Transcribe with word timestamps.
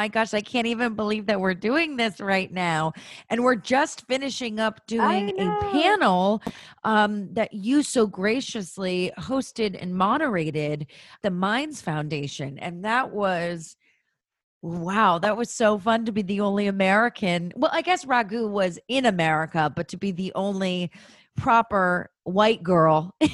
my 0.00 0.08
gosh, 0.08 0.32
I 0.32 0.40
can't 0.40 0.66
even 0.66 0.94
believe 0.94 1.26
that 1.26 1.40
we're 1.40 1.52
doing 1.52 1.98
this 1.98 2.20
right 2.20 2.50
now. 2.50 2.94
And 3.28 3.44
we're 3.44 3.54
just 3.54 4.06
finishing 4.06 4.58
up 4.58 4.86
doing 4.86 5.38
a 5.38 5.60
panel 5.72 6.42
um, 6.84 7.34
that 7.34 7.52
you 7.52 7.82
so 7.82 8.06
graciously 8.06 9.12
hosted 9.18 9.76
and 9.78 9.94
moderated, 9.94 10.86
the 11.22 11.30
Minds 11.30 11.82
Foundation. 11.82 12.58
And 12.58 12.82
that 12.86 13.10
was. 13.10 13.76
Wow, 14.62 15.18
that 15.18 15.38
was 15.38 15.50
so 15.50 15.78
fun 15.78 16.04
to 16.04 16.12
be 16.12 16.20
the 16.20 16.40
only 16.40 16.66
American. 16.66 17.50
Well, 17.56 17.70
I 17.72 17.80
guess 17.80 18.04
Raghu 18.04 18.46
was 18.46 18.78
in 18.88 19.06
America, 19.06 19.72
but 19.74 19.88
to 19.88 19.96
be 19.96 20.12
the 20.12 20.32
only 20.34 20.90
proper 21.40 22.10
white 22.24 22.62
girl 22.62 23.14
is 23.20 23.28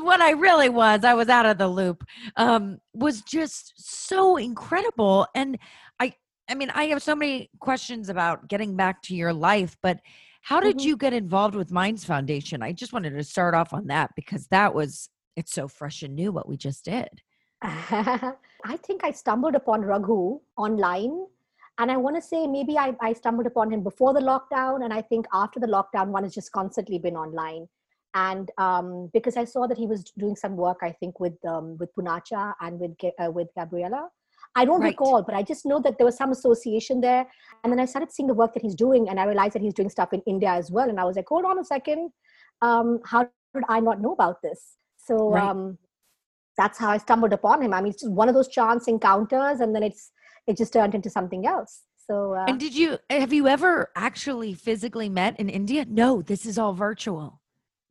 what 0.00 0.20
I 0.20 0.30
really 0.32 0.68
was. 0.68 1.04
I 1.04 1.14
was 1.14 1.28
out 1.28 1.46
of 1.46 1.58
the 1.58 1.68
loop. 1.68 2.04
Um, 2.36 2.78
was 2.92 3.22
just 3.22 3.72
so 3.76 4.36
incredible. 4.36 5.26
And 5.34 5.58
I 6.00 6.14
I 6.48 6.54
mean, 6.54 6.70
I 6.70 6.84
have 6.84 7.02
so 7.02 7.14
many 7.14 7.50
questions 7.60 8.08
about 8.08 8.48
getting 8.48 8.76
back 8.76 9.02
to 9.04 9.14
your 9.14 9.32
life, 9.32 9.76
but 9.82 10.00
how 10.42 10.58
did 10.60 10.78
mm-hmm. 10.78 10.88
you 10.88 10.96
get 10.96 11.12
involved 11.12 11.54
with 11.54 11.70
Minds 11.70 12.04
Foundation? 12.04 12.62
I 12.62 12.72
just 12.72 12.92
wanted 12.92 13.10
to 13.10 13.22
start 13.22 13.54
off 13.54 13.72
on 13.72 13.86
that 13.86 14.10
because 14.16 14.48
that 14.48 14.74
was 14.74 15.08
it's 15.36 15.52
so 15.52 15.68
fresh 15.68 16.02
and 16.02 16.14
new 16.14 16.32
what 16.32 16.48
we 16.48 16.56
just 16.56 16.84
did. 16.84 17.08
I 17.62 18.76
think 18.84 19.04
I 19.04 19.12
stumbled 19.12 19.54
upon 19.54 19.82
Raghu 19.82 20.40
online 20.56 21.26
and 21.78 21.90
i 21.90 21.96
want 21.96 22.16
to 22.16 22.22
say 22.22 22.46
maybe 22.46 22.78
I, 22.78 22.94
I 23.00 23.12
stumbled 23.12 23.46
upon 23.46 23.72
him 23.72 23.82
before 23.82 24.12
the 24.14 24.20
lockdown 24.20 24.84
and 24.84 24.92
i 24.92 25.02
think 25.02 25.26
after 25.32 25.60
the 25.60 25.66
lockdown 25.66 26.08
one 26.08 26.24
has 26.24 26.34
just 26.34 26.52
constantly 26.52 26.98
been 26.98 27.16
online. 27.16 27.68
And 28.14 28.50
um, 28.58 29.10
because 29.14 29.38
i 29.38 29.44
saw 29.44 29.66
that 29.66 29.78
he 29.78 29.86
was 29.86 30.04
doing 30.18 30.36
some 30.36 30.54
work 30.54 30.80
i 30.82 30.92
think 30.92 31.18
with 31.18 31.38
um, 31.52 31.78
with 31.78 31.94
punacha 31.94 32.52
and 32.60 32.78
with 32.78 32.92
uh, 33.18 33.30
with 33.30 33.48
gabriella. 33.56 34.08
I 34.54 34.66
don't 34.66 34.82
right. 34.82 34.88
recall 34.88 35.22
but 35.22 35.34
i 35.34 35.42
just 35.42 35.64
know 35.64 35.80
that 35.80 35.96
there 35.96 36.04
was 36.04 36.18
some 36.18 36.30
association 36.30 37.00
there. 37.00 37.26
And 37.64 37.72
then 37.72 37.80
i 37.80 37.86
started 37.86 38.12
seeing 38.12 38.26
the 38.26 38.34
work 38.34 38.52
that 38.52 38.62
he's 38.62 38.74
doing 38.74 39.08
and 39.08 39.18
i 39.18 39.24
realized 39.24 39.54
that 39.54 39.62
he's 39.62 39.78
doing 39.80 39.88
stuff 39.88 40.12
in 40.12 40.20
india 40.26 40.50
as 40.50 40.70
well. 40.70 40.90
And 40.90 41.00
i 41.00 41.04
was 41.04 41.16
like 41.16 41.28
hold 41.28 41.46
on 41.46 41.58
a 41.58 41.64
second. 41.64 42.10
Um, 42.60 43.00
how 43.06 43.22
did 43.54 43.64
i 43.76 43.80
not 43.80 44.02
know 44.02 44.12
about 44.12 44.42
this? 44.42 44.76
So 44.98 45.30
right. 45.30 45.48
um, 45.48 45.78
that's 46.58 46.78
how 46.78 46.90
i 46.90 46.98
stumbled 46.98 47.32
upon 47.32 47.62
him. 47.62 47.72
I 47.72 47.80
mean 47.80 47.92
it's 47.92 48.02
just 48.02 48.12
one 48.12 48.28
of 48.28 48.34
those 48.34 48.48
chance 48.48 48.88
encounters 48.88 49.60
and 49.60 49.74
then 49.74 49.82
it's 49.82 50.10
it 50.46 50.56
just 50.56 50.72
turned 50.72 50.94
into 50.94 51.10
something 51.10 51.46
else. 51.46 51.82
So 52.06 52.34
uh, 52.34 52.46
and 52.48 52.58
did 52.58 52.74
you 52.74 52.98
have 53.08 53.32
you 53.32 53.46
ever 53.46 53.90
actually 53.94 54.54
physically 54.54 55.08
met 55.08 55.38
in 55.38 55.48
india? 55.48 55.84
No 55.88 56.22
this 56.22 56.46
is 56.46 56.58
all 56.58 56.72
virtual. 56.72 57.40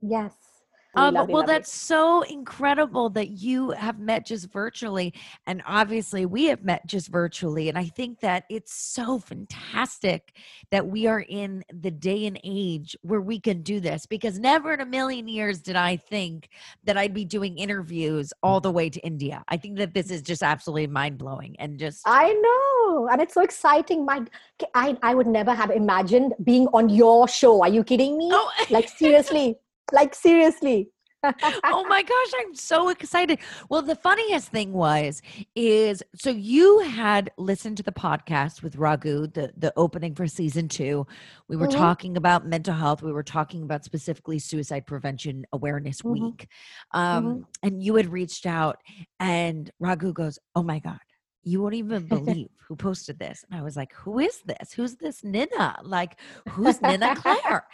Yes 0.01 0.50
um, 0.95 1.15
well, 1.29 1.43
that's 1.43 1.71
so 1.71 2.21
incredible 2.23 3.09
that 3.11 3.29
you 3.29 3.71
have 3.71 3.99
met 3.99 4.25
just 4.25 4.51
virtually. 4.51 5.13
And 5.47 5.61
obviously, 5.65 6.25
we 6.25 6.45
have 6.45 6.63
met 6.63 6.85
just 6.85 7.07
virtually. 7.07 7.69
And 7.69 7.77
I 7.77 7.85
think 7.85 8.19
that 8.19 8.43
it's 8.49 8.73
so 8.73 9.17
fantastic 9.19 10.35
that 10.69 10.85
we 10.85 11.07
are 11.07 11.21
in 11.21 11.63
the 11.73 11.91
day 11.91 12.25
and 12.25 12.39
age 12.43 12.95
where 13.03 13.21
we 13.21 13.39
can 13.39 13.61
do 13.61 13.79
this 13.79 14.05
because 14.05 14.37
never 14.37 14.73
in 14.73 14.81
a 14.81 14.85
million 14.85 15.27
years 15.27 15.61
did 15.61 15.77
I 15.77 15.95
think 15.95 16.49
that 16.83 16.97
I'd 16.97 17.13
be 17.13 17.25
doing 17.25 17.57
interviews 17.57 18.33
all 18.43 18.59
the 18.59 18.71
way 18.71 18.89
to 18.89 18.99
India. 18.99 19.43
I 19.47 19.57
think 19.57 19.77
that 19.77 19.93
this 19.93 20.11
is 20.11 20.21
just 20.21 20.43
absolutely 20.43 20.87
mind 20.87 21.17
blowing 21.17 21.55
and 21.59 21.79
just. 21.79 22.01
I 22.05 22.33
know. 22.33 23.07
And 23.09 23.21
it's 23.21 23.33
so 23.33 23.41
exciting. 23.41 24.05
My, 24.05 24.25
I, 24.73 24.97
I 25.01 25.15
would 25.15 25.27
never 25.27 25.53
have 25.53 25.71
imagined 25.71 26.33
being 26.43 26.67
on 26.73 26.89
your 26.89 27.29
show. 27.29 27.61
Are 27.61 27.69
you 27.69 27.83
kidding 27.83 28.17
me? 28.17 28.29
Oh. 28.33 28.51
like, 28.69 28.89
seriously 28.97 29.57
like 29.91 30.15
seriously 30.15 30.89
oh 31.63 31.85
my 31.87 32.01
gosh 32.01 32.31
i'm 32.39 32.55
so 32.55 32.89
excited 32.89 33.37
well 33.69 33.83
the 33.83 33.95
funniest 33.95 34.47
thing 34.47 34.73
was 34.73 35.21
is 35.55 36.01
so 36.15 36.31
you 36.31 36.79
had 36.79 37.29
listened 37.37 37.77
to 37.77 37.83
the 37.83 37.91
podcast 37.91 38.63
with 38.63 38.75
raghu 38.75 39.27
the 39.27 39.51
the 39.55 39.71
opening 39.77 40.15
for 40.15 40.25
season 40.25 40.67
two 40.67 41.05
we 41.47 41.55
were 41.55 41.67
mm-hmm. 41.67 41.77
talking 41.77 42.17
about 42.17 42.47
mental 42.47 42.73
health 42.73 43.03
we 43.03 43.11
were 43.11 43.21
talking 43.21 43.61
about 43.61 43.85
specifically 43.85 44.39
suicide 44.39 44.87
prevention 44.87 45.45
awareness 45.53 46.01
mm-hmm. 46.01 46.25
week 46.25 46.47
um, 46.91 47.25
mm-hmm. 47.25 47.41
and 47.61 47.83
you 47.83 47.93
had 47.95 48.11
reached 48.11 48.47
out 48.47 48.77
and 49.19 49.69
raghu 49.79 50.11
goes 50.13 50.39
oh 50.55 50.63
my 50.63 50.79
god 50.79 50.99
you 51.43 51.61
won't 51.61 51.75
even 51.75 52.05
believe 52.07 52.49
who 52.67 52.75
posted 52.75 53.19
this. 53.19 53.43
And 53.49 53.59
I 53.59 53.63
was 53.63 53.75
like, 53.75 53.93
who 53.93 54.19
is 54.19 54.41
this? 54.45 54.71
Who's 54.73 54.95
this 54.95 55.25
Nina? 55.25 55.77
Like, 55.83 56.17
who's 56.49 56.81
Nina 56.81 57.15
Claire? 57.17 57.65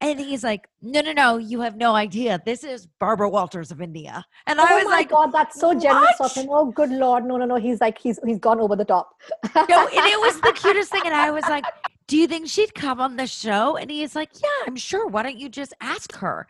And 0.00 0.20
he's 0.20 0.44
like, 0.44 0.68
no, 0.80 1.00
no, 1.00 1.12
no, 1.12 1.38
you 1.38 1.60
have 1.62 1.76
no 1.76 1.96
idea. 1.96 2.40
This 2.44 2.62
is 2.62 2.86
Barbara 3.00 3.28
Walters 3.28 3.72
of 3.72 3.80
India. 3.80 4.24
And 4.46 4.60
I 4.60 4.66
oh 4.70 4.76
was 4.76 4.84
like, 4.84 5.10
God, 5.10 5.32
that's 5.32 5.58
so 5.58 5.78
generous 5.78 6.20
of 6.20 6.32
him. 6.34 6.46
Oh, 6.50 6.70
good 6.70 6.90
Lord. 6.90 7.24
No, 7.24 7.36
no, 7.36 7.46
no. 7.46 7.56
He's 7.56 7.80
like, 7.80 7.98
he's 7.98 8.20
he's 8.24 8.38
gone 8.38 8.60
over 8.60 8.76
the 8.76 8.84
top. 8.84 9.10
no, 9.56 9.88
and 9.88 10.06
it 10.06 10.20
was 10.20 10.40
the 10.40 10.52
cutest 10.52 10.92
thing. 10.92 11.02
And 11.04 11.14
I 11.14 11.32
was 11.32 11.44
like, 11.48 11.64
do 12.06 12.16
you 12.16 12.28
think 12.28 12.48
she'd 12.48 12.74
come 12.74 13.00
on 13.00 13.16
the 13.16 13.26
show? 13.26 13.76
And 13.76 13.90
he's 13.90 14.14
like, 14.14 14.30
yeah, 14.40 14.66
I'm 14.66 14.76
sure. 14.76 15.08
Why 15.08 15.24
don't 15.24 15.38
you 15.38 15.48
just 15.48 15.74
ask 15.80 16.14
her? 16.16 16.46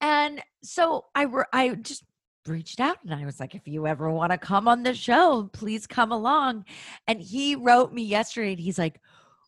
And 0.00 0.40
so 0.62 1.06
I, 1.14 1.26
I 1.52 1.74
just 1.74 2.04
reached 2.46 2.80
out 2.80 2.98
and 3.04 3.14
I 3.14 3.24
was 3.24 3.40
like, 3.40 3.54
if 3.54 3.66
you 3.66 3.86
ever 3.86 4.10
want 4.10 4.32
to 4.32 4.38
come 4.38 4.68
on 4.68 4.82
the 4.82 4.94
show, 4.94 5.50
please 5.52 5.86
come 5.86 6.12
along. 6.12 6.64
And 7.06 7.20
he 7.20 7.56
wrote 7.56 7.92
me 7.92 8.02
yesterday 8.02 8.52
and 8.52 8.60
he's 8.60 8.78
like, 8.78 9.00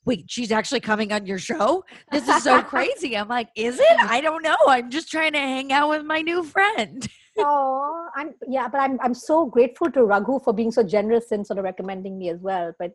wait, 0.04 0.24
she's 0.28 0.52
actually 0.52 0.80
coming 0.80 1.12
on 1.12 1.26
your 1.26 1.38
show? 1.38 1.84
This 2.10 2.28
is 2.28 2.42
so 2.42 2.62
crazy. 2.74 3.16
I'm 3.16 3.28
like, 3.28 3.48
is 3.56 3.78
it? 3.78 3.96
I 4.00 4.20
don't 4.20 4.42
know. 4.42 4.56
I'm 4.66 4.90
just 4.90 5.10
trying 5.10 5.32
to 5.32 5.38
hang 5.38 5.72
out 5.72 5.88
with 5.88 6.04
my 6.04 6.22
new 6.22 6.42
friend. 6.42 7.06
oh, 7.38 8.08
I'm 8.16 8.34
yeah, 8.46 8.68
but 8.68 8.78
I'm 8.78 8.98
I'm 9.00 9.14
so 9.14 9.46
grateful 9.46 9.90
to 9.92 10.04
Raghu 10.04 10.40
for 10.40 10.52
being 10.52 10.70
so 10.70 10.82
generous 10.82 11.32
and 11.32 11.46
sort 11.46 11.58
of 11.58 11.64
recommending 11.64 12.18
me 12.18 12.28
as 12.28 12.40
well. 12.40 12.72
But 12.78 12.92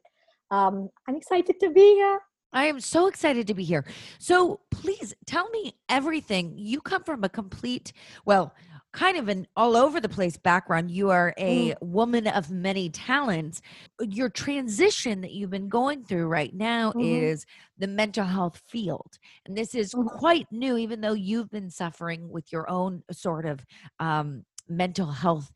um, 0.51 0.89
I'm 1.07 1.15
excited 1.15 1.59
to 1.59 1.71
be 1.71 1.95
here. 1.95 2.19
I 2.53 2.65
am 2.65 2.79
so 2.79 3.07
excited 3.07 3.47
to 3.47 3.53
be 3.53 3.63
here. 3.63 3.85
So 4.19 4.61
please 4.71 5.13
tell 5.25 5.49
me 5.49 5.73
everything. 5.89 6.53
You 6.55 6.81
come 6.81 7.03
from 7.03 7.23
a 7.23 7.29
complete, 7.29 7.91
well, 8.25 8.53
kind 8.97 9.15
of 9.15 9.27
an 9.27 9.45
all 9.55 9.77
over 9.77 10.01
the 10.01 10.09
place 10.09 10.37
background. 10.37 10.89
You 10.89 11.11
are 11.11 11.31
a 11.37 11.69
mm. 11.69 11.75
woman 11.81 12.25
of 12.25 12.49
many 12.49 12.89
talents. 12.89 13.61
Your 14.01 14.27
transition 14.27 15.21
that 15.21 15.31
you've 15.31 15.51
been 15.51 15.69
going 15.69 16.03
through 16.03 16.25
right 16.25 16.51
now 16.51 16.89
mm-hmm. 16.89 17.01
is 17.01 17.45
the 17.77 17.87
mental 17.87 18.25
health 18.25 18.59
field. 18.67 19.19
And 19.45 19.55
this 19.55 19.75
is 19.75 19.93
mm-hmm. 19.93 20.07
quite 20.17 20.47
new, 20.51 20.77
even 20.77 21.01
though 21.01 21.13
you've 21.13 21.51
been 21.51 21.69
suffering 21.69 22.27
with 22.27 22.51
your 22.51 22.67
own 22.71 23.03
sort 23.11 23.45
of 23.45 23.63
um, 23.99 24.43
mental 24.67 25.11
health 25.11 25.51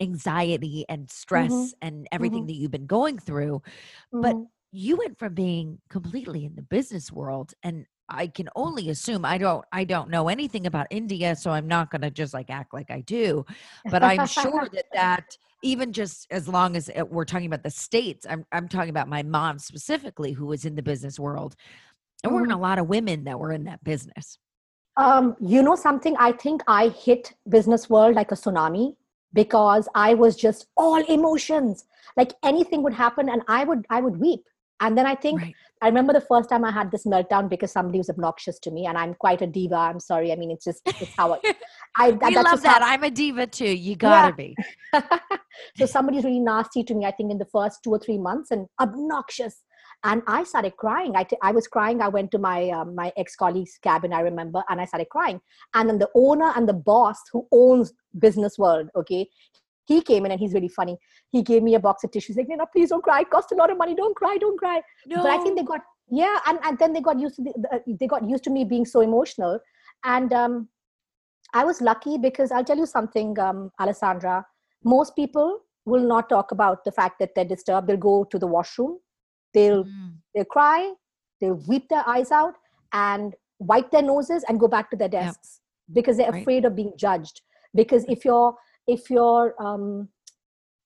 anxiety 0.00 0.84
and 0.88 1.08
stress 1.08 1.52
mm-hmm. 1.52 1.86
and 1.86 2.08
everything 2.10 2.40
mm-hmm. 2.40 2.46
that 2.48 2.54
you've 2.54 2.72
been 2.72 2.86
going 2.86 3.20
through. 3.20 3.62
But 4.10 4.34
mm-hmm. 4.34 4.42
you 4.72 4.96
went 4.96 5.20
from 5.20 5.34
being 5.34 5.78
completely 5.88 6.44
in 6.44 6.56
the 6.56 6.62
business 6.62 7.12
world 7.12 7.54
and 7.62 7.86
I 8.08 8.28
can 8.28 8.48
only 8.54 8.90
assume 8.90 9.24
I 9.24 9.38
don't 9.38 9.64
I 9.72 9.84
don't 9.84 10.10
know 10.10 10.28
anything 10.28 10.66
about 10.66 10.86
India 10.90 11.34
so 11.36 11.50
I'm 11.50 11.66
not 11.66 11.90
going 11.90 12.02
to 12.02 12.10
just 12.10 12.34
like 12.34 12.50
act 12.50 12.72
like 12.72 12.90
I 12.90 13.00
do 13.00 13.44
but 13.90 14.02
I'm 14.02 14.26
sure 14.26 14.68
that 14.72 14.84
that 14.92 15.36
even 15.62 15.92
just 15.92 16.26
as 16.30 16.46
long 16.46 16.76
as 16.76 16.88
it, 16.88 17.08
we're 17.10 17.24
talking 17.24 17.46
about 17.46 17.62
the 17.62 17.70
states 17.70 18.26
I'm 18.28 18.44
I'm 18.52 18.68
talking 18.68 18.90
about 18.90 19.08
my 19.08 19.22
mom 19.22 19.58
specifically 19.58 20.32
who 20.32 20.46
was 20.46 20.64
in 20.64 20.74
the 20.74 20.82
business 20.82 21.18
world 21.18 21.56
and 22.22 22.32
weren't 22.32 22.48
mm-hmm. 22.48 22.58
a 22.58 22.62
lot 22.62 22.78
of 22.78 22.88
women 22.88 23.24
that 23.24 23.38
were 23.38 23.52
in 23.52 23.64
that 23.64 23.82
business 23.82 24.38
um, 24.96 25.36
you 25.40 25.62
know 25.62 25.76
something 25.76 26.16
i 26.18 26.32
think 26.32 26.62
i 26.66 26.88
hit 26.88 27.34
business 27.48 27.90
world 27.90 28.14
like 28.14 28.32
a 28.32 28.34
tsunami 28.34 28.96
because 29.32 29.88
i 29.94 30.14
was 30.14 30.36
just 30.36 30.66
all 30.76 31.02
emotions 31.04 31.84
like 32.16 32.32
anything 32.42 32.82
would 32.82 32.94
happen 32.94 33.28
and 33.28 33.42
i 33.48 33.64
would 33.64 33.84
i 33.90 34.00
would 34.00 34.16
weep 34.18 34.44
and 34.80 34.96
then 34.96 35.06
i 35.06 35.14
think 35.14 35.40
right. 35.40 35.54
i 35.82 35.86
remember 35.86 36.12
the 36.12 36.20
first 36.20 36.48
time 36.48 36.64
i 36.64 36.70
had 36.70 36.90
this 36.90 37.04
meltdown 37.04 37.48
because 37.48 37.72
somebody 37.72 37.98
was 37.98 38.10
obnoxious 38.10 38.58
to 38.58 38.70
me 38.70 38.86
and 38.86 38.98
i'm 38.98 39.14
quite 39.14 39.42
a 39.42 39.46
diva 39.46 39.76
i'm 39.76 40.00
sorry 40.00 40.32
i 40.32 40.36
mean 40.36 40.50
it's 40.50 40.64
just 40.64 40.80
it's 40.86 41.14
how 41.16 41.34
i, 41.34 41.38
I 41.96 42.10
that, 42.22 42.32
love 42.44 42.62
that 42.62 42.82
how, 42.82 42.92
i'm 42.92 43.04
a 43.04 43.10
diva 43.10 43.46
too 43.46 43.64
you 43.64 43.96
gotta 43.96 44.34
yeah. 44.38 45.00
be 45.00 45.08
so 45.76 45.86
somebody's 45.86 46.24
really 46.24 46.40
nasty 46.40 46.82
to 46.84 46.94
me 46.94 47.04
i 47.04 47.10
think 47.10 47.30
in 47.30 47.38
the 47.38 47.46
first 47.46 47.82
two 47.82 47.90
or 47.90 47.98
three 47.98 48.18
months 48.18 48.50
and 48.50 48.66
obnoxious 48.80 49.62
and 50.04 50.22
i 50.26 50.44
started 50.44 50.76
crying 50.76 51.16
I, 51.16 51.24
t- 51.24 51.38
I 51.42 51.52
was 51.52 51.66
crying 51.66 52.02
i 52.02 52.08
went 52.08 52.30
to 52.32 52.38
my 52.38 52.68
um, 52.70 52.94
my 52.94 53.12
ex-colleague's 53.16 53.78
cabin 53.82 54.12
i 54.12 54.20
remember 54.20 54.62
and 54.68 54.80
i 54.80 54.84
started 54.84 55.08
crying 55.10 55.40
and 55.74 55.88
then 55.88 55.98
the 55.98 56.10
owner 56.14 56.52
and 56.54 56.68
the 56.68 56.74
boss 56.74 57.18
who 57.32 57.46
owns 57.52 57.92
business 58.18 58.58
world 58.58 58.88
okay 58.94 59.26
he 59.86 60.00
came 60.02 60.26
in 60.26 60.32
and 60.32 60.40
he's 60.40 60.52
really 60.52 60.68
funny. 60.68 60.98
He 61.30 61.42
gave 61.42 61.62
me 61.62 61.74
a 61.74 61.80
box 61.80 62.04
of 62.04 62.10
tissues, 62.10 62.36
like, 62.36 62.46
no, 62.48 62.66
please 62.72 62.90
don't 62.90 63.02
cry. 63.02 63.20
It 63.20 63.30
costs 63.30 63.52
a 63.52 63.54
lot 63.54 63.70
of 63.70 63.78
money. 63.78 63.94
Don't 63.94 64.16
cry, 64.16 64.36
don't 64.38 64.58
cry. 64.58 64.82
No. 65.06 65.22
But 65.22 65.30
I 65.30 65.38
think 65.42 65.56
they 65.56 65.64
got 65.64 65.80
yeah, 66.08 66.38
and, 66.46 66.58
and 66.62 66.78
then 66.78 66.92
they 66.92 67.00
got 67.00 67.18
used 67.18 67.36
to 67.36 67.42
the, 67.42 67.82
they 67.86 68.06
got 68.06 68.28
used 68.28 68.44
to 68.44 68.50
me 68.50 68.64
being 68.64 68.84
so 68.84 69.00
emotional, 69.00 69.58
and 70.04 70.32
um, 70.32 70.68
I 71.52 71.64
was 71.64 71.80
lucky 71.80 72.16
because 72.16 72.52
I'll 72.52 72.64
tell 72.64 72.76
you 72.78 72.86
something, 72.86 73.38
um, 73.38 73.70
Alessandra. 73.80 74.44
Most 74.84 75.16
people 75.16 75.60
will 75.84 76.06
not 76.06 76.28
talk 76.28 76.52
about 76.52 76.84
the 76.84 76.92
fact 76.92 77.18
that 77.18 77.30
they're 77.34 77.44
disturbed. 77.44 77.88
They'll 77.88 77.96
go 77.96 78.24
to 78.24 78.38
the 78.38 78.46
washroom, 78.46 78.98
they'll 79.52 79.84
mm. 79.84 80.12
they'll 80.34 80.44
cry, 80.44 80.92
they'll 81.40 81.60
weep 81.66 81.88
their 81.88 82.08
eyes 82.08 82.30
out, 82.30 82.54
and 82.92 83.34
wipe 83.58 83.90
their 83.90 84.02
noses 84.02 84.44
and 84.48 84.60
go 84.60 84.68
back 84.68 84.90
to 84.90 84.96
their 84.96 85.08
desks 85.08 85.60
yep. 85.88 85.94
because 85.94 86.18
they're 86.18 86.30
right. 86.30 86.42
afraid 86.42 86.64
of 86.64 86.76
being 86.76 86.92
judged. 86.96 87.40
Because 87.74 88.04
if 88.08 88.24
you're 88.24 88.54
if 88.86 89.10
you're 89.10 89.54
um, 89.62 90.08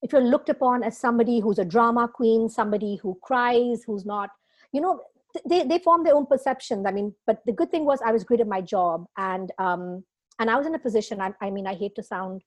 if 0.03 0.13
you're 0.13 0.23
looked 0.23 0.49
upon 0.49 0.83
as 0.83 0.99
somebody 0.99 1.41
who's 1.41 1.59
a 1.59 1.65
drama 1.65 2.09
queen 2.09 2.49
somebody 2.49 2.97
who 2.97 3.19
cries 3.23 3.83
who's 3.87 4.07
not 4.07 4.31
you 4.73 4.81
know 4.81 5.01
they, 5.49 5.63
they 5.63 5.79
form 5.79 6.03
their 6.03 6.15
own 6.15 6.27
perceptions. 6.27 6.85
I 6.87 6.93
mean 6.93 7.15
but 7.27 7.41
the 7.47 7.53
good 7.53 7.71
thing 7.71 7.85
was 7.85 8.01
i 8.05 8.13
was 8.13 8.25
great 8.25 8.41
at 8.41 8.49
my 8.49 8.61
job 8.61 9.07
and 9.17 9.53
um 9.59 10.05
and 10.39 10.51
i 10.51 10.57
was 10.57 10.67
in 10.67 10.75
a 10.75 10.79
position 10.79 11.21
i, 11.21 11.33
I 11.41 11.51
mean 11.51 11.67
i 11.67 11.75
hate 11.75 11.95
to 11.97 12.03
sound 12.03 12.43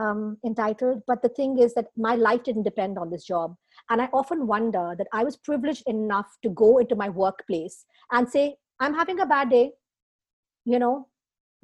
um, 0.00 0.38
entitled 0.46 1.02
but 1.08 1.22
the 1.22 1.28
thing 1.28 1.58
is 1.58 1.74
that 1.74 1.88
my 1.96 2.14
life 2.14 2.44
didn't 2.44 2.62
depend 2.62 2.98
on 2.98 3.10
this 3.10 3.24
job. 3.24 3.56
And 3.90 4.00
i 4.00 4.08
often 4.12 4.46
wonder 4.46 4.94
that 4.96 5.08
i 5.12 5.24
was 5.24 5.36
privileged 5.36 5.82
enough 5.86 6.36
to 6.42 6.50
go 6.50 6.78
into 6.78 6.94
my 6.94 7.08
workplace 7.08 7.84
and 8.12 8.28
say 8.28 8.56
i'm 8.80 8.94
having 8.94 9.18
a 9.20 9.26
bad 9.26 9.50
day 9.50 9.72
you 10.64 10.78
know 10.78 11.08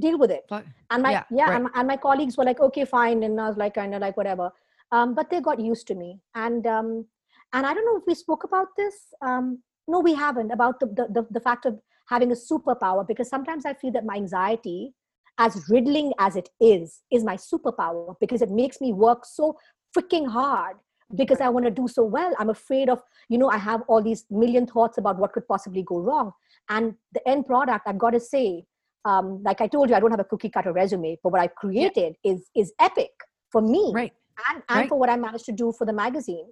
deal 0.01 0.19
with 0.19 0.31
it. 0.31 0.45
And 0.91 1.03
my 1.03 1.13
yeah, 1.13 1.25
yeah 1.31 1.51
right. 1.51 1.61
and, 1.61 1.69
and, 1.75 1.89
my 1.89 1.97
colleagues 1.97 2.37
were 2.37 2.45
like 2.45 2.61
okay 2.61 2.85
fine 2.85 3.23
and 3.23 3.41
i 3.41 3.49
was 3.49 3.57
like 3.57 3.75
kind 3.75 3.95
of 3.95 4.01
like 4.01 4.17
whatever. 4.17 4.51
Um, 4.93 5.15
but 5.15 5.31
they 5.31 5.41
got 5.41 5.61
used 5.61 5.87
to 5.89 5.95
me. 5.95 6.21
And 6.35 6.67
um, 6.67 7.07
and 7.55 7.65
i 7.67 7.73
don't 7.73 7.87
know 7.87 7.97
if 7.97 8.07
we 8.07 8.15
spoke 8.15 8.45
about 8.45 8.69
this 8.77 8.95
um, 9.23 9.63
no 9.89 10.01
we 10.01 10.13
haven't 10.15 10.51
about 10.51 10.79
the, 10.81 10.87
the, 10.87 11.07
the, 11.11 11.27
the 11.31 11.41
fact 11.41 11.65
of 11.65 11.79
having 12.09 12.31
a 12.33 12.35
superpower 12.35 13.07
because 13.07 13.29
sometimes 13.29 13.65
i 13.65 13.73
feel 13.73 13.93
that 13.93 14.05
my 14.05 14.17
anxiety 14.17 14.93
as 15.39 15.65
riddling 15.69 16.13
as 16.19 16.37
it 16.37 16.49
is 16.61 17.01
is 17.11 17.25
my 17.25 17.37
superpower 17.37 18.15
because 18.21 18.43
it 18.43 18.51
makes 18.51 18.81
me 18.81 18.93
work 18.93 19.25
so 19.25 19.57
freaking 19.97 20.29
hard 20.29 20.77
because 21.17 21.41
i 21.41 21.49
want 21.49 21.65
to 21.65 21.71
do 21.71 21.87
so 21.87 22.03
well. 22.03 22.35
I'm 22.39 22.51
afraid 22.51 22.89
of 22.89 23.03
you 23.29 23.39
know 23.39 23.49
i 23.49 23.59
have 23.59 23.83
all 23.89 24.03
these 24.03 24.25
million 24.31 24.67
thoughts 24.67 24.99
about 24.99 25.19
what 25.19 25.33
could 25.33 25.47
possibly 25.47 25.83
go 25.83 25.99
wrong. 25.99 26.33
And 26.69 26.95
the 27.13 27.27
end 27.29 27.47
product 27.47 27.87
i've 27.87 27.99
got 27.99 28.11
to 28.11 28.21
say 28.21 28.65
um, 29.05 29.43
like 29.43 29.61
I 29.61 29.67
told 29.67 29.91
you, 29.91 29.97
I 29.97 30.01
don't 30.01 30.11
have 30.11 30.21
a 30.21 30.25
cookie 30.25 30.49
cutter 30.49 30.73
resume, 30.73 31.19
but 31.23 31.31
what 31.31 31.41
I've 31.41 31.55
created 31.55 32.17
yeah. 32.23 32.33
is 32.33 32.51
is 32.57 32.73
epic 32.81 33.11
for 33.51 33.61
me, 33.61 33.93
right? 33.95 34.13
And 34.51 34.63
and 34.69 34.79
right. 34.81 34.89
for 34.89 34.99
what 34.99 35.11
I 35.11 35.17
managed 35.17 35.45
to 35.47 35.53
do 35.53 35.73
for 35.73 35.87
the 35.87 35.93
magazine. 35.93 36.47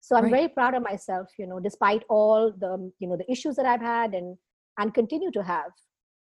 So 0.00 0.16
I'm 0.16 0.24
right. 0.24 0.32
very 0.32 0.48
proud 0.48 0.74
of 0.74 0.82
myself, 0.82 1.28
you 1.38 1.46
know, 1.46 1.60
despite 1.60 2.04
all 2.08 2.52
the 2.52 2.90
you 2.98 3.08
know 3.08 3.16
the 3.16 3.30
issues 3.30 3.56
that 3.56 3.66
I've 3.66 3.82
had 3.82 4.14
and 4.14 4.36
and 4.78 4.94
continue 4.94 5.30
to 5.32 5.42
have. 5.42 5.70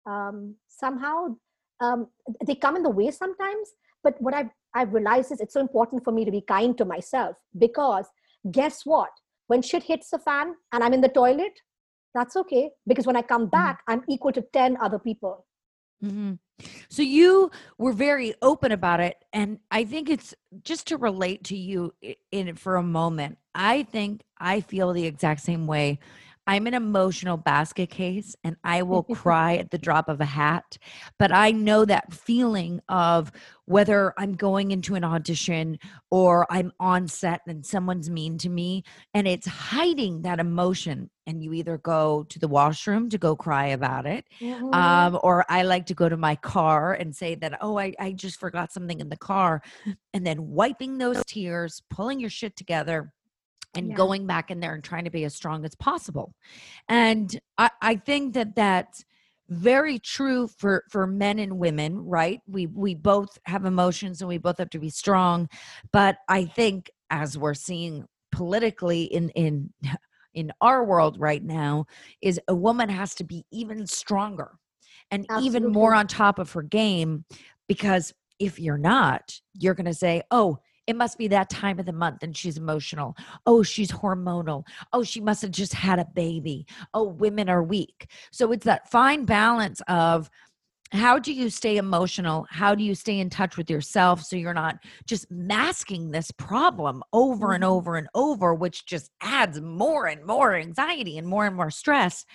Um, 0.06 0.56
somehow 0.68 1.36
um, 1.82 2.08
they 2.46 2.56
come 2.56 2.76
in 2.76 2.84
the 2.84 2.90
way 2.90 3.12
sometimes, 3.12 3.70
but 4.04 4.16
what 4.20 4.34
I've 4.34 4.50
I've 4.74 4.94
realized 4.94 5.32
is 5.32 5.42
it's 5.42 5.54
so 5.54 5.60
important 5.60 6.04
for 6.04 6.12
me 6.12 6.26
to 6.26 6.32
be 6.32 6.42
kind 6.42 6.78
to 6.78 6.86
myself 6.86 7.36
because 7.58 8.08
guess 8.52 8.86
what? 8.86 9.10
When 9.48 9.62
shit 9.62 9.84
hits 9.84 10.10
the 10.10 10.20
fan 10.20 10.56
and 10.74 10.84
I'm 10.84 10.94
in 10.94 11.02
the 11.02 11.10
toilet, 11.10 11.60
that's 12.14 12.36
okay 12.36 12.70
because 12.88 13.06
when 13.06 13.16
I 13.16 13.22
come 13.22 13.44
mm-hmm. 13.44 13.62
back, 13.62 13.78
mm-hmm. 13.82 14.00
I'm 14.00 14.04
equal 14.10 14.32
to 14.34 14.44
10 14.54 14.78
other 14.82 15.00
people. 15.00 15.47
Mm-hmm. 16.04 16.34
So 16.90 17.02
you 17.02 17.52
were 17.78 17.94
very 17.94 18.34
open 18.42 18.72
about 18.72 19.00
it, 19.00 19.24
and 19.32 19.60
I 19.70 19.84
think 19.84 20.10
it's 20.10 20.34
just 20.64 20.88
to 20.88 20.98
relate 20.98 21.44
to 21.46 21.58
you 21.58 21.94
in 22.02 22.48
it 22.48 22.58
for 22.58 22.76
a 22.76 22.84
moment. 22.84 23.38
I 23.54 23.84
think 23.84 24.24
I 24.38 24.62
feel 24.62 24.94
the 24.94 25.06
exact 25.06 25.42
same 25.42 25.68
way 25.68 26.00
I'm 26.48 26.66
an 26.66 26.74
emotional 26.74 27.36
basket 27.36 27.90
case 27.90 28.36
and 28.44 28.56
I 28.64 28.84
will 28.84 29.04
cry 29.16 29.58
at 29.58 29.70
the 29.70 29.78
drop 29.78 30.08
of 30.08 30.22
a 30.22 30.26
hat. 30.26 30.78
But 31.20 31.32
I 31.34 31.52
know 31.52 31.84
that 31.86 32.14
feeling 32.14 32.80
of 32.88 33.32
whether 33.66 34.14
I'm 34.18 34.34
going 34.34 34.72
into 34.72 34.96
an 34.96 35.04
audition 35.04 35.78
or 36.10 36.48
I'm 36.50 36.72
on 36.80 37.10
set 37.10 37.42
and 37.48 37.66
someone's 37.66 38.10
mean 38.10 38.38
to 38.40 38.50
me 38.50 38.84
and 39.14 39.28
it's 39.28 39.46
hiding 39.46 40.22
that 40.22 40.40
emotion. 40.40 41.10
And 41.26 41.44
you 41.44 41.52
either 41.52 41.78
go 41.78 42.24
to 42.30 42.40
the 42.40 42.48
washroom 42.48 43.10
to 43.10 43.18
go 43.18 43.36
cry 43.36 43.68
about 43.68 44.06
it, 44.06 44.24
mm-hmm. 44.40 44.74
um, 44.74 45.20
or 45.22 45.44
I 45.50 45.64
like 45.64 45.88
to 45.88 45.94
go 45.94 46.08
to 46.08 46.16
my 46.16 46.38
car 46.38 46.94
and 46.94 47.14
say 47.14 47.36
that, 47.36 47.58
oh, 47.60 47.78
I, 47.78 47.94
I 48.00 48.14
just 48.14 48.40
forgot 48.40 48.72
something 48.72 49.02
in 49.02 49.10
the 49.10 49.18
car. 49.18 49.62
And 50.14 50.26
then 50.26 50.48
wiping 50.48 50.98
those 50.98 51.22
tears, 51.26 51.84
pulling 51.90 52.22
your 52.22 52.30
shit 52.30 52.56
together 52.56 53.12
and 53.78 53.90
yeah. 53.90 53.96
going 53.96 54.26
back 54.26 54.52
in 54.52 54.60
there 54.60 54.74
and 54.74 54.84
trying 54.84 55.06
to 55.06 55.12
be 55.12 55.24
as 55.24 55.36
strong 55.36 55.64
as 55.64 55.76
possible. 55.76 56.34
And 56.90 57.40
I, 57.58 57.70
I 57.82 57.96
think 57.96 58.34
that 58.34 58.56
that's 58.56 59.06
very 59.50 59.98
true 60.00 60.48
for 60.48 60.84
for 60.90 61.08
men 61.08 61.40
and 61.40 61.58
women 61.58 61.98
right 62.00 62.42
we 62.48 62.68
we 62.68 62.94
both 62.94 63.38
have 63.46 63.64
emotions 63.64 64.20
and 64.20 64.28
we 64.28 64.38
both 64.38 64.58
have 64.58 64.70
to 64.70 64.78
be 64.78 64.90
strong 64.90 65.48
but 65.94 66.18
i 66.28 66.44
think 66.44 66.92
as 67.12 67.38
we're 67.38 67.54
seeing 67.54 68.04
politically 68.34 69.04
in 69.04 69.30
in 69.30 69.72
in 70.34 70.52
our 70.60 70.84
world 70.84 71.18
right 71.18 71.46
now 71.46 71.86
is 72.22 72.42
a 72.50 72.54
woman 72.54 72.90
has 72.90 73.16
to 73.16 73.24
be 73.24 73.46
even 73.52 73.88
stronger 73.88 74.52
and 75.12 75.26
Absolutely. 75.30 75.48
even 75.48 75.72
more 75.72 75.94
on 75.94 76.08
top 76.08 76.40
of 76.40 76.52
her 76.52 76.62
game 76.62 77.24
because 77.70 78.14
if 78.40 78.60
you're 78.60 78.78
not 78.78 79.40
you're 79.54 79.74
going 79.74 79.86
to 79.86 79.94
say 79.94 80.22
oh 80.30 80.60
it 80.88 80.96
must 80.96 81.18
be 81.18 81.28
that 81.28 81.50
time 81.50 81.80
of 81.80 81.86
the 81.86 81.94
month 81.94 82.24
and 82.24 82.36
she's 82.36 82.58
emotional. 82.58 83.16
Oh, 83.46 83.62
she's 83.62 83.92
hormonal. 83.92 84.66
Oh, 84.94 85.04
she 85.04 85.20
must 85.20 85.42
have 85.42 85.52
just 85.52 85.74
had 85.74 86.00
a 86.00 86.06
baby. 86.06 86.66
Oh, 86.94 87.04
women 87.04 87.50
are 87.50 87.62
weak. 87.62 88.10
So 88.32 88.52
it's 88.54 88.66
that 88.66 88.90
fine 88.90 89.26
balance 89.26 89.82
of 89.88 90.30
how 90.92 91.20
do 91.20 91.34
you 91.34 91.50
stay 91.50 91.76
emotional? 91.76 92.48
How 92.50 92.74
do 92.74 92.84
you 92.84 92.96
stay 92.96 93.20
in 93.20 93.30
touch 93.30 93.58
with 93.58 93.70
yourself 93.70 94.24
so 94.24 94.38
you're 94.38 94.54
not 94.54 94.78
just 95.06 95.30
masking 95.30 96.12
this 96.12 96.32
problem 96.32 97.04
over 97.12 97.52
and 97.52 97.64
mm-hmm. 97.64 97.74
over 97.74 97.98
and 97.98 98.08
over, 98.16 98.54
which 98.54 98.86
just 98.86 99.12
adds 99.22 99.60
more 99.60 100.08
and 100.08 100.26
more 100.26 100.56
anxiety 100.56 101.18
and 101.18 101.28
more 101.28 101.46
and 101.46 101.58
more 101.58 101.72
stress? 101.72 102.26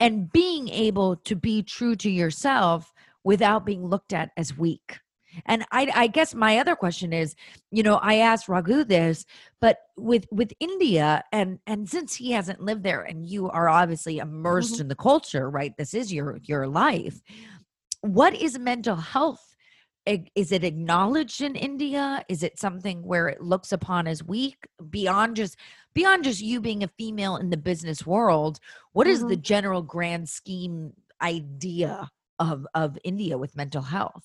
And 0.00 0.30
being 0.32 0.68
able 0.68 1.16
to 1.18 1.36
be 1.36 1.62
true 1.62 1.94
to 1.96 2.10
yourself 2.10 2.92
without 3.22 3.64
being 3.64 3.86
looked 3.86 4.12
at 4.12 4.30
as 4.36 4.58
weak. 4.58 4.98
And 5.46 5.64
I, 5.72 5.90
I 5.94 6.06
guess 6.06 6.34
my 6.34 6.58
other 6.58 6.76
question 6.76 7.12
is, 7.12 7.34
you 7.70 7.82
know, 7.82 7.96
I 7.96 8.16
asked 8.16 8.48
Raghu 8.48 8.84
this, 8.84 9.24
but 9.60 9.78
with 9.96 10.26
with 10.30 10.52
India, 10.60 11.24
and 11.32 11.58
and 11.66 11.88
since 11.88 12.14
he 12.14 12.32
hasn't 12.32 12.60
lived 12.60 12.82
there, 12.82 13.02
and 13.02 13.24
you 13.24 13.48
are 13.50 13.68
obviously 13.68 14.18
immersed 14.18 14.74
mm-hmm. 14.74 14.82
in 14.82 14.88
the 14.88 14.96
culture, 14.96 15.50
right? 15.50 15.76
This 15.76 15.94
is 15.94 16.12
your 16.12 16.38
your 16.44 16.66
life. 16.66 17.20
What 18.00 18.34
is 18.34 18.58
mental 18.58 18.96
health? 18.96 19.54
Is 20.06 20.52
it 20.52 20.64
acknowledged 20.64 21.40
in 21.40 21.56
India? 21.56 22.22
Is 22.28 22.42
it 22.42 22.58
something 22.58 23.02
where 23.02 23.26
it 23.28 23.40
looks 23.40 23.72
upon 23.72 24.06
as 24.06 24.22
weak 24.22 24.68
beyond 24.90 25.36
just 25.36 25.56
beyond 25.94 26.24
just 26.24 26.42
you 26.42 26.60
being 26.60 26.82
a 26.82 26.88
female 26.88 27.36
in 27.36 27.48
the 27.48 27.56
business 27.56 28.04
world? 28.04 28.60
What 28.92 29.06
mm-hmm. 29.06 29.14
is 29.14 29.26
the 29.26 29.36
general 29.36 29.80
grand 29.80 30.28
scheme 30.28 30.92
idea 31.22 32.10
of 32.38 32.66
of 32.74 32.98
India 33.02 33.38
with 33.38 33.56
mental 33.56 33.82
health? 33.82 34.24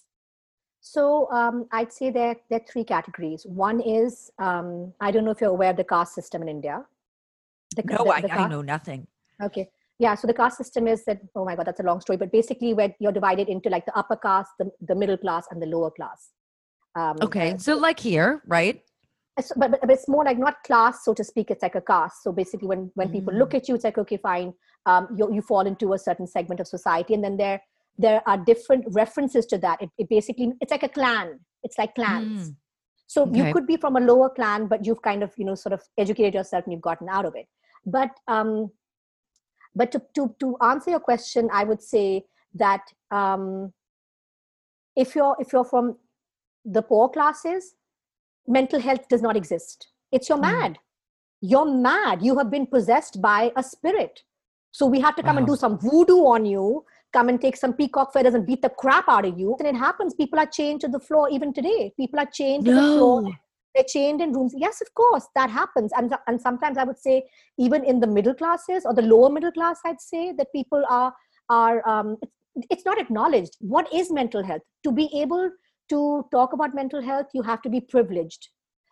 So 0.81 1.29
um, 1.31 1.67
I'd 1.71 1.91
say 1.91 2.09
there, 2.09 2.35
there 2.49 2.59
are 2.59 2.65
three 2.71 2.83
categories. 2.83 3.45
One 3.45 3.81
is 3.81 4.31
um, 4.39 4.93
I 5.01 5.11
don't 5.11 5.25
know 5.25 5.31
if 5.31 5.41
you're 5.41 5.49
aware 5.49 5.71
of 5.71 5.77
the 5.77 5.83
caste 5.83 6.15
system 6.15 6.41
in 6.41 6.49
India. 6.49 6.85
The, 7.75 7.83
no, 7.83 7.97
the, 7.97 8.27
the 8.27 8.33
I, 8.33 8.45
I 8.45 8.47
know 8.47 8.61
nothing. 8.61 9.07
Okay. 9.41 9.69
Yeah, 9.99 10.15
so 10.15 10.27
the 10.27 10.33
caste 10.33 10.57
system 10.57 10.87
is 10.87 11.03
that, 11.05 11.19
oh 11.35 11.43
my 11.43 11.57
God, 11.57 11.67
that's 11.67 11.81
a 11.81 11.83
long 11.83 11.99
story, 11.99 12.15
but 12.15 12.31
basically 12.31 12.73
where 12.73 12.95
you're 12.99 13.11
divided 13.11 13.49
into 13.49 13.69
like 13.69 13.85
the 13.85 13.95
upper 13.97 14.15
caste, 14.15 14.51
the, 14.57 14.71
the 14.87 14.95
middle 14.95 15.17
class, 15.17 15.45
and 15.51 15.61
the 15.61 15.65
lower 15.65 15.91
class. 15.91 16.29
Um, 16.95 17.17
okay, 17.21 17.57
so 17.57 17.75
like 17.75 17.99
here, 17.99 18.41
right? 18.47 18.81
but, 19.57 19.71
but, 19.71 19.89
it's 19.89 20.07
more 20.07 20.23
like 20.23 20.37
not 20.37 20.63
class, 20.63 21.03
so 21.03 21.13
to 21.13 21.23
speak, 21.23 21.51
it's 21.51 21.63
like 21.63 21.75
a 21.75 21.81
caste. 21.81 22.23
So 22.23 22.31
basically, 22.31 22.69
when, 22.69 22.91
when 22.95 23.09
mm. 23.09 23.13
people 23.13 23.33
look 23.33 23.53
at 23.53 23.67
you, 23.67 23.75
it's 23.75 23.83
like, 23.83 23.97
okay, 23.97 24.17
fine, 24.17 24.53
um, 24.85 25.09
you, 25.17 25.33
you 25.33 25.41
fall 25.41 25.67
into 25.67 25.93
a 25.93 25.99
certain 25.99 26.27
segment 26.27 26.61
of 26.61 26.67
society. 26.67 27.13
And 27.13 27.23
then 27.23 27.35
there 27.35 27.61
there 27.97 28.21
are 28.25 28.37
different 28.37 28.85
references 28.89 29.45
to 29.45 29.57
that 29.57 29.81
it, 29.81 29.89
it 29.97 30.09
basically 30.09 30.53
it's 30.61 30.71
like 30.71 30.83
a 30.83 30.89
clan 30.89 31.39
it's 31.63 31.77
like 31.77 31.93
clans 31.95 32.49
mm. 32.49 32.55
so 33.07 33.23
okay. 33.23 33.47
you 33.47 33.53
could 33.53 33.67
be 33.67 33.77
from 33.77 33.95
a 33.95 33.99
lower 33.99 34.29
clan 34.29 34.67
but 34.67 34.85
you've 34.85 35.01
kind 35.01 35.23
of 35.23 35.31
you 35.37 35.45
know 35.45 35.55
sort 35.55 35.73
of 35.73 35.81
educated 35.97 36.33
yourself 36.33 36.63
and 36.65 36.73
you've 36.73 36.81
gotten 36.81 37.09
out 37.09 37.25
of 37.25 37.35
it 37.35 37.47
but 37.85 38.09
um 38.27 38.69
but 39.75 39.91
to 39.91 40.01
to, 40.15 40.35
to 40.39 40.57
answer 40.61 40.91
your 40.91 40.99
question 40.99 41.49
i 41.53 41.63
would 41.63 41.81
say 41.81 42.23
that 42.53 42.81
um 43.11 43.71
if 44.95 45.15
you're 45.15 45.35
if 45.39 45.53
you're 45.53 45.65
from 45.65 45.97
the 46.65 46.81
poor 46.81 47.09
classes 47.09 47.75
mental 48.47 48.79
health 48.79 49.07
does 49.07 49.21
not 49.21 49.35
exist 49.35 49.89
it's 50.11 50.29
you're 50.29 50.37
mm. 50.37 50.51
mad 50.51 50.79
you're 51.41 51.65
mad 51.65 52.21
you 52.21 52.37
have 52.37 52.49
been 52.49 52.65
possessed 52.65 53.21
by 53.21 53.51
a 53.55 53.63
spirit 53.63 54.23
so 54.71 54.85
we 54.85 54.99
have 54.99 55.15
to 55.15 55.23
come 55.23 55.35
wow. 55.35 55.39
and 55.39 55.47
do 55.47 55.55
some 55.55 55.79
voodoo 55.79 56.25
on 56.25 56.45
you 56.45 56.83
come 57.13 57.29
and 57.29 57.41
take 57.41 57.57
some 57.57 57.73
peacock 57.73 58.13
feathers 58.13 58.33
and 58.33 58.45
beat 58.45 58.61
the 58.61 58.69
crap 58.69 59.05
out 59.07 59.25
of 59.25 59.37
you. 59.37 59.55
And 59.59 59.67
it 59.67 59.75
happens. 59.75 60.13
People 60.13 60.39
are 60.39 60.45
chained 60.45 60.81
to 60.81 60.87
the 60.87 60.99
floor 60.99 61.29
even 61.29 61.53
today. 61.53 61.91
People 61.97 62.19
are 62.19 62.27
chained 62.31 62.65
to 62.65 62.73
the 62.73 62.81
floor. 62.81 63.29
They're 63.75 63.83
chained 63.83 64.21
in 64.21 64.33
rooms. 64.33 64.53
Yes, 64.57 64.81
of 64.81 64.93
course, 64.95 65.27
that 65.35 65.49
happens. 65.49 65.91
And, 65.95 66.13
and 66.27 66.41
sometimes 66.41 66.77
I 66.77 66.83
would 66.83 66.97
say, 66.97 67.23
even 67.57 67.83
in 67.83 67.99
the 67.99 68.07
middle 68.07 68.33
classes 68.33 68.83
or 68.85 68.93
the 68.93 69.03
lower 69.03 69.29
middle 69.29 69.51
class, 69.51 69.79
I'd 69.85 70.01
say 70.01 70.33
that 70.33 70.51
people 70.53 70.83
are, 70.89 71.13
are 71.49 71.87
um, 71.87 72.17
it's, 72.55 72.67
it's 72.69 72.85
not 72.85 72.99
acknowledged. 72.99 73.55
What 73.59 73.91
is 73.93 74.11
mental 74.11 74.43
health? 74.43 74.61
To 74.83 74.91
be 74.91 75.09
able 75.13 75.51
to 75.89 76.25
talk 76.31 76.53
about 76.53 76.73
mental 76.73 77.01
health, 77.01 77.27
you 77.33 77.41
have 77.43 77.61
to 77.63 77.69
be 77.69 77.79
privileged. 77.81 78.49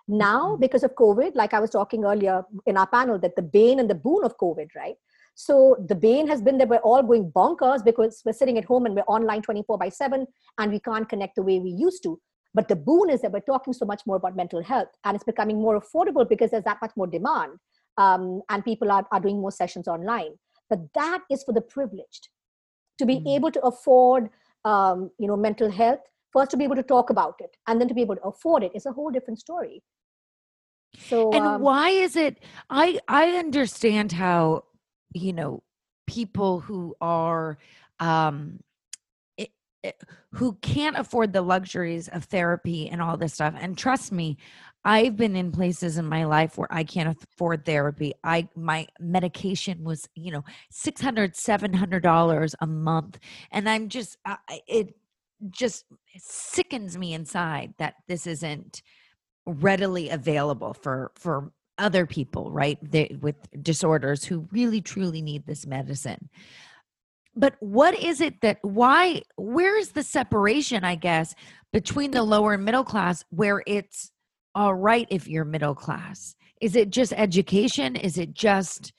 Now, 0.08 0.52
mm-hmm. 0.52 0.62
because 0.62 0.84
of 0.84 0.96
COVID, 0.96 1.36
like 1.36 1.54
I 1.54 1.60
was 1.60 1.72
talking 1.72 2.06
earlier 2.06 2.44
in 2.66 2.78
our 2.78 2.88
panel, 2.88 3.20
that 3.20 3.36
the 3.36 3.42
bane 3.42 3.80
and 3.80 3.90
the 3.90 3.96
boon 3.96 4.24
of 4.24 4.38
COVID, 4.38 4.68
right? 4.76 4.96
So 5.40 5.78
the 5.88 5.94
bane 5.94 6.28
has 6.28 6.42
been 6.42 6.58
that 6.58 6.68
we're 6.68 6.78
all 6.78 7.04
going 7.04 7.32
bonkers 7.32 7.86
because 7.86 8.24
we're 8.26 8.34
sitting 8.34 8.58
at 8.58 8.66
home 8.66 8.88
and 8.88 8.96
we're 8.96 9.04
online 9.04 9.44
24 9.44 9.78
by 9.78 9.90
7 9.90 10.26
and 10.58 10.72
we 10.72 10.80
can't 10.80 11.08
connect 11.08 11.36
the 11.36 11.44
way 11.44 11.60
we 11.60 11.70
used 11.70 12.02
to. 12.04 12.20
But 12.56 12.68
the 12.68 12.76
boon 12.76 13.12
is 13.12 13.22
that 13.22 13.32
we're 13.32 13.42
talking 13.42 13.72
so 13.72 13.86
much 13.86 14.02
more 14.08 14.16
about 14.16 14.36
mental 14.36 14.64
health 14.64 14.88
and 15.06 15.14
it's 15.14 15.24
becoming 15.24 15.62
more 15.62 15.80
affordable 15.80 16.28
because 16.28 16.50
there's 16.50 16.64
that 16.64 16.80
much 16.82 16.90
more 16.98 17.06
demand 17.06 17.52
um, 18.00 18.42
and 18.50 18.66
people 18.66 18.92
are, 18.92 19.06
are 19.12 19.20
doing 19.20 19.40
more 19.40 19.52
sessions 19.52 19.88
online. 19.88 20.32
But 20.72 20.80
that 20.96 21.22
is 21.30 21.44
for 21.44 21.54
the 21.54 21.62
privileged 21.62 22.30
to 22.98 23.06
be 23.06 23.20
mm. 23.20 23.36
able 23.36 23.52
to 23.52 23.62
afford 23.62 24.30
um, 24.66 25.12
you 25.20 25.28
know 25.28 25.38
mental 25.38 25.70
health 25.70 26.00
first 26.34 26.50
to 26.50 26.58
be 26.58 26.64
able 26.64 26.76
to 26.76 26.84
talk 26.84 27.12
about 27.12 27.36
it 27.40 27.56
and 27.68 27.80
then 27.80 27.88
to 27.88 27.94
be 27.94 28.02
able 28.02 28.16
to 28.16 28.24
afford 28.24 28.64
it 28.64 28.72
is 28.74 28.88
a 28.88 28.92
whole 28.92 29.12
different 29.12 29.40
story 29.40 29.84
so 30.98 31.32
and 31.32 31.46
um, 31.46 31.62
why 31.62 31.90
is 31.90 32.16
it 32.16 32.40
i 32.70 33.00
i 33.08 33.30
understand 33.32 34.14
how 34.14 34.64
you 35.18 35.34
know 35.34 35.64
people 36.08 36.60
who 36.60 36.96
are 37.02 37.58
um 38.00 38.60
who 40.34 40.54
can't 40.62 40.98
afford 40.98 41.34
the 41.34 41.42
luxuries 41.42 42.08
of 42.10 42.26
therapy 42.26 42.90
and 42.90 43.02
all 43.02 43.18
this 43.18 43.34
stuff 43.34 43.54
and 43.60 43.78
trust 43.78 44.12
me 44.12 44.38
i've 44.86 45.16
been 45.16 45.36
in 45.36 45.52
places 45.52 45.98
in 45.98 46.06
my 46.06 46.26
life 46.26 46.58
where 46.58 46.72
i 46.72 46.84
can't 46.84 47.18
afford 47.34 47.64
therapy. 47.66 48.14
I 48.24 48.48
my 48.56 48.88
medication 49.00 49.84
was 49.84 50.08
you 50.16 50.32
know 50.32 50.44
600 50.72 51.36
700 51.36 52.04
dollars 52.04 52.56
a 52.62 52.68
month 52.68 53.20
and 53.52 53.70
i'm 53.70 53.88
just 53.90 54.18
uh, 54.26 54.36
it 54.68 54.96
just 55.52 55.86
sickens 56.18 56.98
me 56.98 57.14
inside 57.14 57.74
that 57.78 57.96
this 58.08 58.26
isn't 58.26 58.82
readily 59.46 60.10
available 60.10 60.74
for 60.74 61.12
for 61.16 61.52
other 61.78 62.06
people 62.06 62.52
right 62.52 62.78
they, 62.82 63.16
with 63.22 63.36
disorders 63.62 64.24
who 64.24 64.48
really 64.52 64.82
truly 64.82 65.22
need 65.22 65.46
this 65.46 65.66
medicine. 65.66 66.30
But 67.36 67.56
what 67.60 67.98
is 67.98 68.20
it 68.20 68.42
that 68.42 68.58
why 68.62 69.22
where 69.36 69.78
is 69.78 69.92
the 69.92 70.04
separation 70.04 70.84
i 70.84 70.96
guess 70.96 71.36
between 71.72 72.12
the 72.12 72.24
lower 72.24 72.54
and 72.54 72.66
middle 72.66 72.84
class 72.84 73.24
where 73.30 73.62
it's 73.68 74.12
all 74.56 74.74
right 74.74 75.08
if 75.12 75.28
you're 75.28 75.46
middle 75.46 75.76
class? 75.76 76.36
Is 76.60 76.76
it 76.76 76.90
just 76.90 77.14
education? 77.14 77.96
Is 77.96 78.18
it 78.18 78.34
just 78.34 78.94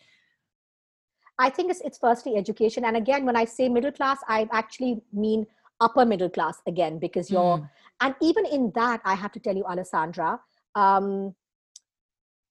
i 1.41 1.49
think 1.49 1.71
it's, 1.71 1.81
it's 1.81 1.99
firstly 1.99 2.37
education. 2.37 2.85
And 2.85 2.97
again 2.97 3.25
when 3.25 3.37
i 3.37 3.45
say 3.45 3.69
middle 3.69 3.93
class 3.93 4.19
i 4.29 4.49
actually 4.53 5.01
mean 5.13 5.47
upper 5.81 6.05
middle 6.05 6.31
class 6.31 6.61
again 6.67 6.99
because 6.99 7.31
you're 7.31 7.59
mm. 7.59 7.71
and 8.01 8.15
even 8.21 8.45
in 8.47 8.73
that 8.75 9.01
i 9.05 9.15
have 9.15 9.33
to 9.33 9.41
tell 9.41 9.57
you 9.57 9.65
alessandra 9.65 10.41
um, 10.75 11.35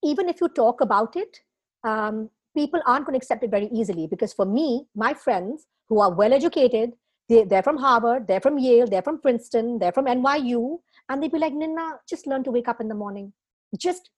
even 0.03 0.29
if 0.29 0.41
you 0.41 0.47
talk 0.49 0.81
about 0.81 1.15
it 1.15 1.39
um, 1.83 2.29
people 2.55 2.81
aren't 2.85 3.05
going 3.05 3.13
to 3.13 3.17
accept 3.17 3.43
it 3.43 3.51
very 3.51 3.69
easily 3.73 4.07
because 4.07 4.33
for 4.33 4.45
me 4.45 4.85
my 4.95 5.13
friends 5.13 5.67
who 5.89 5.99
are 5.99 6.13
well 6.13 6.33
educated 6.33 6.91
they, 7.29 7.43
they're 7.43 7.63
from 7.63 7.77
harvard 7.77 8.27
they're 8.27 8.41
from 8.41 8.57
yale 8.57 8.87
they're 8.87 9.01
from 9.01 9.21
princeton 9.21 9.79
they're 9.79 9.91
from 9.91 10.05
nyu 10.05 10.77
and 11.09 11.21
they'd 11.21 11.31
be 11.31 11.39
like 11.39 11.53
nina 11.53 11.91
just 12.09 12.27
learn 12.27 12.43
to 12.43 12.51
wake 12.51 12.67
up 12.67 12.81
in 12.81 12.87
the 12.87 12.95
morning 12.95 13.31
just 13.77 14.09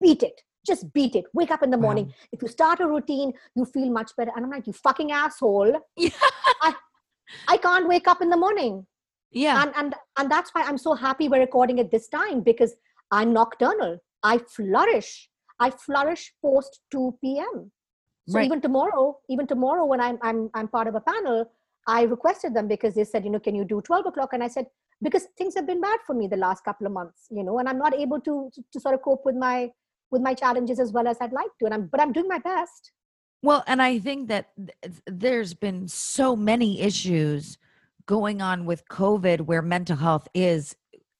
beat 0.00 0.22
it 0.22 0.40
just 0.66 0.92
beat 0.92 1.14
it 1.14 1.24
wake 1.32 1.50
up 1.50 1.62
in 1.62 1.70
the 1.70 1.76
morning 1.76 2.06
wow. 2.06 2.12
if 2.32 2.42
you 2.42 2.48
start 2.48 2.80
a 2.80 2.86
routine 2.86 3.32
you 3.54 3.64
feel 3.64 3.90
much 3.90 4.10
better 4.16 4.32
and 4.34 4.44
i'm 4.44 4.50
like 4.50 4.66
you 4.66 4.72
fucking 4.72 5.12
asshole 5.12 5.72
yeah. 5.96 6.10
I, 6.62 6.74
I 7.48 7.56
can't 7.56 7.88
wake 7.88 8.08
up 8.08 8.22
in 8.22 8.30
the 8.30 8.36
morning. 8.36 8.86
Yeah. 9.32 9.62
And 9.62 9.72
and 9.76 9.94
and 10.18 10.30
that's 10.30 10.50
why 10.50 10.62
I'm 10.62 10.78
so 10.78 10.94
happy 10.94 11.28
we're 11.28 11.40
recording 11.40 11.80
at 11.80 11.90
this 11.90 12.08
time 12.08 12.40
because 12.40 12.74
I'm 13.10 13.32
nocturnal. 13.32 13.98
I 14.22 14.38
flourish. 14.38 15.28
I 15.58 15.70
flourish 15.70 16.32
post 16.42 16.80
2 16.90 17.18
p.m. 17.22 17.70
So 18.28 18.38
right. 18.38 18.44
even 18.44 18.60
tomorrow, 18.60 19.18
even 19.28 19.46
tomorrow 19.46 19.84
when 19.84 20.00
I'm 20.00 20.18
I'm 20.22 20.50
I'm 20.54 20.68
part 20.68 20.88
of 20.88 20.94
a 20.94 21.00
panel, 21.00 21.50
I 21.86 22.02
requested 22.02 22.54
them 22.54 22.66
because 22.66 22.94
they 22.94 23.04
said, 23.04 23.24
you 23.24 23.30
know, 23.30 23.38
can 23.38 23.54
you 23.54 23.64
do 23.64 23.80
12 23.80 24.06
o'clock? 24.06 24.30
And 24.32 24.42
I 24.42 24.48
said, 24.48 24.66
because 25.00 25.28
things 25.38 25.54
have 25.54 25.66
been 25.66 25.80
bad 25.80 26.00
for 26.06 26.14
me 26.14 26.26
the 26.26 26.36
last 26.36 26.64
couple 26.64 26.86
of 26.86 26.92
months, 26.92 27.26
you 27.30 27.44
know, 27.44 27.58
and 27.58 27.68
I'm 27.68 27.78
not 27.78 27.94
able 27.94 28.20
to 28.20 28.50
to, 28.54 28.64
to 28.72 28.80
sort 28.80 28.94
of 28.94 29.02
cope 29.02 29.24
with 29.24 29.36
my 29.36 29.70
with 30.10 30.22
my 30.22 30.34
challenges 30.34 30.80
as 30.80 30.92
well 30.92 31.06
as 31.06 31.18
I'd 31.20 31.32
like 31.32 31.50
to. 31.60 31.66
And 31.66 31.74
I'm 31.74 31.86
but 31.86 32.00
I'm 32.00 32.12
doing 32.12 32.28
my 32.28 32.38
best. 32.38 32.92
Well, 33.42 33.62
and 33.66 33.80
I 33.80 33.98
think 33.98 34.28
that 34.28 34.50
there's 35.06 35.54
been 35.54 35.86
so 35.86 36.34
many 36.34 36.80
issues 36.80 37.58
going 38.06 38.40
on 38.40 38.64
with 38.64 38.88
COVID 38.88 39.42
where 39.42 39.62
mental 39.62 39.96
health 39.96 40.26
is 40.34 40.74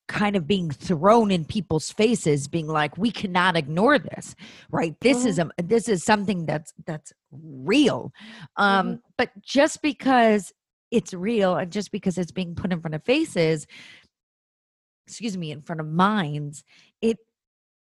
kind 0.08 0.36
of 0.36 0.46
being 0.46 0.70
thrown 0.70 1.30
in 1.30 1.44
people's 1.44 1.90
faces 1.90 2.46
being 2.46 2.66
like 2.66 2.96
we 2.96 3.10
cannot 3.10 3.56
ignore 3.56 3.98
this 3.98 4.34
right 4.70 4.94
this 5.00 5.18
mm-hmm. 5.18 5.28
is 5.28 5.38
a 5.38 5.50
this 5.62 5.88
is 5.88 6.04
something 6.04 6.46
that's 6.46 6.72
that's 6.86 7.12
real 7.32 8.12
um 8.56 8.86
mm-hmm. 8.86 8.94
but 9.18 9.30
just 9.42 9.82
because 9.82 10.52
it's 10.90 11.12
real 11.12 11.56
and 11.56 11.72
just 11.72 11.90
because 11.90 12.18
it's 12.18 12.30
being 12.30 12.54
put 12.54 12.72
in 12.72 12.80
front 12.80 12.94
of 12.94 13.04
faces 13.04 13.66
excuse 15.06 15.36
me 15.36 15.50
in 15.50 15.62
front 15.62 15.80
of 15.80 15.86
minds 15.86 16.62
it 17.02 17.18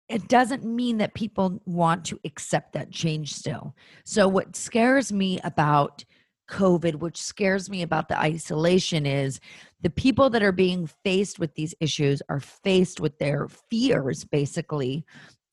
it 0.09 0.27
doesn't 0.29 0.63
mean 0.63 0.97
that 0.99 1.13
people 1.13 1.61
want 1.65 2.05
to 2.05 2.19
accept 2.23 2.73
that 2.73 2.91
change 2.91 3.33
still. 3.33 3.75
So, 4.05 4.27
what 4.27 4.55
scares 4.55 5.11
me 5.11 5.39
about 5.43 6.05
COVID, 6.47 6.95
which 6.95 7.21
scares 7.21 7.69
me 7.69 7.81
about 7.81 8.07
the 8.07 8.19
isolation, 8.19 9.05
is 9.05 9.39
the 9.81 9.89
people 9.89 10.29
that 10.31 10.43
are 10.43 10.51
being 10.51 10.87
faced 11.03 11.39
with 11.39 11.53
these 11.55 11.75
issues 11.79 12.21
are 12.29 12.39
faced 12.39 12.99
with 12.99 13.17
their 13.19 13.47
fears, 13.47 14.23
basically, 14.25 15.05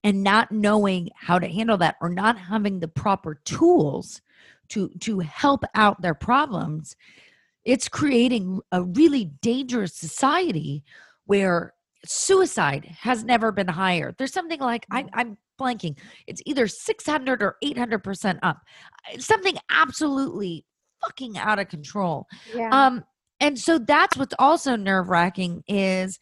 and 0.02 0.22
not 0.22 0.52
knowing 0.52 1.10
how 1.14 1.38
to 1.38 1.48
handle 1.48 1.76
that 1.78 1.96
or 2.00 2.08
not 2.08 2.38
having 2.38 2.80
the 2.80 2.88
proper 2.88 3.40
tools 3.44 4.20
to, 4.68 4.88
to 5.00 5.20
help 5.20 5.64
out 5.74 6.00
their 6.00 6.14
problems. 6.14 6.96
It's 7.64 7.88
creating 7.88 8.60
a 8.72 8.82
really 8.82 9.26
dangerous 9.40 9.94
society 9.94 10.84
where 11.26 11.74
suicide 12.04 12.84
has 13.00 13.24
never 13.24 13.50
been 13.52 13.68
higher. 13.68 14.14
There's 14.16 14.32
something 14.32 14.60
like 14.60 14.86
I, 14.90 15.04
mm. 15.04 15.08
I'm 15.14 15.38
blanking. 15.60 15.96
It's 16.26 16.42
either 16.46 16.66
600 16.66 17.42
or 17.42 17.56
800 17.62 17.98
percent 18.00 18.38
up. 18.42 18.60
Something 19.18 19.56
absolutely 19.70 20.64
fucking 21.04 21.38
out 21.38 21.58
of 21.58 21.68
control. 21.68 22.26
Yeah. 22.54 22.70
Um, 22.70 23.04
and 23.40 23.58
so 23.58 23.78
that's 23.78 24.16
what's 24.16 24.34
also 24.38 24.76
nerve 24.76 25.08
wracking 25.08 25.62
is 25.68 26.18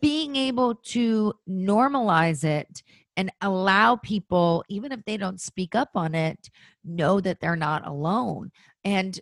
being 0.00 0.36
able 0.36 0.74
to 0.74 1.32
normalize 1.48 2.44
it 2.44 2.82
and 3.16 3.32
allow 3.40 3.96
people, 3.96 4.64
even 4.68 4.92
if 4.92 5.04
they 5.04 5.16
don't 5.16 5.40
speak 5.40 5.74
up 5.74 5.90
on 5.94 6.14
it, 6.14 6.50
know 6.84 7.20
that 7.20 7.40
they're 7.40 7.56
not 7.56 7.86
alone. 7.86 8.50
And 8.84 9.18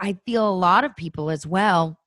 I 0.00 0.16
feel 0.24 0.48
a 0.48 0.50
lot 0.50 0.84
of 0.84 0.96
people 0.96 1.30
as 1.30 1.46
well 1.46 1.98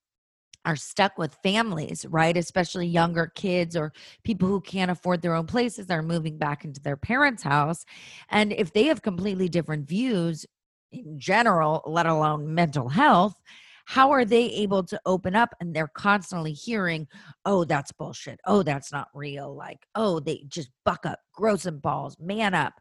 are 0.65 0.75
stuck 0.75 1.17
with 1.17 1.37
families, 1.43 2.05
right? 2.09 2.35
Especially 2.35 2.87
younger 2.87 3.31
kids 3.35 3.77
or 3.77 3.93
people 4.23 4.49
who 4.49 4.59
can't 4.59 4.91
afford 4.91 5.21
their 5.21 5.35
own 5.35 5.45
places 5.45 5.89
are 5.89 6.01
moving 6.01 6.37
back 6.37 6.65
into 6.65 6.81
their 6.81 6.97
parents' 6.97 7.43
house. 7.43 7.85
And 8.29 8.51
if 8.51 8.73
they 8.73 8.83
have 8.85 9.01
completely 9.01 9.47
different 9.47 9.87
views 9.87 10.45
in 10.91 11.19
general, 11.19 11.81
let 11.85 12.05
alone 12.05 12.53
mental 12.53 12.89
health, 12.89 13.35
how 13.87 14.11
are 14.11 14.25
they 14.25 14.45
able 14.51 14.83
to 14.83 14.99
open 15.05 15.33
up 15.33 15.55
and 15.61 15.73
they're 15.73 15.87
constantly 15.87 16.51
hearing 16.51 17.07
oh 17.45 17.63
that's 17.63 17.93
bullshit. 17.93 18.37
Oh 18.45 18.61
that's 18.61 18.91
not 18.91 19.07
real. 19.13 19.55
Like 19.55 19.79
oh 19.95 20.19
they 20.19 20.43
just 20.49 20.69
buck 20.83 21.05
up 21.05 21.19
grow 21.33 21.55
some 21.55 21.79
balls 21.79 22.17
man 22.19 22.53
up. 22.53 22.73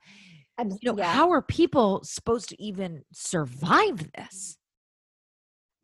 You 0.59 0.79
know 0.83 0.99
yeah. 0.99 1.13
how 1.13 1.31
are 1.31 1.43
people 1.43 2.01
supposed 2.03 2.49
to 2.49 2.61
even 2.61 3.03
survive 3.13 4.11
this? 4.13 4.59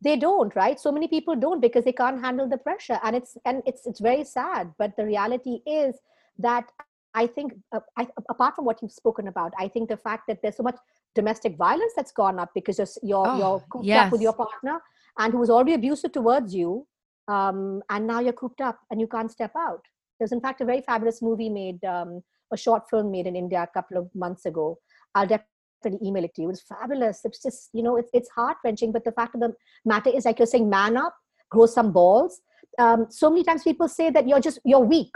They 0.01 0.17
don't 0.17 0.53
right? 0.57 0.77
So 0.77 0.91
many 0.91 1.07
people 1.07 1.37
don't 1.37 1.61
because 1.61 1.85
they 1.85 1.93
can't 1.93 2.19
handle 2.19 2.49
the 2.49 2.57
pressure 2.57 2.99
and 3.01 3.15
it's 3.15 3.37
and 3.45 3.63
it's 3.65 3.87
it's 3.87 4.01
very 4.01 4.25
sad 4.25 4.73
but 4.77 4.97
the 4.97 5.05
reality 5.05 5.59
is 5.65 5.95
that 6.37 6.65
i 7.13 7.27
think 7.27 7.53
uh, 7.71 7.79
I, 7.95 8.07
apart 8.29 8.55
from 8.55 8.65
what 8.65 8.81
you've 8.81 8.91
spoken 8.91 9.27
about 9.27 9.53
i 9.59 9.67
think 9.67 9.87
the 9.87 9.97
fact 9.97 10.23
that 10.27 10.41
there's 10.41 10.57
so 10.57 10.63
much 10.63 10.77
domestic 11.15 11.57
violence 11.57 11.93
that's 11.95 12.11
gone 12.11 12.39
up 12.39 12.49
because 12.53 12.77
you're 13.03 13.27
oh, 13.27 13.37
you're 13.37 13.63
cooped 13.71 13.85
yes. 13.85 14.05
up 14.05 14.11
with 14.11 14.21
your 14.21 14.33
partner 14.33 14.79
and 15.19 15.33
who 15.33 15.39
was 15.39 15.49
already 15.49 15.73
abusive 15.73 16.11
towards 16.11 16.53
you 16.53 16.87
um, 17.27 17.81
and 17.89 18.07
now 18.07 18.19
you're 18.19 18.33
cooped 18.33 18.61
up 18.61 18.79
and 18.91 18.99
you 18.99 19.07
can't 19.07 19.31
step 19.31 19.51
out 19.57 19.81
there's 20.19 20.31
in 20.31 20.41
fact 20.41 20.61
a 20.61 20.65
very 20.65 20.81
fabulous 20.81 21.21
movie 21.21 21.49
made 21.49 21.83
um, 21.85 22.21
a 22.51 22.57
short 22.57 22.89
film 22.89 23.11
made 23.11 23.27
in 23.27 23.35
india 23.35 23.61
a 23.61 23.67
couple 23.67 23.97
of 23.97 24.09
months 24.15 24.45
ago 24.45 24.77
i'll 25.15 25.27
definitely 25.27 25.53
email 26.01 26.23
it 26.23 26.33
to 26.35 26.41
you. 26.41 26.49
it's 26.49 26.61
fabulous. 26.61 27.21
It's 27.23 27.41
just, 27.41 27.69
you 27.73 27.83
know, 27.83 27.97
it's, 27.97 28.09
it's 28.13 28.29
heart 28.29 28.57
wrenching. 28.63 28.91
But 28.91 29.03
the 29.03 29.11
fact 29.11 29.35
of 29.35 29.41
the 29.41 29.53
matter 29.85 30.09
is, 30.09 30.25
like 30.25 30.39
you're 30.39 30.45
saying, 30.45 30.69
man 30.69 30.97
up, 30.97 31.15
grow 31.49 31.65
some 31.65 31.91
balls. 31.91 32.41
Um, 32.79 33.07
so 33.09 33.29
many 33.29 33.43
times 33.43 33.63
people 33.63 33.87
say 33.87 34.09
that 34.09 34.27
you're 34.27 34.39
just, 34.39 34.59
you're 34.65 34.79
weak. 34.79 35.13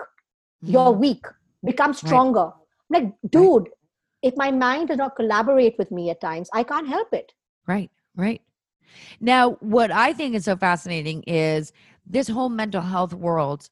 Mm-hmm. 0.64 0.74
You're 0.74 0.92
weak. 0.92 1.26
Become 1.64 1.94
stronger. 1.94 2.52
Right. 2.90 3.04
Like, 3.04 3.14
dude, 3.30 3.64
right. 3.64 3.72
If 4.22 4.34
my 4.36 4.52
mind 4.52 4.90
does 4.90 4.98
not 4.98 5.16
collaborate 5.16 5.78
with 5.78 5.92
me 5.92 6.10
at 6.10 6.22
times, 6.22 6.50
I 6.54 6.64
can't 6.64 6.88
help 6.88 7.14
it. 7.14 7.34
Right, 7.68 7.92
right. 8.16 8.42
Now, 9.20 9.52
what 9.60 9.92
I 9.92 10.14
think 10.14 10.36
is 10.36 10.46
so 10.46 10.56
fascinating 10.56 11.24
is 11.24 11.74
this 12.06 12.28
whole 12.28 12.50
mental 12.50 12.82
health 12.82 13.14
world 13.14 13.70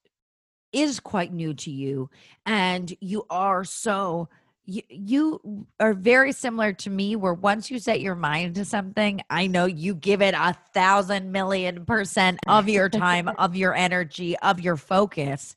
is 0.72 1.00
quite 1.00 1.34
new 1.34 1.54
to 1.54 1.72
you, 1.72 2.10
and 2.46 2.96
you 3.00 3.26
are 3.30 3.64
so 3.64 4.30
you, 4.66 4.82
you 4.90 5.68
are 5.80 5.94
very 5.94 6.32
similar 6.32 6.74
to 6.74 6.90
me 6.90 7.16
where 7.16 7.34
once 7.34 7.70
you 7.70 7.80
set 7.80 8.02
your 8.02 8.16
mind 8.16 8.56
to 8.56 8.66
something 8.66 9.22
i 9.30 9.46
know 9.46 9.66
you 9.66 9.94
give 9.94 10.24
it 10.24 10.34
a 10.34 10.56
thousand 10.74 11.32
million 11.32 11.86
percent 11.86 12.40
of 12.48 12.68
your 12.68 12.90
time 12.90 13.30
of 13.38 13.56
your 13.56 13.76
energy 13.76 14.36
of 14.40 14.60
your 14.60 14.76
focus 14.76 15.56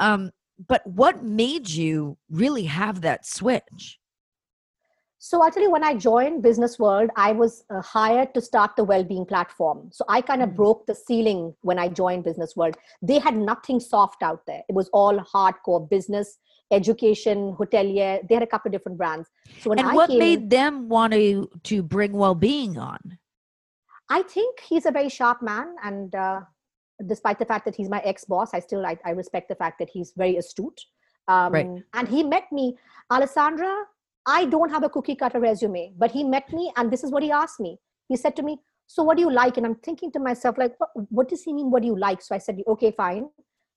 um, 0.00 0.32
but 0.66 0.84
what 0.86 1.22
made 1.22 1.70
you 1.70 2.16
really 2.28 2.64
have 2.64 3.02
that 3.02 3.24
switch 3.24 3.99
so 5.22 5.46
you, 5.56 5.70
when 5.70 5.84
I 5.84 5.94
joined 5.94 6.42
Business 6.42 6.78
World, 6.78 7.10
I 7.14 7.32
was 7.32 7.62
uh, 7.68 7.82
hired 7.82 8.32
to 8.32 8.40
start 8.40 8.74
the 8.74 8.84
well-being 8.84 9.26
platform. 9.26 9.90
So 9.92 10.02
I 10.08 10.22
kind 10.22 10.42
of 10.42 10.48
mm-hmm. 10.48 10.56
broke 10.56 10.86
the 10.86 10.94
ceiling 10.94 11.54
when 11.60 11.78
I 11.78 11.88
joined 11.88 12.24
Business 12.24 12.56
World. 12.56 12.74
They 13.02 13.18
had 13.18 13.36
nothing 13.36 13.80
soft 13.80 14.22
out 14.22 14.46
there. 14.46 14.62
It 14.66 14.74
was 14.74 14.88
all 14.94 15.20
hardcore 15.20 15.90
business, 15.90 16.38
education, 16.70 17.54
hotelier. 17.54 18.26
They 18.26 18.34
had 18.34 18.42
a 18.42 18.46
couple 18.46 18.70
of 18.70 18.72
different 18.72 18.96
brands. 18.96 19.28
So 19.60 19.68
when 19.68 19.78
and 19.78 19.88
I 19.88 19.94
what 19.94 20.08
came, 20.08 20.18
made 20.18 20.48
them 20.48 20.88
want 20.88 21.12
to 21.12 21.50
to 21.64 21.82
bring 21.82 22.14
well-being 22.14 22.78
on? 22.78 23.18
I 24.08 24.22
think 24.22 24.60
he's 24.60 24.86
a 24.86 24.90
very 24.90 25.10
sharp 25.10 25.42
man, 25.42 25.76
and 25.84 26.14
uh, 26.14 26.40
despite 27.04 27.38
the 27.38 27.44
fact 27.44 27.66
that 27.66 27.74
he's 27.74 27.90
my 27.90 28.00
ex-boss, 28.06 28.54
I 28.54 28.60
still 28.60 28.86
I, 28.86 28.96
I 29.04 29.10
respect 29.10 29.50
the 29.50 29.54
fact 29.54 29.80
that 29.80 29.90
he's 29.90 30.14
very 30.16 30.38
astute. 30.38 30.80
Um, 31.28 31.52
right. 31.52 31.68
And 31.92 32.08
he 32.08 32.22
met 32.22 32.50
me, 32.50 32.78
Alessandra 33.12 33.84
I 34.30 34.44
don't 34.44 34.70
have 34.70 34.84
a 34.84 34.88
cookie 34.88 35.16
cutter 35.16 35.40
resume, 35.40 35.92
but 35.98 36.12
he 36.12 36.22
met 36.22 36.52
me 36.52 36.72
and 36.76 36.90
this 36.90 37.02
is 37.02 37.10
what 37.10 37.22
he 37.22 37.32
asked 37.32 37.58
me. 37.58 37.78
He 38.08 38.16
said 38.16 38.36
to 38.36 38.42
me, 38.42 38.58
So 38.86 39.02
what 39.02 39.16
do 39.16 39.22
you 39.22 39.32
like? 39.32 39.56
And 39.56 39.66
I'm 39.66 39.74
thinking 39.86 40.12
to 40.12 40.20
myself, 40.20 40.58
like, 40.58 40.74
what, 40.78 40.90
what 41.10 41.28
does 41.28 41.42
he 41.42 41.52
mean? 41.52 41.70
What 41.70 41.82
do 41.82 41.88
you 41.88 41.98
like? 41.98 42.22
So 42.22 42.34
I 42.34 42.38
said, 42.38 42.60
Okay, 42.74 42.92
fine. 42.92 43.28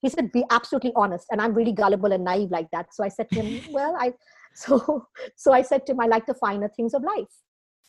He 0.03 0.09
said, 0.09 0.31
Be 0.31 0.43
absolutely 0.51 0.93
honest. 0.95 1.25
And 1.31 1.41
I'm 1.41 1.53
really 1.53 1.71
gullible 1.71 2.11
and 2.11 2.23
naive 2.23 2.51
like 2.51 2.69
that. 2.71 2.93
So 2.93 3.03
I 3.03 3.09
said 3.09 3.29
to 3.31 3.41
him, 3.41 3.61
Well, 3.71 3.95
I 3.99 4.13
so 4.53 5.07
so 5.35 5.53
I 5.53 5.63
said 5.63 5.85
to 5.87 5.93
him, 5.93 6.01
I 6.01 6.05
like 6.05 6.27
the 6.27 6.35
finer 6.35 6.69
things 6.75 6.93
of 6.93 7.03
life. 7.03 7.33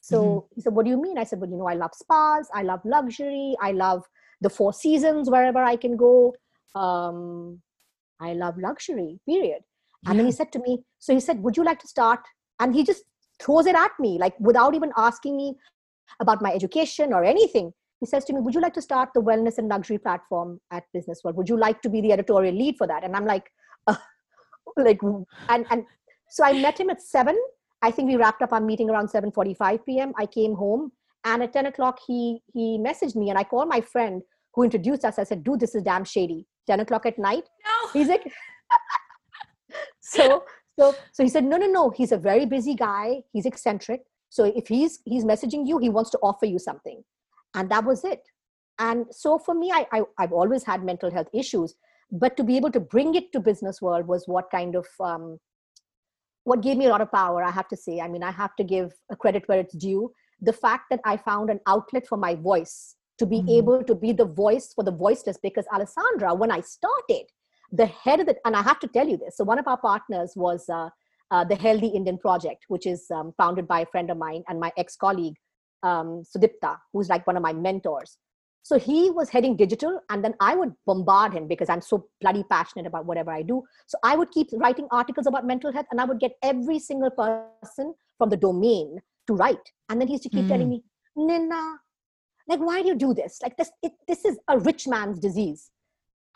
So 0.00 0.22
mm-hmm. 0.22 0.54
he 0.54 0.60
said, 0.62 0.74
What 0.74 0.84
do 0.86 0.90
you 0.90 1.00
mean? 1.00 1.18
I 1.18 1.24
said, 1.24 1.40
Well, 1.40 1.50
you 1.50 1.56
know, 1.56 1.68
I 1.68 1.74
love 1.74 1.94
spas, 1.94 2.48
I 2.54 2.62
love 2.62 2.80
luxury, 2.84 3.56
I 3.60 3.72
love 3.72 4.04
the 4.40 4.50
four 4.50 4.72
seasons 4.72 5.30
wherever 5.30 5.62
I 5.62 5.76
can 5.76 5.96
go. 5.96 6.34
Um, 6.74 7.60
I 8.20 8.32
love 8.32 8.56
luxury, 8.58 9.20
period. 9.28 9.62
And 10.06 10.18
then 10.18 10.26
he 10.26 10.32
said 10.32 10.52
to 10.52 10.58
me, 10.58 10.80
So 10.98 11.14
he 11.14 11.20
said, 11.20 11.42
Would 11.42 11.56
you 11.56 11.64
like 11.64 11.80
to 11.80 11.88
start 11.88 12.20
and 12.60 12.74
he 12.74 12.84
just 12.84 13.04
throws 13.40 13.66
it 13.66 13.74
at 13.74 13.90
me 13.98 14.18
like 14.18 14.34
without 14.38 14.74
even 14.74 14.92
asking 14.96 15.36
me 15.36 15.54
about 16.20 16.42
my 16.42 16.52
education 16.52 17.12
or 17.12 17.24
anything. 17.24 17.72
He 18.00 18.06
says 18.06 18.24
to 18.26 18.32
me 18.32 18.40
would 18.40 18.54
you 18.54 18.60
like 18.60 18.74
to 18.74 18.82
start 18.82 19.10
the 19.14 19.22
wellness 19.22 19.58
and 19.58 19.68
luxury 19.68 19.98
platform 19.98 20.60
at 20.70 20.84
business 20.92 21.20
world? 21.24 21.36
Would 21.36 21.48
you 21.48 21.58
like 21.58 21.82
to 21.82 21.88
be 21.88 22.00
the 22.00 22.12
editorial 22.12 22.54
lead 22.54 22.76
for 22.76 22.86
that? 22.86 23.04
And 23.04 23.16
i'm 23.16 23.26
like 23.26 23.50
uh, 23.86 23.96
like 24.76 25.00
and 25.48 25.66
and 25.70 25.84
so 26.30 26.44
i 26.44 26.52
met 26.52 26.78
him 26.78 26.90
at 26.90 27.02
7 27.02 27.36
i 27.82 27.90
think 27.90 28.08
we 28.08 28.16
wrapped 28.16 28.42
up 28.42 28.52
our 28.52 28.60
meeting 28.60 28.88
around 28.90 29.08
7.45 29.08 29.84
p.m 29.84 30.12
i 30.18 30.24
came 30.24 30.54
home 30.54 30.90
and 31.24 31.42
at 31.42 31.52
10 31.52 31.66
o'clock 31.66 31.98
he 32.06 32.40
he 32.52 32.78
messaged 32.78 33.14
me 33.14 33.28
and 33.30 33.38
i 33.38 33.44
called 33.44 33.68
my 33.68 33.80
friend 33.80 34.22
who 34.54 34.62
introduced 34.62 35.04
us. 35.04 35.18
I 35.18 35.24
said 35.24 35.44
dude 35.44 35.60
this 35.60 35.74
is 35.74 35.82
damn 35.82 36.04
shady. 36.04 36.46
10 36.66 36.80
o'clock 36.80 37.04
at 37.04 37.18
night 37.18 37.44
no. 37.66 37.88
he's 37.92 38.08
like 38.08 38.32
so 40.00 40.44
so 40.78 40.94
so 41.12 41.22
he 41.22 41.28
said 41.28 41.44
no 41.44 41.56
no 41.56 41.66
no 41.66 41.90
he's 41.90 42.12
a 42.12 42.18
very 42.18 42.46
busy 42.46 42.74
guy. 42.74 43.22
He's 43.32 43.46
eccentric. 43.46 44.02
So 44.28 44.44
if 44.44 44.68
he's 44.68 45.00
he's 45.04 45.24
messaging 45.24 45.66
you 45.66 45.78
he 45.78 45.88
wants 45.88 46.10
to 46.10 46.18
offer 46.22 46.46
you 46.46 46.58
something. 46.58 47.02
And 47.54 47.70
that 47.70 47.84
was 47.84 48.04
it. 48.04 48.22
And 48.78 49.06
so 49.10 49.38
for 49.38 49.54
me 49.54 49.70
I, 49.72 49.86
I 49.92 50.02
i've 50.18 50.32
always 50.32 50.64
had 50.64 50.84
mental 50.84 51.10
health 51.10 51.28
issues. 51.32 51.74
But 52.10 52.36
to 52.36 52.44
be 52.44 52.56
able 52.56 52.70
to 52.72 52.80
bring 52.80 53.14
it 53.14 53.32
to 53.32 53.40
business 53.40 53.80
world 53.80 54.06
was 54.06 54.24
what 54.26 54.50
kind 54.50 54.76
of 54.76 54.86
um, 55.00 55.38
what 56.44 56.60
gave 56.60 56.76
me 56.76 56.86
a 56.86 56.90
lot 56.90 57.00
of 57.00 57.10
power 57.10 57.42
i 57.42 57.50
have 57.50 57.68
to 57.68 57.76
say. 57.76 58.00
I 58.00 58.08
mean 58.08 58.22
i 58.22 58.30
have 58.30 58.56
to 58.56 58.64
give 58.64 58.92
a 59.10 59.16
credit 59.16 59.44
where 59.46 59.60
it's 59.60 59.76
due. 59.76 60.12
The 60.40 60.52
fact 60.52 60.84
that 60.90 61.00
i 61.04 61.16
found 61.16 61.50
an 61.50 61.60
outlet 61.66 62.06
for 62.08 62.18
my 62.18 62.34
voice 62.34 62.96
to 63.18 63.26
be 63.26 63.38
mm-hmm. 63.38 63.58
able 63.60 63.84
to 63.84 63.94
be 63.94 64.12
the 64.12 64.24
voice 64.24 64.72
for 64.74 64.82
the 64.82 64.90
voiceless 64.90 65.38
because 65.40 65.66
alessandra 65.72 66.34
when 66.34 66.50
i 66.50 66.60
started 66.60 67.26
the 67.80 67.86
head 67.86 68.20
of 68.20 68.26
the, 68.26 68.36
and 68.46 68.54
I 68.54 68.62
have 68.62 68.80
to 68.80 68.88
tell 68.96 69.08
you 69.12 69.16
this. 69.16 69.36
So 69.36 69.44
one 69.44 69.58
of 69.58 69.66
our 69.66 69.80
partners 69.90 70.32
was 70.36 70.68
uh, 70.68 70.88
uh, 71.30 71.44
the 71.44 71.56
Healthy 71.56 71.88
Indian 71.88 72.18
Project, 72.18 72.64
which 72.68 72.86
is 72.86 73.00
um, 73.10 73.32
founded 73.36 73.66
by 73.66 73.80
a 73.80 73.86
friend 73.86 74.10
of 74.10 74.16
mine 74.16 74.42
and 74.48 74.60
my 74.60 74.72
ex-colleague, 74.76 75.34
um, 75.82 76.22
Sudipta, 76.30 76.76
who's 76.92 77.08
like 77.08 77.26
one 77.26 77.36
of 77.36 77.42
my 77.42 77.52
mentors. 77.52 78.18
So 78.62 78.78
he 78.78 79.10
was 79.10 79.28
heading 79.28 79.56
digital, 79.56 80.00
and 80.10 80.24
then 80.24 80.34
I 80.40 80.54
would 80.54 80.72
bombard 80.86 81.34
him 81.34 81.48
because 81.48 81.68
I'm 81.68 81.82
so 81.82 82.06
bloody 82.22 82.44
passionate 82.50 82.86
about 82.86 83.04
whatever 83.04 83.30
I 83.30 83.42
do. 83.42 83.62
So 83.86 83.98
I 84.02 84.16
would 84.16 84.30
keep 84.30 84.48
writing 84.54 84.86
articles 84.90 85.26
about 85.26 85.44
mental 85.44 85.72
health, 85.72 85.86
and 85.90 86.00
I 86.00 86.04
would 86.04 86.20
get 86.20 86.32
every 86.42 86.78
single 86.78 87.10
person 87.10 87.94
from 88.16 88.30
the 88.30 88.38
domain 88.38 89.00
to 89.26 89.34
write. 89.34 89.66
And 89.88 90.00
then 90.00 90.08
he 90.08 90.14
used 90.14 90.22
to 90.22 90.30
keep 90.30 90.46
mm. 90.46 90.48
telling 90.48 90.70
me, 90.70 90.82
Nina, 91.14 91.62
like, 92.48 92.60
why 92.60 92.80
do 92.80 92.88
you 92.88 92.94
do 92.94 93.12
this? 93.12 93.38
Like, 93.42 93.56
this, 93.58 93.70
it, 93.82 93.92
this 94.08 94.24
is 94.24 94.38
a 94.48 94.58
rich 94.58 94.88
man's 94.88 95.18
disease. 95.18 95.70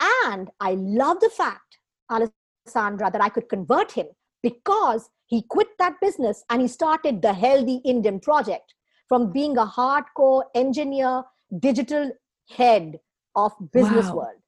And 0.01 0.49
I 0.59 0.73
love 0.73 1.19
the 1.19 1.29
fact, 1.29 1.77
Alessandra, 2.11 3.11
that 3.11 3.21
I 3.21 3.29
could 3.29 3.49
convert 3.49 3.91
him 3.91 4.07
because 4.41 5.09
he 5.25 5.43
quit 5.43 5.67
that 5.79 5.95
business 6.01 6.43
and 6.49 6.61
he 6.61 6.67
started 6.67 7.21
the 7.21 7.33
Healthy 7.33 7.81
Indian 7.85 8.19
Project 8.19 8.73
from 9.07 9.31
being 9.31 9.57
a 9.57 9.65
hardcore 9.65 10.43
engineer, 10.55 11.23
digital 11.59 12.11
head 12.49 12.99
of 13.35 13.51
business 13.73 14.07
wow. 14.07 14.15
world. 14.15 14.39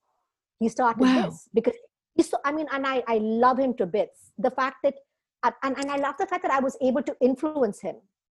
He 0.59 0.69
started 0.69 1.01
wow. 1.01 1.25
this 1.25 1.49
because 1.53 1.73
he's 2.15 2.29
so, 2.29 2.37
I 2.45 2.51
mean, 2.51 2.67
and 2.71 2.85
I, 2.85 3.03
I 3.07 3.17
love 3.17 3.59
him 3.59 3.73
to 3.75 3.85
bits. 3.85 4.31
The 4.37 4.51
fact 4.51 4.77
that, 4.83 4.95
and, 5.43 5.77
and 5.77 5.89
I 5.89 5.97
love 5.97 6.15
the 6.19 6.27
fact 6.27 6.43
that 6.43 6.51
I 6.51 6.59
was 6.59 6.77
able 6.81 7.01
to 7.03 7.15
influence 7.19 7.81
him. 7.81 7.95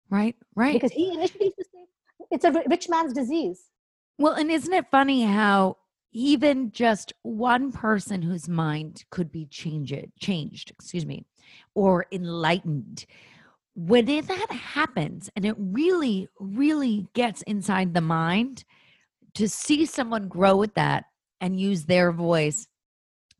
Right, 0.09 0.35
right. 0.55 0.73
Because 0.73 0.91
he 0.91 1.13
initially 1.13 1.45
used 1.45 1.57
to 1.57 1.65
say, 1.65 1.85
it's 2.31 2.45
a 2.45 2.63
rich 2.69 2.87
man's 2.89 3.13
disease. 3.13 3.63
Well, 4.17 4.33
and 4.33 4.49
isn't 4.49 4.73
it 4.73 4.85
funny 4.91 5.23
how 5.23 5.77
even 6.13 6.71
just 6.71 7.11
one 7.23 7.71
person 7.71 8.21
whose 8.21 8.47
mind 8.47 9.03
could 9.09 9.31
be 9.31 9.45
changed 9.47 9.95
changed 10.19 10.71
excuse 10.71 11.05
me 11.05 11.25
or 11.75 12.05
enlightened. 12.11 13.05
When 13.75 14.05
that 14.05 14.51
happens 14.51 15.29
and 15.35 15.45
it 15.45 15.55
really 15.57 16.27
really 16.39 17.07
gets 17.13 17.41
inside 17.43 17.93
the 17.93 18.01
mind 18.01 18.63
to 19.33 19.49
see 19.49 19.85
someone 19.85 20.27
grow 20.27 20.55
with 20.55 20.75
that 20.75 21.05
and 21.41 21.59
use 21.59 21.85
their 21.85 22.11
voice 22.11 22.67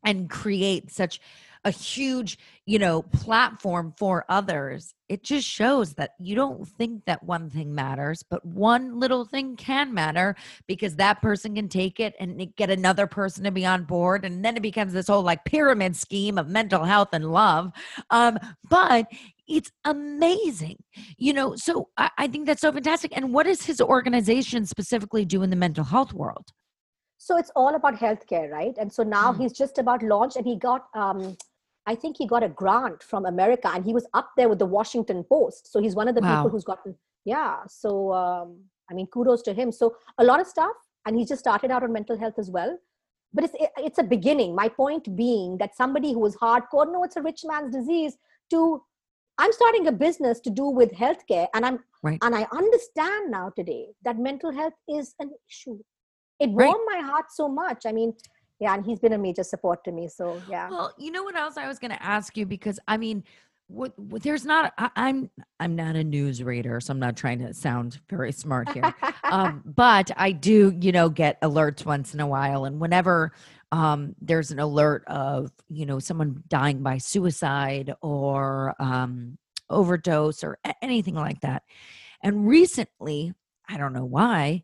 and 0.04 0.28
create 0.28 0.90
such 0.90 1.20
a 1.64 1.70
huge 1.70 2.38
you 2.66 2.78
know 2.78 3.02
platform 3.02 3.92
for 3.96 4.24
others 4.28 4.94
it 5.08 5.22
just 5.22 5.46
shows 5.46 5.94
that 5.94 6.12
you 6.18 6.34
don't 6.34 6.66
think 6.66 7.04
that 7.04 7.22
one 7.22 7.50
thing 7.50 7.74
matters 7.74 8.22
but 8.22 8.44
one 8.44 8.98
little 8.98 9.24
thing 9.24 9.56
can 9.56 9.92
matter 9.92 10.34
because 10.66 10.96
that 10.96 11.20
person 11.20 11.54
can 11.54 11.68
take 11.68 12.00
it 12.00 12.14
and 12.18 12.54
get 12.56 12.70
another 12.70 13.06
person 13.06 13.44
to 13.44 13.50
be 13.50 13.66
on 13.66 13.84
board 13.84 14.24
and 14.24 14.44
then 14.44 14.56
it 14.56 14.62
becomes 14.62 14.92
this 14.92 15.08
whole 15.08 15.22
like 15.22 15.44
pyramid 15.44 15.94
scheme 15.94 16.38
of 16.38 16.48
mental 16.48 16.84
health 16.84 17.08
and 17.12 17.30
love. 17.30 17.70
Um 18.10 18.38
but 18.68 19.06
it's 19.46 19.70
amazing 19.84 20.76
you 21.18 21.32
know 21.32 21.54
so 21.54 21.88
I, 21.98 22.10
I 22.18 22.26
think 22.28 22.46
that's 22.46 22.62
so 22.62 22.72
fantastic. 22.72 23.12
And 23.14 23.32
what 23.32 23.46
does 23.46 23.64
his 23.64 23.80
organization 23.80 24.66
specifically 24.66 25.24
do 25.24 25.42
in 25.42 25.50
the 25.50 25.56
mental 25.56 25.84
health 25.84 26.12
world? 26.12 26.48
So 27.18 27.36
it's 27.36 27.50
all 27.56 27.74
about 27.74 27.94
healthcare 27.94 28.50
right? 28.50 28.74
And 28.78 28.92
so 28.92 29.02
now 29.02 29.32
mm. 29.32 29.38
he's 29.38 29.52
just 29.52 29.78
about 29.78 30.02
launched 30.02 30.36
and 30.36 30.46
he 30.46 30.56
got 30.56 30.86
um 30.94 31.36
I 31.86 31.94
think 31.94 32.16
he 32.16 32.26
got 32.26 32.42
a 32.42 32.48
grant 32.48 33.02
from 33.02 33.26
America 33.26 33.70
and 33.72 33.84
he 33.84 33.92
was 33.92 34.06
up 34.14 34.30
there 34.36 34.48
with 34.48 34.58
the 34.58 34.66
Washington 34.66 35.24
Post. 35.24 35.70
So 35.70 35.80
he's 35.80 35.94
one 35.94 36.08
of 36.08 36.14
the 36.14 36.22
wow. 36.22 36.36
people 36.36 36.50
who's 36.50 36.64
gotten, 36.64 36.94
yeah. 37.24 37.58
So, 37.68 38.12
um, 38.12 38.58
I 38.90 38.94
mean, 38.94 39.06
kudos 39.08 39.42
to 39.42 39.52
him. 39.52 39.70
So, 39.70 39.96
a 40.18 40.24
lot 40.24 40.40
of 40.40 40.46
stuff. 40.46 40.76
And 41.06 41.16
he 41.16 41.26
just 41.26 41.40
started 41.40 41.70
out 41.70 41.82
on 41.82 41.92
mental 41.92 42.18
health 42.18 42.38
as 42.38 42.50
well. 42.50 42.78
But 43.34 43.44
it's, 43.44 43.54
it's 43.76 43.98
a 43.98 44.02
beginning. 44.02 44.54
My 44.54 44.68
point 44.68 45.14
being 45.16 45.58
that 45.58 45.76
somebody 45.76 46.12
who 46.12 46.20
was 46.20 46.36
hardcore, 46.36 46.90
no, 46.90 47.04
it's 47.04 47.16
a 47.16 47.22
rich 47.22 47.42
man's 47.44 47.74
disease, 47.74 48.16
to 48.50 48.82
I'm 49.36 49.52
starting 49.52 49.86
a 49.88 49.92
business 49.92 50.40
to 50.40 50.50
do 50.50 50.66
with 50.66 50.92
healthcare. 50.92 51.48
And 51.54 51.66
I'm, 51.66 51.80
right. 52.02 52.18
and 52.22 52.34
I 52.34 52.46
understand 52.52 53.30
now 53.30 53.52
today 53.54 53.88
that 54.04 54.18
mental 54.18 54.52
health 54.52 54.74
is 54.88 55.14
an 55.18 55.32
issue. 55.50 55.78
It 56.40 56.50
warmed 56.50 56.80
right. 56.88 57.00
my 57.00 57.06
heart 57.06 57.26
so 57.30 57.48
much. 57.48 57.84
I 57.86 57.92
mean, 57.92 58.14
yeah 58.60 58.74
and 58.74 58.84
he's 58.84 58.98
been 58.98 59.12
a 59.12 59.18
major 59.18 59.42
support 59.42 59.82
to 59.84 59.92
me 59.92 60.08
so 60.08 60.40
yeah. 60.48 60.68
Well 60.68 60.92
you 60.98 61.10
know 61.10 61.22
what 61.22 61.36
else 61.36 61.56
i 61.56 61.66
was 61.66 61.78
going 61.78 61.90
to 61.90 62.02
ask 62.02 62.36
you? 62.36 62.46
Because 62.46 62.78
i 62.88 62.96
mean 62.96 63.24
what, 63.66 63.98
what, 63.98 64.22
there's 64.22 64.44
not 64.44 64.74
I, 64.76 64.84
am 64.84 64.90
I'm, 64.96 65.30
I'm 65.58 65.76
not 65.76 65.96
a 65.96 66.04
news 66.04 66.42
reader 66.42 66.80
so 66.80 66.92
i'm 66.92 66.98
not 66.98 67.16
trying 67.16 67.38
to 67.38 67.54
sound 67.54 67.98
very 68.10 68.30
smart 68.30 68.68
here. 68.70 68.94
Um, 69.24 69.62
but 69.66 70.10
i 70.16 70.32
do 70.32 70.76
you 70.80 70.92
know 70.92 71.08
get 71.08 71.40
alerts 71.40 71.84
once 71.84 72.14
in 72.14 72.20
a 72.20 72.26
while 72.26 72.66
and 72.66 72.80
whenever 72.80 73.32
um, 73.72 74.14
there's 74.20 74.52
an 74.52 74.60
alert 74.60 75.02
of 75.08 75.50
you 75.68 75.86
know 75.86 75.98
someone 75.98 76.44
dying 76.46 76.82
by 76.82 76.98
suicide 76.98 77.92
or 78.02 78.74
um, 78.78 79.36
overdose 79.68 80.44
or 80.44 80.58
anything 80.80 81.14
like 81.14 81.40
that. 81.40 81.64
And 82.22 82.46
recently 82.46 83.32
i 83.68 83.76
don't 83.76 83.94
know 83.94 84.04
why 84.04 84.62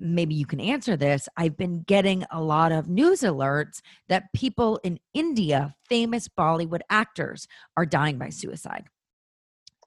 maybe 0.00 0.34
you 0.34 0.46
can 0.46 0.60
answer 0.60 0.96
this. 0.96 1.28
I've 1.36 1.56
been 1.56 1.82
getting 1.82 2.24
a 2.30 2.42
lot 2.42 2.72
of 2.72 2.88
news 2.88 3.20
alerts 3.20 3.80
that 4.08 4.32
people 4.34 4.78
in 4.84 4.98
India, 5.14 5.74
famous 5.88 6.28
Bollywood 6.28 6.80
actors, 6.90 7.46
are 7.76 7.86
dying 7.86 8.18
by 8.18 8.30
suicide. 8.30 8.84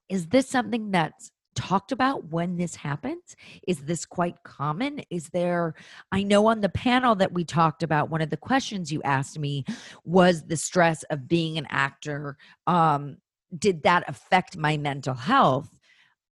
is 0.10 0.28
this 0.28 0.50
something 0.50 0.92
that's 0.92 1.32
talked 1.58 1.92
about 1.92 2.26
when 2.30 2.56
this 2.56 2.76
happens? 2.76 3.36
Is 3.68 3.80
this 3.80 4.06
quite 4.06 4.36
common? 4.44 5.02
Is 5.10 5.30
there, 5.30 5.74
I 6.12 6.24
know 6.24 6.46
on 6.46 6.62
the 6.62 6.70
panel 6.70 7.16
that 7.16 7.34
we 7.34 7.44
talked 7.44 7.84
about, 7.84 8.10
one 8.10 8.22
of 8.22 8.30
the 8.30 8.38
questions 8.38 8.92
you 8.92 9.02
asked 9.04 9.40
me 9.40 9.66
was 10.06 10.44
the 10.44 10.56
stress 10.56 11.04
of 11.04 11.28
being 11.28 11.58
an 11.58 11.66
actor. 11.70 12.38
Um, 12.68 13.18
did 13.58 13.84
that 13.84 14.08
affect 14.08 14.56
my 14.56 14.78
mental 14.78 15.16
health? 15.16 15.70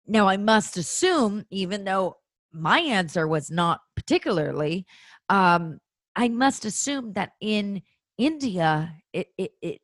Now, 0.06 0.28
I 0.28 0.36
must 0.36 0.76
assume, 0.76 1.44
even 1.50 1.84
though 1.84 2.18
my 2.52 2.80
answer 2.80 3.26
was 3.26 3.50
not 3.50 3.80
particularly, 3.94 4.86
um, 5.28 5.78
I 6.16 6.28
must 6.28 6.64
assume 6.64 7.12
that 7.12 7.32
in 7.40 7.82
India, 8.16 8.94
it, 9.12 9.28
it, 9.36 9.52
it 9.62 9.80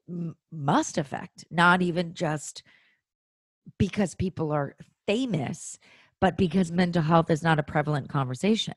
must 0.51 0.99
affect, 0.99 1.45
not 1.51 1.83
even 1.83 2.15
just 2.15 2.63
because 3.79 4.15
people 4.15 4.51
are 4.53 4.75
famous, 5.07 5.79
but 6.21 6.37
because 6.37 6.73
mental 6.73 7.03
health 7.03 7.31
is 7.31 7.43
not 7.43 7.59
a 7.59 7.63
prevalent 7.63 8.09
conversation. 8.09 8.75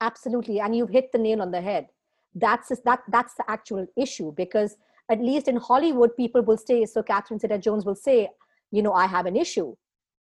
Absolutely. 0.00 0.60
And 0.60 0.74
you've 0.74 0.90
hit 0.90 1.12
the 1.12 1.18
nail 1.18 1.42
on 1.42 1.50
the 1.50 1.60
head. 1.60 1.88
That's 2.34 2.68
that 2.84 3.00
that's 3.08 3.34
the 3.34 3.44
actual 3.50 3.86
issue 3.96 4.32
because 4.36 4.76
at 5.10 5.20
least 5.20 5.48
in 5.48 5.56
Hollywood, 5.56 6.16
people 6.16 6.42
will 6.42 6.56
say, 6.56 6.86
so 6.86 7.02
Catherine 7.02 7.40
Zeta 7.40 7.58
Jones 7.58 7.84
will 7.84 7.96
say, 7.96 8.28
you 8.70 8.82
know, 8.82 8.92
I 8.92 9.06
have 9.06 9.26
an 9.26 9.36
issue. 9.36 9.74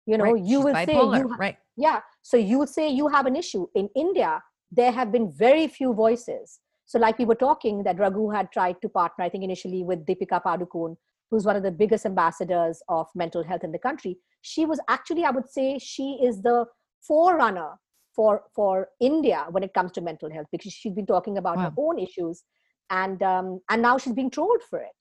You 0.05 0.17
know, 0.17 0.33
right. 0.33 0.43
you 0.43 0.57
She's 0.57 0.65
will 0.65 0.73
bipolar. 0.73 0.85
say 0.85 1.19
you 1.19 1.29
ha- 1.29 1.37
right. 1.39 1.57
Yeah. 1.77 2.01
So 2.23 2.37
you 2.37 2.57
will 2.57 2.67
say 2.67 2.89
you 2.89 3.07
have 3.09 3.25
an 3.25 3.35
issue. 3.35 3.67
In 3.75 3.89
India, 3.95 4.41
there 4.71 4.91
have 4.91 5.11
been 5.11 5.31
very 5.31 5.67
few 5.67 5.93
voices. 5.93 6.59
So, 6.85 6.97
like 6.97 7.19
we 7.19 7.25
were 7.25 7.35
talking, 7.35 7.83
that 7.83 7.99
Raghu 7.99 8.29
had 8.29 8.51
tried 8.51 8.81
to 8.81 8.89
partner, 8.89 9.25
I 9.25 9.29
think 9.29 9.43
initially 9.43 9.83
with 9.83 10.05
Deepika 10.05 10.41
Padukone, 10.43 10.97
who's 11.29 11.45
one 11.45 11.55
of 11.55 11.63
the 11.63 11.71
biggest 11.71 12.05
ambassadors 12.05 12.81
of 12.89 13.07
mental 13.15 13.43
health 13.43 13.63
in 13.63 13.71
the 13.71 13.79
country. 13.79 14.17
She 14.41 14.65
was 14.65 14.79
actually, 14.89 15.23
I 15.25 15.31
would 15.31 15.49
say, 15.49 15.77
she 15.79 16.19
is 16.23 16.41
the 16.41 16.65
forerunner 17.01 17.71
for 18.15 18.43
for 18.55 18.89
India 18.99 19.45
when 19.51 19.63
it 19.63 19.73
comes 19.73 19.91
to 19.93 20.01
mental 20.01 20.31
health 20.31 20.47
because 20.51 20.71
she's 20.71 20.93
been 20.93 21.05
talking 21.05 21.37
about 21.37 21.57
wow. 21.57 21.63
her 21.63 21.73
own 21.77 21.99
issues, 21.99 22.43
and 22.89 23.21
um, 23.23 23.59
and 23.69 23.81
now 23.81 23.97
she's 23.97 24.13
being 24.13 24.29
trolled 24.29 24.63
for 24.69 24.79
it. 24.79 24.99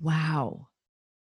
Wow. 0.00 0.68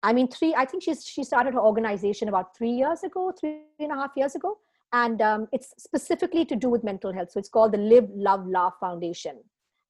I 0.04 0.14
mean, 0.14 0.28
three. 0.28 0.54
I 0.56 0.66
think 0.66 0.84
she's 0.84 1.06
she 1.06 1.24
started 1.24 1.54
her 1.54 1.60
organization 1.60 2.28
about 2.28 2.56
three 2.58 2.72
years 2.72 3.04
ago, 3.04 3.32
three 3.40 3.62
and 3.80 3.92
a 3.92 3.96
half 3.96 4.12
years 4.16 4.36
ago, 4.36 4.58
and 4.94 5.22
um, 5.22 5.48
it's 5.52 5.74
specifically 5.78 6.46
to 6.46 6.56
do 6.56 6.70
with 6.70 6.84
mental 6.84 7.14
health. 7.14 7.32
So 7.32 7.40
it's 7.40 7.50
called 7.50 7.72
the 7.74 7.78
Live, 7.78 8.10
Love, 8.14 8.46
Laugh 8.48 8.74
Foundation, 8.80 9.40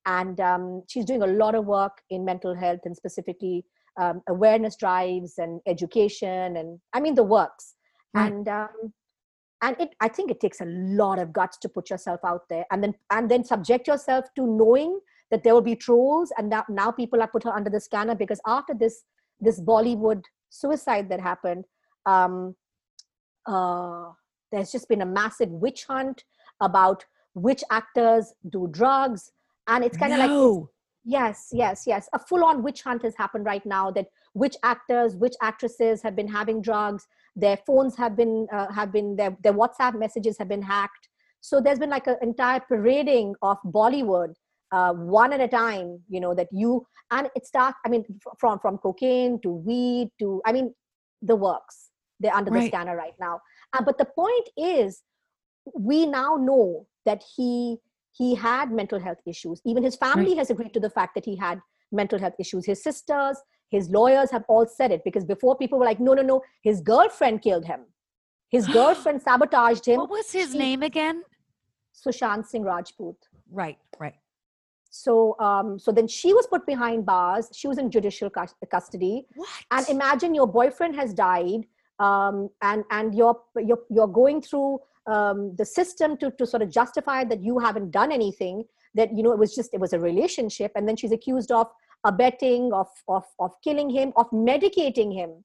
and 0.06 0.40
um, 0.40 0.84
she's 0.88 1.06
doing 1.06 1.24
a 1.24 1.28
lot 1.28 1.56
of 1.56 1.66
work 1.66 2.02
in 2.10 2.26
mental 2.26 2.56
health 2.56 2.82
and 2.86 2.96
specifically 2.96 3.66
um, 4.00 4.22
awareness 4.30 4.76
drives 4.76 5.38
and 5.38 5.62
education, 5.68 6.58
and 6.58 6.80
I 6.94 7.00
mean 7.00 7.16
the 7.16 7.24
works. 7.24 7.76
Right. 8.14 8.32
And 8.32 8.48
um, 8.48 8.94
and 9.64 9.76
it, 9.80 9.90
I 10.00 10.08
think 10.08 10.32
it 10.32 10.40
takes 10.40 10.62
a 10.62 10.66
lot 10.66 11.20
of 11.20 11.32
guts 11.32 11.58
to 11.60 11.70
put 11.70 11.90
yourself 11.90 12.20
out 12.24 12.48
there, 12.50 12.66
and 12.72 12.84
then 12.84 12.94
and 13.10 13.30
then 13.30 13.44
subject 13.44 13.88
yourself 13.88 14.26
to 14.36 14.46
knowing 14.46 15.00
that 15.30 15.44
there 15.44 15.54
will 15.54 15.62
be 15.62 15.76
trolls, 15.76 16.32
and 16.38 16.52
that 16.52 16.70
now 16.70 16.92
people 16.92 17.22
are 17.22 17.28
put 17.28 17.44
her 17.44 17.54
under 17.54 17.70
the 17.70 17.80
scanner 17.80 18.16
because 18.16 18.42
after 18.46 18.74
this 18.74 19.04
this 19.40 19.60
Bollywood 19.60 20.24
suicide 20.50 21.10
that 21.10 21.20
happened, 21.20 21.66
um, 22.06 22.56
uh, 23.48 24.10
there's 24.52 24.72
just 24.72 24.88
been 24.90 25.02
a 25.02 25.06
massive 25.06 25.50
witch 25.50 25.86
hunt 25.86 26.24
about 26.60 27.06
which 27.34 27.64
actors 27.72 28.34
do 28.50 28.68
drugs, 28.72 29.32
and 29.68 29.84
it's 29.84 29.98
kind 29.98 30.14
of 30.14 30.20
no. 30.20 30.52
like 30.52 30.70
yes, 31.06 31.50
yes, 31.52 31.84
yes, 31.88 32.10
a 32.14 32.20
full-on 32.20 32.62
witch 32.64 32.84
hunt 32.84 33.04
has 33.04 33.16
happened 33.16 33.46
right 33.46 33.66
now. 33.66 33.92
That 33.92 34.08
which 34.34 34.56
actors, 34.64 35.16
which 35.16 35.36
actresses 35.42 36.02
have 36.04 36.16
been 36.16 36.28
having 36.28 36.62
drugs, 36.62 37.08
their 37.36 37.58
phones 37.66 37.96
have 37.98 38.16
been 38.16 38.48
uh, 38.52 38.72
have 38.72 38.92
been 38.92 39.16
their 39.16 39.36
their 39.44 39.54
WhatsApp 39.54 39.98
messages 39.98 40.38
have 40.38 40.50
been 40.50 40.62
hacked. 40.62 41.10
So 41.40 41.60
there's 41.60 41.80
been 41.80 41.90
like 41.90 42.08
an 42.08 42.18
entire 42.22 42.60
parading 42.60 43.36
of 43.42 43.58
Bollywood 43.66 44.34
uh, 44.72 44.94
one 44.94 45.34
at 45.34 45.42
a 45.42 45.48
time 45.48 46.00
you 46.08 46.20
know 46.20 46.34
that 46.34 46.48
you 46.52 46.86
and 47.12 47.30
it 47.36 47.46
starts 47.46 47.78
i 47.86 47.90
mean 47.90 48.04
from 48.40 48.60
from 48.60 48.78
cocaine 48.78 49.40
to 49.42 49.50
weed 49.50 50.10
to 50.20 50.42
i 50.46 50.52
mean 50.52 50.74
the 51.22 51.36
works 51.36 51.90
they're 52.20 52.34
under 52.34 52.52
right. 52.52 52.62
the 52.62 52.68
scanner 52.68 52.96
right 52.96 53.14
now 53.20 53.40
uh, 53.74 53.82
but 53.82 53.98
the 53.98 54.06
point 54.06 54.50
is 54.58 55.02
we 55.76 56.06
now 56.06 56.36
know 56.36 56.88
that 57.06 57.24
he 57.36 57.78
he 58.14 58.36
had 58.36 58.72
mental 58.72 59.00
health 59.00 59.20
issues. 59.26 59.62
Even 59.66 59.84
his 59.84 59.96
family 59.96 60.30
right. 60.32 60.40
has 60.40 60.50
agreed 60.50 60.74
to 60.74 60.82
the 60.82 60.90
fact 60.90 61.16
that 61.16 61.24
he 61.24 61.36
had 61.36 61.62
mental 61.92 62.20
health 62.20 62.34
issues. 62.40 62.66
His 62.66 62.84
sisters 62.84 63.38
his 63.72 63.90
lawyers 63.90 64.30
have 64.32 64.44
all 64.50 64.68
said 64.68 64.92
it 64.92 65.02
because 65.06 65.24
before 65.24 65.58
people 65.58 65.80
were 65.80 65.86
like 65.86 66.00
no 66.00 66.14
no 66.14 66.22
no 66.22 66.42
his 66.62 66.82
girlfriend 66.82 67.42
killed 67.42 67.66
him. 67.66 67.86
His 68.50 68.68
girlfriend 68.80 69.22
sabotaged 69.22 69.86
him. 69.86 69.98
What 69.98 70.10
was 70.10 70.32
his 70.32 70.52
she, 70.52 70.58
name 70.58 70.84
again? 70.84 71.24
Sushant 71.96 72.46
singh 72.46 72.64
rajput. 72.64 73.16
Right 73.50 73.78
right. 74.00 74.16
So 74.90 75.40
um, 75.40 75.80
so 75.80 75.92
then 75.94 76.08
she 76.08 76.34
was 76.34 76.48
put 76.48 76.66
behind 76.66 77.06
bars. 77.06 77.50
She 77.54 77.68
was 77.70 77.78
in 77.78 77.90
judicial 77.90 78.30
custody. 78.30 79.26
What? 79.36 79.50
and 79.72 79.88
imagine 79.88 80.36
your 80.36 80.48
boyfriend 80.48 80.96
has 80.98 81.14
died 81.14 81.66
um, 82.02 82.50
and 82.62 82.84
and 82.90 83.16
you're 83.16 83.40
you're, 83.56 83.84
you're 83.90 84.08
going 84.08 84.42
through 84.42 84.80
um, 85.08 85.56
the 85.58 85.66
system 85.66 86.18
to, 86.18 86.32
to 86.32 86.46
sort 86.46 86.64
of 86.64 86.70
justify 86.72 87.24
that 87.24 87.44
you 87.44 87.60
haven't 87.60 87.92
done 87.92 88.12
anything 88.12 88.64
that 88.96 89.16
you 89.16 89.24
know 89.24 89.32
it 89.32 89.40
was 89.40 89.56
just 89.56 89.74
it 89.74 89.80
was 89.80 89.94
a 89.94 90.00
relationship. 90.00 90.72
And 90.76 90.88
then 90.88 90.96
she's 90.96 91.12
accused 91.12 91.52
of 91.52 91.68
abetting 92.04 92.74
of 92.74 92.88
of 93.08 93.24
of 93.40 93.52
killing 93.64 93.90
him 93.90 94.12
of 94.16 94.30
medicating 94.32 95.14
him. 95.14 95.44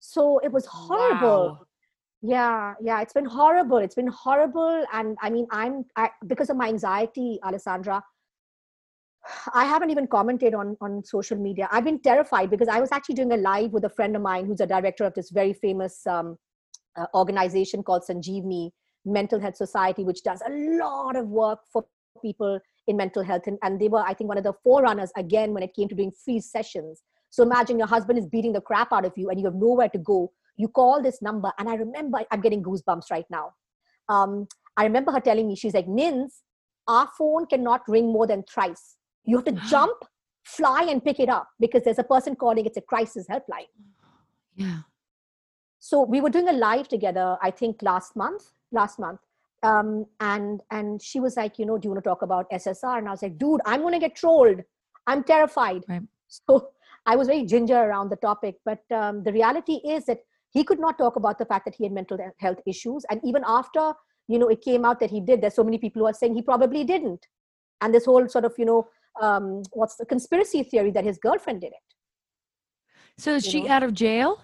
So 0.00 0.38
it 0.38 0.52
was 0.52 0.66
horrible. 0.66 1.44
Wow. 1.48 1.66
yeah 2.22 2.74
yeah 2.88 3.00
it's 3.00 3.14
been 3.14 3.30
horrible. 3.40 3.78
It's 3.78 3.94
been 3.94 4.14
horrible. 4.24 4.84
And 4.92 5.16
i 5.22 5.30
mean 5.30 5.46
i'm 5.50 5.84
I, 5.96 6.10
because 6.26 6.50
of 6.50 6.56
my 6.56 6.68
anxiety 6.68 7.38
alessandra 7.42 8.02
I 9.54 9.64
haven't 9.64 9.90
even 9.90 10.06
commented 10.06 10.54
on, 10.54 10.76
on 10.80 11.04
social 11.04 11.36
media. 11.36 11.68
I've 11.70 11.84
been 11.84 12.00
terrified 12.00 12.50
because 12.50 12.68
I 12.68 12.80
was 12.80 12.90
actually 12.92 13.16
doing 13.16 13.32
a 13.32 13.36
live 13.36 13.72
with 13.72 13.84
a 13.84 13.90
friend 13.90 14.16
of 14.16 14.22
mine 14.22 14.46
who's 14.46 14.60
a 14.60 14.66
director 14.66 15.04
of 15.04 15.14
this 15.14 15.30
very 15.30 15.52
famous 15.52 16.06
um, 16.06 16.38
uh, 16.96 17.06
organization 17.14 17.82
called 17.82 18.02
Sanjeevani 18.08 18.70
Mental 19.04 19.38
Health 19.38 19.56
Society, 19.56 20.04
which 20.04 20.22
does 20.22 20.42
a 20.46 20.50
lot 20.50 21.16
of 21.16 21.28
work 21.28 21.60
for 21.72 21.84
people 22.22 22.60
in 22.86 22.96
mental 22.96 23.22
health. 23.22 23.46
And, 23.46 23.58
and 23.62 23.80
they 23.80 23.88
were, 23.88 24.02
I 24.02 24.14
think, 24.14 24.28
one 24.28 24.38
of 24.38 24.44
the 24.44 24.54
forerunners 24.64 25.12
again 25.16 25.52
when 25.52 25.62
it 25.62 25.74
came 25.74 25.88
to 25.88 25.94
doing 25.94 26.12
free 26.24 26.40
sessions. 26.40 27.02
So 27.28 27.42
imagine 27.42 27.78
your 27.78 27.88
husband 27.88 28.18
is 28.18 28.26
beating 28.26 28.52
the 28.52 28.60
crap 28.60 28.92
out 28.92 29.04
of 29.04 29.12
you 29.16 29.28
and 29.30 29.38
you 29.38 29.46
have 29.46 29.54
nowhere 29.54 29.88
to 29.90 29.98
go. 29.98 30.32
You 30.56 30.68
call 30.68 31.02
this 31.02 31.22
number, 31.22 31.52
and 31.58 31.68
I 31.68 31.74
remember 31.74 32.20
I'm 32.30 32.40
getting 32.40 32.62
goosebumps 32.62 33.10
right 33.10 33.24
now. 33.30 33.52
Um, 34.08 34.46
I 34.76 34.84
remember 34.84 35.12
her 35.12 35.20
telling 35.20 35.46
me, 35.46 35.56
she's 35.56 35.74
like, 35.74 35.86
Nins, 35.86 36.42
our 36.88 37.08
phone 37.16 37.46
cannot 37.46 37.82
ring 37.86 38.12
more 38.12 38.26
than 38.26 38.42
thrice 38.42 38.96
you 39.30 39.36
have 39.36 39.44
to 39.46 39.52
jump, 39.68 40.04
fly, 40.44 40.82
and 40.82 41.04
pick 41.04 41.20
it 41.20 41.28
up 41.28 41.48
because 41.58 41.82
there's 41.84 41.98
a 41.98 42.04
person 42.04 42.36
calling. 42.36 42.66
It's 42.66 42.76
a 42.76 42.86
crisis 42.92 43.26
helpline. 43.28 43.70
Yeah. 44.54 44.80
So 45.78 46.02
we 46.02 46.20
were 46.20 46.30
doing 46.30 46.48
a 46.48 46.52
live 46.52 46.88
together. 46.88 47.38
I 47.42 47.50
think 47.50 47.82
last 47.82 48.16
month. 48.16 48.52
Last 48.72 48.98
month. 48.98 49.20
Um, 49.62 50.06
and 50.20 50.62
and 50.70 51.02
she 51.02 51.20
was 51.20 51.36
like, 51.36 51.58
you 51.58 51.66
know, 51.66 51.78
do 51.78 51.86
you 51.86 51.92
want 51.92 52.02
to 52.04 52.08
talk 52.08 52.22
about 52.22 52.50
SSR? 52.50 52.98
And 52.98 53.08
I 53.08 53.10
was 53.10 53.22
like, 53.22 53.38
dude, 53.38 53.60
I'm 53.66 53.80
going 53.80 53.92
to 53.94 53.98
get 54.00 54.16
trolled. 54.16 54.60
I'm 55.06 55.24
terrified. 55.24 55.84
Right. 55.88 56.02
So 56.32 56.68
I 57.06 57.16
was 57.16 57.26
very 57.26 57.44
ginger 57.44 57.76
around 57.76 58.10
the 58.10 58.16
topic. 58.16 58.58
But 58.64 58.84
um, 58.92 59.24
the 59.24 59.32
reality 59.32 59.80
is 59.84 60.04
that 60.06 60.20
he 60.50 60.62
could 60.62 60.78
not 60.78 60.96
talk 60.96 61.16
about 61.16 61.38
the 61.38 61.44
fact 61.44 61.64
that 61.64 61.74
he 61.74 61.82
had 61.84 61.92
mental 61.92 62.18
health 62.38 62.60
issues. 62.66 63.04
And 63.10 63.20
even 63.24 63.42
after, 63.44 63.94
you 64.28 64.38
know, 64.38 64.48
it 64.48 64.62
came 64.62 64.84
out 64.84 65.00
that 65.00 65.10
he 65.10 65.20
did, 65.20 65.40
there's 65.40 65.54
so 65.54 65.64
many 65.64 65.78
people 65.78 66.02
who 66.02 66.06
are 66.06 66.14
saying 66.14 66.36
he 66.36 66.42
probably 66.42 66.84
didn't. 66.84 67.26
And 67.80 67.92
this 67.92 68.04
whole 68.04 68.28
sort 68.28 68.44
of, 68.44 68.54
you 68.58 68.64
know, 68.64 68.88
um, 69.20 69.62
what's 69.72 69.96
the 69.96 70.06
conspiracy 70.06 70.62
theory 70.62 70.90
that 70.92 71.04
his 71.04 71.18
girlfriend 71.18 71.60
did 71.60 71.68
it. 71.68 71.94
So 73.18 73.34
is 73.34 73.44
she 73.44 73.62
know? 73.62 73.70
out 73.70 73.82
of 73.82 73.94
jail? 73.94 74.42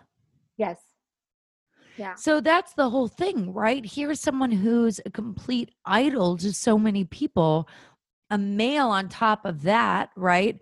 Yes. 0.59 0.79
Yeah. 1.96 2.14
So 2.14 2.40
that's 2.40 2.74
the 2.74 2.90
whole 2.90 3.09
thing, 3.09 3.52
right? 3.52 3.85
Here's 3.85 4.20
someone 4.20 4.50
who's 4.52 5.00
a 5.07 5.11
complete 5.11 5.70
idol 5.87 6.37
to 6.38 6.52
so 6.52 6.79
many 6.79 7.05
people, 7.05 7.68
a 8.31 8.37
male 8.37 8.88
on 8.88 9.09
top 9.09 9.46
of 9.46 9.62
that, 9.62 10.11
right? 10.14 10.59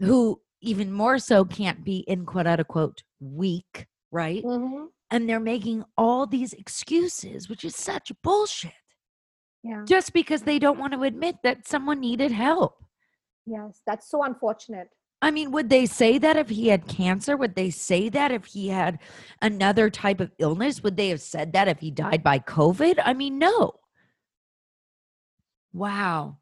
Who 0.00 0.40
even 0.60 0.92
more 0.92 1.18
so 1.18 1.44
can't 1.44 1.84
be 1.84 1.98
in 1.98 2.26
quote 2.26 2.46
unquote 2.46 3.02
weak, 3.20 3.86
right? 4.12 4.44
Mm-hmm. 4.44 4.86
And 5.10 5.28
they're 5.28 5.40
making 5.40 5.84
all 5.96 6.26
these 6.26 6.52
excuses, 6.52 7.48
which 7.48 7.64
is 7.64 7.76
such 7.76 8.12
bullshit. 8.22 8.72
Yeah. 9.62 9.84
Just 9.86 10.12
because 10.12 10.42
they 10.42 10.58
don't 10.58 10.78
want 10.78 10.92
to 10.92 11.02
admit 11.02 11.36
that 11.44 11.66
someone 11.66 12.00
needed 12.00 12.30
help. 12.30 12.83
Yes, 13.46 13.80
that's 13.86 14.08
so 14.10 14.22
unfortunate. 14.22 14.88
I 15.22 15.30
mean, 15.30 15.52
would 15.52 15.70
they 15.70 15.86
say 15.86 16.18
that 16.18 16.36
if 16.36 16.50
he 16.50 16.68
had 16.68 16.86
cancer? 16.86 17.36
Would 17.36 17.54
they 17.54 17.70
say 17.70 18.08
that 18.10 18.30
if 18.30 18.44
he 18.44 18.68
had 18.68 18.98
another 19.40 19.88
type 19.88 20.20
of 20.20 20.32
illness? 20.38 20.82
Would 20.82 20.96
they 20.96 21.08
have 21.08 21.20
said 21.20 21.52
that 21.54 21.66
if 21.68 21.80
he 21.80 21.90
died 21.90 22.22
by 22.22 22.38
COVID? 22.38 23.00
I 23.02 23.14
mean, 23.14 23.38
no. 23.38 23.74
Wow. 25.72 26.38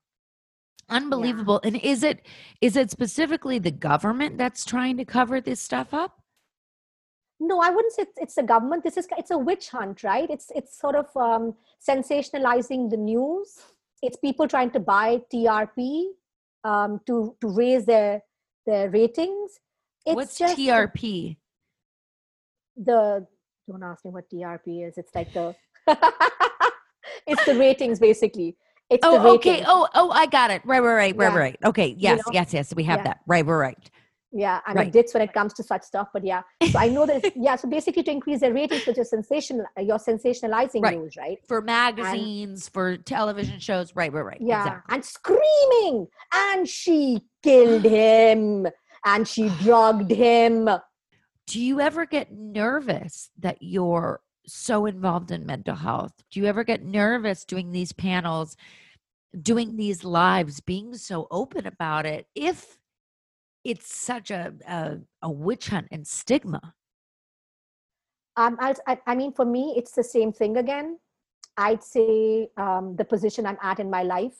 Unbelievable. 0.88 1.60
Yeah. 1.62 1.68
And 1.68 1.76
is 1.80 2.02
it 2.02 2.26
is 2.60 2.76
it 2.76 2.90
specifically 2.90 3.58
the 3.58 3.70
government 3.70 4.36
that's 4.36 4.64
trying 4.64 4.96
to 4.96 5.04
cover 5.04 5.40
this 5.40 5.60
stuff 5.60 5.94
up? 5.94 6.22
no 7.42 7.60
i 7.60 7.70
wouldn't 7.70 7.92
say 7.92 8.02
it's, 8.02 8.18
it's 8.18 8.34
the 8.36 8.42
government 8.42 8.84
this 8.84 8.96
is 8.96 9.06
it's 9.18 9.30
a 9.30 9.38
witch 9.38 9.68
hunt 9.68 10.02
right 10.02 10.30
it's 10.30 10.50
it's 10.54 10.78
sort 10.78 10.94
of 10.94 11.06
um, 11.16 11.54
sensationalizing 11.86 12.88
the 12.88 12.96
news 12.96 13.58
it's 14.02 14.16
people 14.16 14.46
trying 14.46 14.70
to 14.70 14.80
buy 14.80 15.20
trp 15.32 16.04
um, 16.64 17.00
to 17.06 17.36
to 17.40 17.48
raise 17.48 17.84
their 17.86 18.22
their 18.66 18.90
ratings 18.90 19.58
it's 20.04 20.14
What's 20.16 20.38
just 20.38 20.56
TRP? 20.58 21.36
the 22.76 23.26
don't 23.68 23.82
ask 23.82 24.04
me 24.04 24.10
what 24.10 24.28
TRP 24.30 24.88
is. 24.88 24.98
It's 24.98 25.14
like 25.14 25.32
the 25.32 25.54
it's 27.26 27.44
the 27.44 27.54
ratings 27.54 28.00
basically. 28.00 28.56
It's 28.90 29.02
the 29.06 29.08
Oh, 29.08 29.34
okay. 29.36 29.62
Oh, 29.66 29.88
oh, 29.94 30.10
I 30.10 30.26
got 30.26 30.50
it. 30.50 30.62
Right, 30.64 30.80
right, 30.80 30.94
right, 30.94 31.16
right, 31.16 31.32
Yeah. 31.32 31.36
right. 31.38 31.56
Okay. 31.64 31.94
Yes, 31.98 32.18
know? 32.26 32.32
yes, 32.32 32.52
yes. 32.52 32.74
We 32.74 32.82
have 32.84 32.98
Yeah. 33.00 33.04
that. 33.04 33.20
Right, 33.26 33.46
right, 33.46 33.54
right. 33.54 33.90
Yeah, 34.32 34.60
I'm 34.66 34.76
Right. 34.76 34.88
a 34.88 34.90
ditz 34.90 35.12
when 35.14 35.22
it 35.22 35.32
comes 35.34 35.52
to 35.54 35.62
such 35.62 35.82
stuff. 35.82 36.08
But 36.12 36.24
yeah, 36.24 36.42
so 36.70 36.78
I 36.78 36.88
know 36.88 37.04
that. 37.06 37.22
Yeah, 37.36 37.56
so 37.56 37.68
basically 37.68 38.02
to 38.04 38.10
increase 38.10 38.40
their 38.40 38.52
ratings, 38.54 38.80
because 38.82 38.96
you're 38.96 39.04
sensational, 39.04 39.66
uh, 39.78 39.82
you're 39.82 39.98
sensationalizing 39.98 40.82
Right. 40.82 40.98
news, 40.98 41.16
right? 41.16 41.38
For 41.46 41.60
magazines, 41.60 42.68
for 42.68 42.96
television 42.96 43.60
shows. 43.60 43.94
Right, 43.94 44.12
right, 44.12 44.24
right. 44.24 44.38
Yeah, 44.40 44.60
Exactly. 44.60 44.94
and 44.94 45.04
screaming, 45.04 46.06
and 46.32 46.68
she 46.68 47.22
killed 47.42 47.84
him, 48.00 48.66
and 49.04 49.28
she 49.28 49.50
drugged 49.60 50.10
him. 50.10 50.68
Do 51.46 51.60
you 51.60 51.80
ever 51.80 52.06
get 52.06 52.32
nervous 52.32 53.30
that 53.38 53.58
you're 53.60 54.20
so 54.46 54.86
involved 54.86 55.30
in 55.30 55.44
mental 55.44 55.74
health? 55.76 56.12
Do 56.30 56.40
you 56.40 56.46
ever 56.46 56.64
get 56.64 56.84
nervous 56.84 57.44
doing 57.44 57.72
these 57.72 57.92
panels, 57.92 58.56
doing 59.40 59.76
these 59.76 60.04
lives, 60.04 60.60
being 60.60 60.94
so 60.94 61.26
open 61.30 61.66
about 61.66 62.06
it? 62.06 62.28
If 62.34 62.78
it's 63.64 63.94
such 63.94 64.30
a 64.30 64.52
a, 64.66 64.98
a 65.22 65.30
witch 65.30 65.68
hunt 65.68 65.88
and 65.90 66.06
stigma. 66.06 66.74
um, 68.36 68.56
I, 68.60 68.74
I, 68.86 68.98
I 69.06 69.14
mean, 69.14 69.32
for 69.32 69.44
me, 69.44 69.74
it's 69.76 69.92
the 69.92 70.04
same 70.04 70.32
thing 70.32 70.56
again. 70.56 70.98
I'd 71.56 71.82
say 71.82 72.48
um, 72.56 72.96
the 72.96 73.04
position 73.04 73.46
I'm 73.46 73.58
at 73.62 73.78
in 73.78 73.90
my 73.90 74.02
life. 74.02 74.38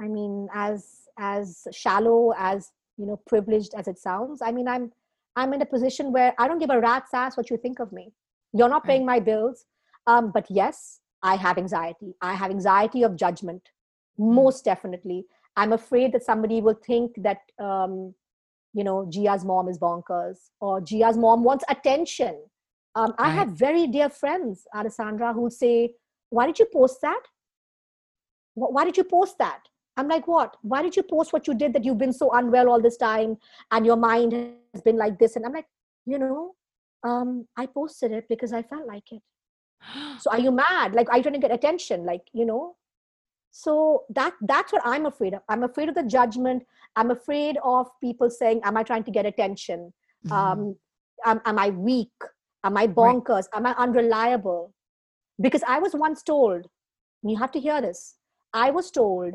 I 0.00 0.06
mean, 0.06 0.48
as 0.54 1.08
as 1.18 1.66
shallow 1.72 2.32
as 2.36 2.70
you 2.98 3.06
know, 3.06 3.20
privileged 3.26 3.74
as 3.74 3.88
it 3.88 3.98
sounds. 3.98 4.40
I 4.42 4.52
mean, 4.52 4.68
I'm 4.68 4.92
I'm 5.34 5.52
in 5.52 5.62
a 5.62 5.66
position 5.66 6.12
where 6.12 6.34
I 6.38 6.48
don't 6.48 6.58
give 6.58 6.70
a 6.70 6.80
rat's 6.80 7.12
ass 7.12 7.36
what 7.36 7.50
you 7.50 7.56
think 7.56 7.78
of 7.80 7.92
me. 7.92 8.12
You're 8.52 8.68
not 8.68 8.84
paying 8.84 9.04
my 9.04 9.20
bills, 9.20 9.66
um, 10.06 10.30
but 10.32 10.46
yes, 10.48 11.00
I 11.22 11.36
have 11.36 11.58
anxiety. 11.58 12.14
I 12.22 12.34
have 12.34 12.50
anxiety 12.50 13.02
of 13.02 13.16
judgment, 13.16 13.68
most 14.16 14.64
definitely. 14.64 15.26
I'm 15.56 15.72
afraid 15.72 16.12
that 16.12 16.22
somebody 16.24 16.60
will 16.60 16.78
think 16.86 17.12
that 17.22 17.40
um, 17.58 18.14
you 18.74 18.84
know 18.84 19.06
Gia's 19.10 19.44
mom 19.44 19.68
is 19.68 19.78
bonkers 19.78 20.38
or 20.60 20.80
Gia's 20.80 21.16
mom 21.16 21.44
wants 21.44 21.64
attention. 21.68 22.36
Um, 22.94 23.14
I 23.18 23.28
Right. 23.28 23.38
have 23.38 23.48
very 23.50 23.86
dear 23.86 24.08
friends, 24.08 24.66
Alessandra, 24.74 25.32
who 25.32 25.50
say, 25.50 25.94
"Why 26.30 26.46
did 26.46 26.58
you 26.58 26.66
post 26.72 27.00
that? 27.02 27.22
Why 28.54 28.84
did 28.84 28.96
you 28.96 29.04
post 29.04 29.38
that?" 29.38 29.60
I'm 29.98 30.08
like, 30.08 30.26
"What? 30.26 30.56
Why 30.62 30.82
did 30.82 30.96
you 30.96 31.02
post 31.02 31.32
what 31.32 31.46
you 31.46 31.54
did? 31.54 31.72
That 31.72 31.84
you've 31.84 31.98
been 31.98 32.12
so 32.12 32.30
unwell 32.32 32.68
all 32.70 32.80
this 32.80 32.96
time, 32.98 33.38
and 33.70 33.86
your 33.86 33.96
mind 33.96 34.32
has 34.74 34.82
been 34.82 34.96
like 34.96 35.18
this?" 35.18 35.36
And 35.36 35.44
I'm 35.46 35.52
like, 35.52 35.68
"You 36.06 36.18
know, 36.18 36.54
um, 37.02 37.46
I 37.56 37.66
posted 37.66 38.12
it 38.12 38.26
because 38.28 38.52
I 38.52 38.62
felt 38.62 38.86
like 38.86 39.12
it. 39.12 39.22
So 40.18 40.30
are 40.30 40.40
you 40.40 40.50
mad? 40.50 40.94
Like, 40.94 41.08
are 41.10 41.16
you 41.18 41.22
trying 41.22 41.34
to 41.40 41.46
get 41.46 41.52
attention? 41.52 42.04
Like, 42.04 42.28
you 42.32 42.44
know?" 42.44 42.76
So 43.56 44.04
that 44.10 44.34
that's 44.42 44.72
what 44.72 44.82
I'm 44.84 45.06
afraid 45.06 45.32
of. 45.34 45.40
I'm 45.48 45.62
afraid 45.62 45.88
of 45.88 45.94
the 45.94 46.02
judgment. 46.02 46.62
I'm 46.94 47.10
afraid 47.10 47.56
of 47.64 47.88
people 48.02 48.28
saying, 48.30 48.60
"Am 48.64 48.76
I 48.76 48.82
trying 48.82 49.04
to 49.04 49.10
get 49.10 49.24
attention?" 49.24 49.92
Mhm. 50.26 50.32
um, 50.32 50.76
am, 51.24 51.40
am 51.44 51.58
i 51.58 51.68
weak 51.70 52.26
am 52.64 52.76
i 52.76 52.86
Right. 52.86 52.96
bonkers 52.98 53.46
am 53.52 53.66
i 53.66 53.74
unreliable 53.84 54.72
because 55.46 55.62
i 55.74 55.78
was 55.78 55.94
once 55.94 56.22
told 56.22 56.66
and 57.22 57.30
you 57.32 57.36
have 57.42 57.52
to 57.56 57.60
hear 57.60 57.80
this 57.80 58.16
i 58.52 58.70
was 58.70 58.90
told 58.90 59.34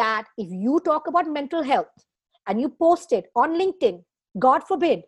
that 0.00 0.26
if 0.36 0.48
you 0.50 0.80
talk 0.84 1.06
about 1.12 1.30
mental 1.38 1.62
health 1.62 2.06
and 2.46 2.60
you 2.60 2.68
post 2.68 3.12
it 3.12 3.30
on 3.44 3.58
linkedin 3.60 4.02
god 4.38 4.66
forbid 4.72 5.02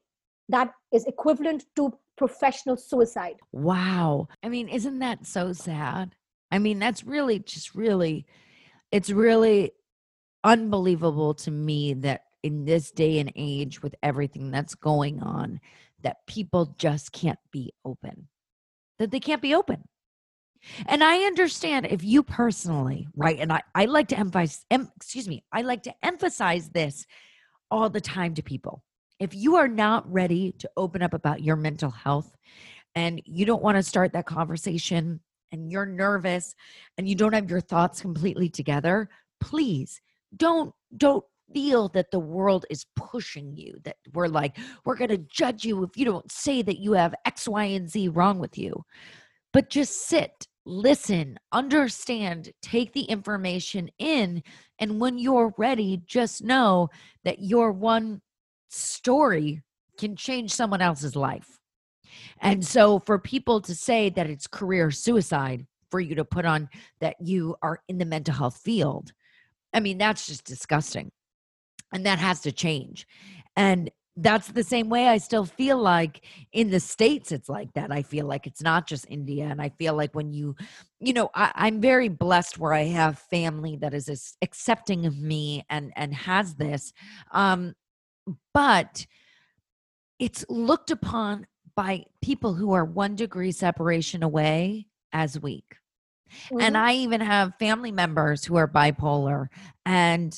that 0.48 0.72
is 0.92 1.04
equivalent 1.06 1.64
to 1.76 1.92
professional 2.16 2.76
suicide 2.76 3.36
Wow. 3.52 4.28
I 4.42 4.48
mean, 4.48 4.68
isn't 4.68 4.98
that 4.98 5.26
so 5.26 5.52
sad? 5.54 6.14
I 6.50 6.58
mean, 6.58 6.78
that's 6.78 7.02
really 7.04 7.38
just 7.38 7.74
really, 7.74 8.26
it's 8.92 9.10
really 9.10 9.72
unbelievable 10.44 11.34
to 11.34 11.50
me 11.50 11.94
that 11.94 12.22
in 12.42 12.64
this 12.64 12.90
day 12.90 13.18
and 13.18 13.32
age, 13.36 13.82
with 13.82 13.94
everything 14.02 14.50
that's 14.50 14.74
going 14.74 15.22
on, 15.22 15.60
that 16.02 16.26
people 16.26 16.74
just 16.78 17.12
can't 17.12 17.38
be 17.52 17.72
open, 17.84 18.28
that 18.98 19.10
they 19.10 19.20
can't 19.20 19.42
be 19.42 19.54
open. 19.54 19.84
And 20.86 21.02
I 21.02 21.24
understand 21.24 21.86
if 21.86 22.04
you 22.04 22.22
personally, 22.22 23.08
right? 23.14 23.38
And 23.38 23.52
I, 23.52 23.62
I 23.74 23.86
like 23.86 24.08
to 24.08 24.18
emphasize, 24.18 24.64
em, 24.70 24.90
excuse 24.96 25.28
me, 25.28 25.44
I 25.52 25.62
like 25.62 25.82
to 25.84 25.94
emphasize 26.02 26.68
this 26.70 27.06
all 27.70 27.88
the 27.88 28.00
time 28.00 28.34
to 28.34 28.42
people. 28.42 28.82
If 29.18 29.34
you 29.34 29.56
are 29.56 29.68
not 29.68 30.10
ready 30.10 30.52
to 30.58 30.70
open 30.76 31.02
up 31.02 31.14
about 31.14 31.42
your 31.42 31.56
mental 31.56 31.90
health 31.90 32.30
and 32.94 33.22
you 33.24 33.46
don't 33.46 33.62
want 33.62 33.76
to 33.76 33.82
start 33.82 34.12
that 34.12 34.26
conversation 34.26 35.20
and 35.52 35.70
you're 35.70 35.86
nervous 35.86 36.54
and 36.98 37.08
you 37.08 37.14
don't 37.14 37.34
have 37.34 37.50
your 37.50 37.60
thoughts 37.60 38.00
completely 38.00 38.48
together, 38.48 39.08
please 39.40 40.00
don't 40.36 40.72
don't 40.96 41.24
feel 41.52 41.88
that 41.88 42.10
the 42.10 42.18
world 42.18 42.64
is 42.70 42.86
pushing 42.94 43.52
you 43.56 43.76
that 43.82 43.96
we're 44.14 44.28
like 44.28 44.56
we're 44.84 44.94
going 44.96 45.10
to 45.10 45.18
judge 45.18 45.64
you 45.64 45.82
if 45.82 45.96
you 45.96 46.04
don't 46.04 46.30
say 46.30 46.62
that 46.62 46.78
you 46.78 46.92
have 46.92 47.14
x 47.24 47.48
y 47.48 47.64
and 47.64 47.90
z 47.90 48.08
wrong 48.08 48.38
with 48.38 48.56
you. 48.56 48.84
But 49.52 49.70
just 49.70 50.06
sit 50.06 50.46
listen 50.66 51.38
understand 51.52 52.50
take 52.62 52.92
the 52.92 53.02
information 53.04 53.88
in 53.98 54.42
and 54.78 55.00
when 55.00 55.18
you're 55.18 55.54
ready 55.56 56.02
just 56.06 56.44
know 56.44 56.88
that 57.24 57.40
your 57.40 57.72
one 57.72 58.20
story 58.68 59.62
can 59.98 60.14
change 60.14 60.52
someone 60.52 60.82
else's 60.82 61.16
life 61.16 61.59
and 62.40 62.64
so 62.64 62.98
for 62.98 63.18
people 63.18 63.60
to 63.60 63.74
say 63.74 64.10
that 64.10 64.28
it's 64.28 64.46
career 64.46 64.90
suicide 64.90 65.66
for 65.90 66.00
you 66.00 66.14
to 66.14 66.24
put 66.24 66.44
on 66.44 66.68
that 67.00 67.16
you 67.20 67.56
are 67.62 67.80
in 67.88 67.98
the 67.98 68.04
mental 68.04 68.34
health 68.34 68.58
field 68.58 69.12
i 69.72 69.80
mean 69.80 69.98
that's 69.98 70.26
just 70.26 70.44
disgusting. 70.44 71.10
And 71.92 72.06
that 72.06 72.20
has 72.20 72.40
to 72.42 72.52
change. 72.52 73.06
And 73.56 73.90
that's 74.16 74.48
the 74.48 74.64
same 74.64 74.88
way 74.88 75.06
i 75.08 75.18
still 75.18 75.44
feel 75.44 75.78
like 75.78 76.24
in 76.52 76.70
the 76.70 76.80
states 76.80 77.30
it's 77.32 77.48
like 77.48 77.72
that. 77.74 77.92
I 77.92 78.02
feel 78.02 78.26
like 78.26 78.46
it's 78.46 78.60
not 78.60 78.86
just 78.86 79.06
india. 79.08 79.44
And 79.44 79.62
i 79.62 79.70
feel 79.70 79.94
like 79.94 80.14
when 80.14 80.32
you 80.32 80.56
you 80.98 81.12
know 81.12 81.30
I, 81.34 81.52
i'm 81.54 81.80
very 81.80 82.08
blessed 82.08 82.58
where 82.58 82.74
i 82.74 82.82
have 82.82 83.18
family 83.18 83.76
that 83.76 83.94
is 83.94 84.36
accepting 84.42 85.06
of 85.06 85.18
me 85.18 85.64
and 85.70 85.92
and 85.96 86.12
has 86.12 86.54
this. 86.56 86.92
Um 87.32 87.74
but 88.52 89.06
it's 90.18 90.44
looked 90.48 90.90
upon 90.90 91.46
by 91.74 92.04
people 92.22 92.54
who 92.54 92.72
are 92.72 92.84
one 92.84 93.14
degree 93.16 93.52
separation 93.52 94.22
away 94.22 94.86
as 95.12 95.40
weak 95.40 95.76
and 96.50 96.76
Mhm. 96.76 96.80
I 96.80 96.94
even 96.94 97.20
have 97.20 97.54
family 97.58 97.92
members 97.92 98.44
who 98.44 98.56
are 98.56 98.68
bipolar 98.68 99.48
and 99.84 100.36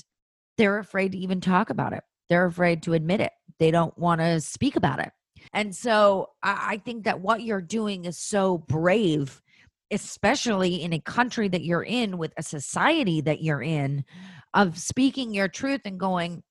they're 0.56 0.78
afraid 0.78 1.12
to 1.12 1.18
even 1.18 1.40
talk 1.40 1.70
about 1.70 1.92
it. 1.92 2.02
They're 2.28 2.46
afraid 2.46 2.82
to 2.84 2.94
admit 2.94 3.20
it. 3.20 3.32
They 3.58 3.70
don't 3.70 3.96
want 3.98 4.20
to 4.20 4.40
speak 4.40 4.76
about 4.76 5.00
it. 5.00 5.10
And 5.52 5.74
so 5.74 6.30
I, 6.42 6.74
I 6.74 6.76
think 6.78 7.04
that 7.04 7.20
what 7.20 7.42
you're 7.42 7.60
doing 7.60 8.04
is 8.04 8.18
so 8.18 8.58
brave, 8.58 9.42
especially 9.90 10.82
in 10.82 10.92
a 10.92 11.00
country 11.00 11.48
that 11.48 11.64
you're 11.64 11.82
in 11.82 12.18
with 12.18 12.32
a 12.36 12.42
society 12.42 13.20
that 13.22 13.42
you're 13.42 13.62
in, 13.62 14.04
of 14.54 14.78
speaking 14.78 15.34
your 15.34 15.48
truth 15.48 15.82
and 15.84 15.98
going, 15.98 16.42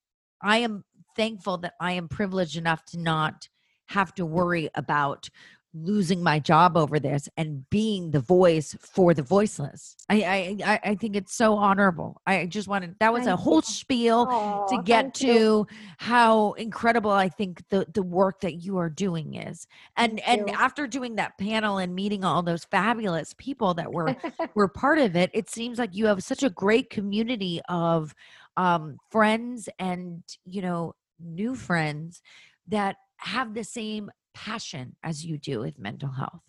I 0.41 0.58
am 0.58 0.84
thankful 1.15 1.58
that 1.60 1.74
I 1.80 1.94
am 1.94 2.08
privileged 2.08 2.58
enough 2.58 2.84
to 2.88 3.00
not 3.00 3.48
have 3.92 4.14
to 4.16 4.26
worry 4.26 4.70
about 4.76 5.30
losing 5.74 6.22
my 6.22 6.38
job 6.38 6.76
over 6.76 7.00
this 7.00 7.30
and 7.38 7.70
being 7.70 8.12
the 8.12 8.20
voice 8.20 8.76
for 8.82 9.14
the 9.14 9.24
voiceless. 9.24 9.96
I 10.10 10.22
I 10.22 10.74
I, 10.74 10.80
I 10.92 10.96
think 10.96 11.16
it's 11.16 11.34
so 11.34 11.56
honorable. 11.56 12.22
I 12.28 12.46
just 12.46 12.68
wanted 12.68 12.96
that 13.00 13.14
was 13.14 13.26
a 13.26 13.38
whole 13.38 13.62
spiel 13.62 14.28
Aw, 14.30 14.68
to 14.68 14.84
get 14.84 15.16
thank 15.16 15.22
you. 15.22 15.34
to 15.34 15.68
how 15.98 16.54
incredible 16.54 17.12
I 17.12 17.30
think 17.30 17.64
the 17.70 17.88
the 17.94 18.04
work 18.04 18.42
that 18.42 18.56
you 18.56 18.78
are 18.78 18.90
doing 18.90 19.36
is. 19.36 19.66
And 19.96 20.20
Thank 20.20 20.30
and 20.30 20.50
you. 20.50 20.56
after 20.56 20.88
doing 20.88 21.16
that 21.16 21.38
panel 21.38 21.78
and 21.78 21.96
meeting 21.96 22.26
all 22.26 22.44
those 22.44 22.66
fabulous 22.66 23.34
people 23.38 23.74
that 23.76 23.92
were 23.94 24.16
were 24.56 24.68
part 24.68 25.00
of 25.00 25.16
it, 25.16 25.32
it 25.34 25.50
seems 25.50 25.80
like 25.80 25.96
you 25.96 26.06
have 26.08 26.22
such 26.22 26.44
a 26.44 26.50
great 26.50 26.90
community 26.90 27.62
of 27.70 28.14
um 28.58 28.98
friends 29.10 29.70
and 29.80 30.22
you 30.46 30.62
know 30.62 30.94
new 31.24 31.56
friends 31.56 32.22
that 32.68 32.98
have 33.22 33.54
the 33.54 33.64
same 33.64 34.12
passion 34.34 34.96
as 35.04 35.26
you 35.26 35.38
do 35.38 35.62
with 35.62 35.78
mental 35.80 36.12
health. 36.12 36.44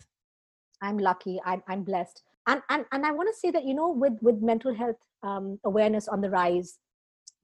I'm 0.81 0.97
lucky. 0.97 1.39
I'm, 1.45 1.63
I'm 1.67 1.83
blessed. 1.83 2.23
And, 2.47 2.61
and, 2.69 2.85
and 2.91 3.05
I 3.05 3.11
want 3.11 3.29
to 3.33 3.39
say 3.39 3.51
that, 3.51 3.65
you 3.65 3.73
know, 3.73 3.89
with, 3.89 4.13
with 4.21 4.41
mental 4.41 4.73
health 4.73 4.97
um, 5.21 5.59
awareness 5.63 6.07
on 6.07 6.21
the 6.21 6.29
rise, 6.29 6.79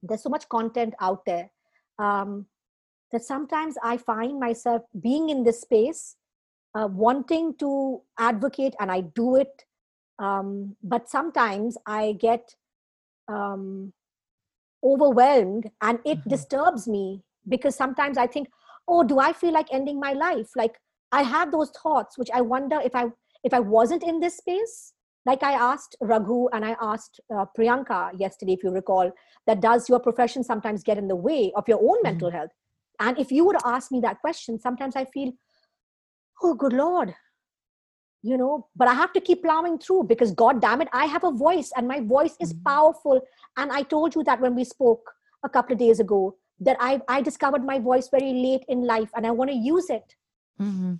there's 0.02 0.22
so 0.22 0.28
much 0.28 0.48
content 0.48 0.94
out 1.00 1.24
there. 1.24 1.50
Um, 1.98 2.46
that 3.12 3.24
sometimes 3.24 3.76
I 3.82 3.96
find 3.96 4.38
myself 4.38 4.82
being 5.00 5.30
in 5.30 5.42
this 5.42 5.60
space, 5.62 6.16
uh, 6.74 6.88
wanting 6.90 7.54
to 7.56 8.02
advocate, 8.18 8.74
and 8.78 8.90
I 8.90 9.00
do 9.00 9.36
it. 9.36 9.64
Um, 10.18 10.76
but 10.82 11.08
sometimes 11.08 11.76
I 11.86 12.12
get 12.20 12.54
um, 13.26 13.92
overwhelmed 14.84 15.70
and 15.80 15.98
it 16.04 16.18
mm-hmm. 16.18 16.30
disturbs 16.30 16.86
me 16.86 17.22
because 17.48 17.74
sometimes 17.74 18.18
I 18.18 18.26
think, 18.26 18.48
oh, 18.88 19.04
do 19.04 19.18
I 19.18 19.32
feel 19.32 19.52
like 19.52 19.68
ending 19.72 20.00
my 20.00 20.12
life? 20.12 20.50
Like 20.56 20.78
I 21.12 21.22
have 21.22 21.50
those 21.50 21.70
thoughts, 21.70 22.18
which 22.18 22.30
I 22.32 22.40
wonder 22.40 22.80
if 22.84 22.94
I 22.94 23.06
if 23.42 23.54
I 23.54 23.60
wasn't 23.60 24.02
in 24.02 24.20
this 24.20 24.36
space, 24.36 24.92
like 25.26 25.42
I 25.42 25.52
asked 25.52 25.96
Raghu 26.00 26.48
and 26.52 26.64
I 26.64 26.76
asked 26.80 27.20
uh, 27.34 27.46
Priyanka 27.56 28.18
yesterday, 28.18 28.54
if 28.54 28.62
you 28.62 28.70
recall, 28.70 29.10
that 29.46 29.60
does 29.60 29.88
your 29.88 30.00
profession 30.00 30.42
sometimes 30.42 30.82
get 30.82 30.98
in 30.98 31.08
the 31.08 31.16
way 31.16 31.52
of 31.56 31.68
your 31.68 31.78
own 31.78 31.98
mm-hmm. 31.98 32.04
mental 32.04 32.30
health? 32.30 32.50
And 33.00 33.18
if 33.18 33.32
you 33.32 33.44
would 33.46 33.56
ask 33.64 33.90
me 33.90 34.00
that 34.00 34.20
question, 34.20 34.58
sometimes 34.58 34.96
I 34.96 35.06
feel, 35.06 35.32
oh, 36.42 36.54
good 36.54 36.74
Lord, 36.74 37.14
you 38.22 38.36
know, 38.36 38.68
but 38.76 38.88
I 38.88 38.94
have 38.94 39.12
to 39.14 39.20
keep 39.20 39.42
plowing 39.42 39.78
through 39.78 40.04
because, 40.04 40.32
God 40.32 40.60
damn 40.60 40.82
it, 40.82 40.88
I 40.92 41.06
have 41.06 41.24
a 41.24 41.30
voice 41.30 41.72
and 41.76 41.88
my 41.88 42.00
voice 42.00 42.36
is 42.40 42.52
mm-hmm. 42.52 42.64
powerful. 42.64 43.20
And 43.56 43.72
I 43.72 43.82
told 43.82 44.14
you 44.14 44.24
that 44.24 44.40
when 44.40 44.54
we 44.54 44.64
spoke 44.64 45.02
a 45.42 45.48
couple 45.48 45.74
of 45.74 45.78
days 45.78 46.00
ago, 46.00 46.36
that 46.60 46.76
I, 46.80 47.00
I 47.08 47.22
discovered 47.22 47.64
my 47.64 47.78
voice 47.78 48.08
very 48.08 48.32
late 48.32 48.64
in 48.68 48.86
life 48.86 49.10
and 49.14 49.26
I 49.26 49.30
want 49.30 49.50
to 49.50 49.56
use 49.56 49.90
it. 49.90 50.14
Mm-hmm. 50.60 50.94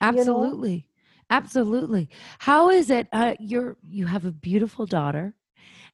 Absolutely. 0.00 0.70
You 0.70 0.76
know? 0.76 0.82
Absolutely. 1.30 2.08
How 2.38 2.70
is 2.70 2.90
it? 2.90 3.08
Uh, 3.12 3.34
you're 3.40 3.76
you 3.88 4.06
have 4.06 4.24
a 4.24 4.30
beautiful 4.30 4.86
daughter. 4.86 5.34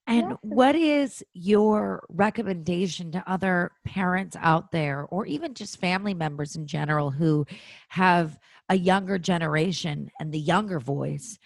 And 0.06 0.30
yeah. 0.30 0.36
what 0.42 0.74
is 0.74 1.22
your 1.32 2.04
recommendation 2.08 3.12
to 3.12 3.22
other 3.30 3.70
parents 3.84 4.36
out 4.40 4.72
there, 4.72 5.04
or 5.04 5.26
even 5.26 5.54
just 5.54 5.78
family 5.78 6.12
members 6.12 6.56
in 6.56 6.66
general, 6.66 7.12
who 7.12 7.46
have 7.88 8.38
a 8.68 8.76
younger 8.76 9.16
generation 9.16 10.10
and 10.18 10.32
the 10.32 10.40
younger 10.40 10.80
voice? 10.80 11.38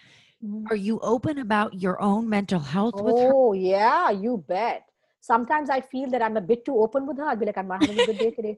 Mm-hmm. 0.43 0.65
Are 0.71 0.75
you 0.75 0.99
open 1.01 1.37
about 1.37 1.79
your 1.79 2.01
own 2.01 2.27
mental 2.29 2.59
health 2.59 2.95
with 2.95 3.13
oh, 3.15 3.21
her? 3.21 3.31
Oh, 3.33 3.53
yeah, 3.53 4.09
you 4.09 4.43
bet. 4.47 4.86
Sometimes 5.27 5.69
I 5.69 5.81
feel 5.81 6.09
that 6.11 6.21
I'm 6.21 6.37
a 6.37 6.41
bit 6.49 6.63
too 6.65 6.77
open 6.77 7.05
with 7.05 7.17
her. 7.17 7.25
I'll 7.25 7.35
be 7.35 7.45
like, 7.45 7.57
I'm 7.57 7.67
not 7.67 7.81
having 7.81 7.99
a 7.99 8.05
good 8.05 8.17
day 8.17 8.31
today. 8.31 8.57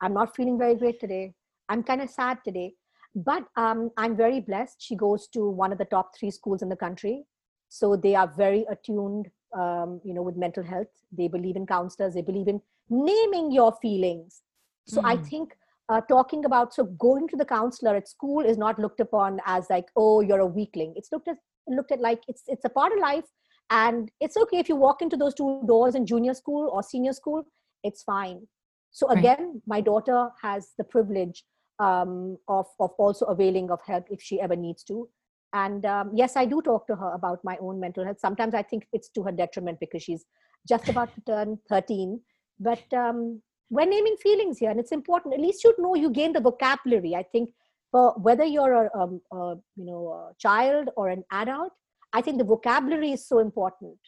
I'm 0.00 0.14
not 0.14 0.36
feeling 0.36 0.56
very 0.56 0.76
great 0.76 1.00
today. 1.00 1.34
I'm 1.68 1.82
kind 1.82 2.00
of 2.00 2.08
sad 2.08 2.38
today. 2.44 2.74
But 3.16 3.44
um, 3.56 3.90
I'm 3.96 4.16
very 4.16 4.40
blessed. 4.40 4.76
She 4.78 4.94
goes 4.94 5.26
to 5.28 5.48
one 5.50 5.72
of 5.72 5.78
the 5.78 5.86
top 5.86 6.16
three 6.16 6.30
schools 6.30 6.62
in 6.62 6.68
the 6.68 6.76
country. 6.76 7.24
So 7.68 7.96
they 7.96 8.14
are 8.14 8.32
very 8.36 8.64
attuned, 8.70 9.26
um, 9.56 10.00
you 10.04 10.14
know, 10.14 10.22
with 10.22 10.36
mental 10.36 10.62
health. 10.62 10.92
They 11.10 11.26
believe 11.26 11.56
in 11.56 11.66
counselors. 11.66 12.14
They 12.14 12.22
believe 12.22 12.46
in 12.46 12.60
naming 12.88 13.50
your 13.50 13.72
feelings. 13.82 14.42
So 14.86 15.02
mm. 15.02 15.10
I 15.12 15.16
hmm. 15.16 15.24
think 15.24 15.56
uh, 15.88 16.00
talking 16.02 16.44
about 16.44 16.74
so 16.74 16.84
going 16.84 17.26
to 17.28 17.36
the 17.36 17.44
counselor 17.44 17.96
at 17.96 18.08
school 18.08 18.44
is 18.44 18.56
not 18.56 18.78
looked 18.78 19.00
upon 19.00 19.40
as 19.46 19.68
like 19.68 19.86
oh 19.96 20.20
you're 20.20 20.40
a 20.40 20.46
weakling. 20.46 20.94
It's 20.96 21.10
looked 21.12 21.28
at 21.28 21.36
looked 21.66 21.92
at 21.92 22.00
like 22.00 22.22
it's 22.28 22.42
it's 22.46 22.64
a 22.64 22.68
part 22.70 22.92
of 22.92 22.98
life, 22.98 23.24
and 23.70 24.10
it's 24.20 24.36
okay 24.36 24.58
if 24.58 24.68
you 24.68 24.76
walk 24.76 25.02
into 25.02 25.16
those 25.16 25.34
two 25.34 25.62
doors 25.66 25.94
in 25.94 26.06
junior 26.06 26.34
school 26.34 26.70
or 26.72 26.82
senior 26.82 27.12
school. 27.12 27.44
It's 27.84 28.02
fine. 28.02 28.46
So 28.90 29.08
again, 29.08 29.52
right. 29.52 29.62
my 29.66 29.80
daughter 29.80 30.30
has 30.42 30.72
the 30.78 30.84
privilege 30.84 31.44
um, 31.78 32.38
of, 32.48 32.66
of 32.80 32.90
also 32.98 33.26
availing 33.26 33.70
of 33.70 33.80
help 33.86 34.06
if 34.10 34.20
she 34.22 34.40
ever 34.40 34.56
needs 34.56 34.82
to. 34.84 35.08
And 35.52 35.84
um, 35.86 36.10
yes, 36.14 36.36
I 36.36 36.44
do 36.44 36.60
talk 36.60 36.86
to 36.88 36.96
her 36.96 37.12
about 37.12 37.40
my 37.44 37.56
own 37.60 37.80
mental 37.80 38.04
health. 38.04 38.20
Sometimes 38.20 38.54
I 38.54 38.62
think 38.62 38.86
it's 38.92 39.08
to 39.10 39.22
her 39.22 39.32
detriment 39.32 39.80
because 39.80 40.02
she's 40.02 40.24
just 40.66 40.88
about 40.88 41.14
to 41.14 41.20
turn 41.22 41.58
13. 41.68 42.20
But 42.60 42.82
um, 42.92 43.40
we're 43.70 43.86
naming 43.86 44.16
feelings 44.22 44.58
here, 44.58 44.70
and 44.70 44.80
it's 44.80 44.92
important. 44.92 45.34
At 45.34 45.40
least 45.40 45.62
you 45.64 45.74
know 45.78 45.94
you 45.94 46.10
gain 46.10 46.32
the 46.32 46.40
vocabulary. 46.40 47.14
I 47.14 47.22
think 47.22 47.50
for 47.90 48.12
whether 48.18 48.44
you're 48.44 48.86
a, 48.86 48.98
um, 48.98 49.20
a 49.32 49.54
you 49.76 49.84
know 49.84 50.08
a 50.08 50.34
child 50.38 50.88
or 50.96 51.08
an 51.08 51.24
adult, 51.30 51.72
I 52.12 52.20
think 52.20 52.38
the 52.38 52.44
vocabulary 52.44 53.12
is 53.12 53.26
so 53.26 53.38
important. 53.38 53.98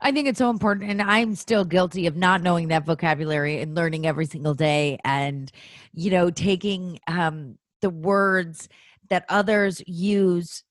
I 0.00 0.12
think 0.12 0.28
it's 0.28 0.38
so 0.38 0.50
important. 0.50 0.90
And 0.90 1.02
I'm 1.02 1.34
still 1.34 1.64
guilty 1.64 2.06
of 2.06 2.16
not 2.16 2.42
knowing 2.42 2.68
that 2.68 2.86
vocabulary 2.86 3.60
and 3.60 3.74
learning 3.74 4.06
every 4.06 4.26
single 4.26 4.54
day 4.54 4.98
and, 5.04 5.50
you 5.92 6.10
know, 6.10 6.30
taking 6.30 6.98
um, 7.06 7.58
the 7.82 7.90
words 7.90 8.68
that 9.10 9.24
others 9.28 9.82
use 9.86 10.62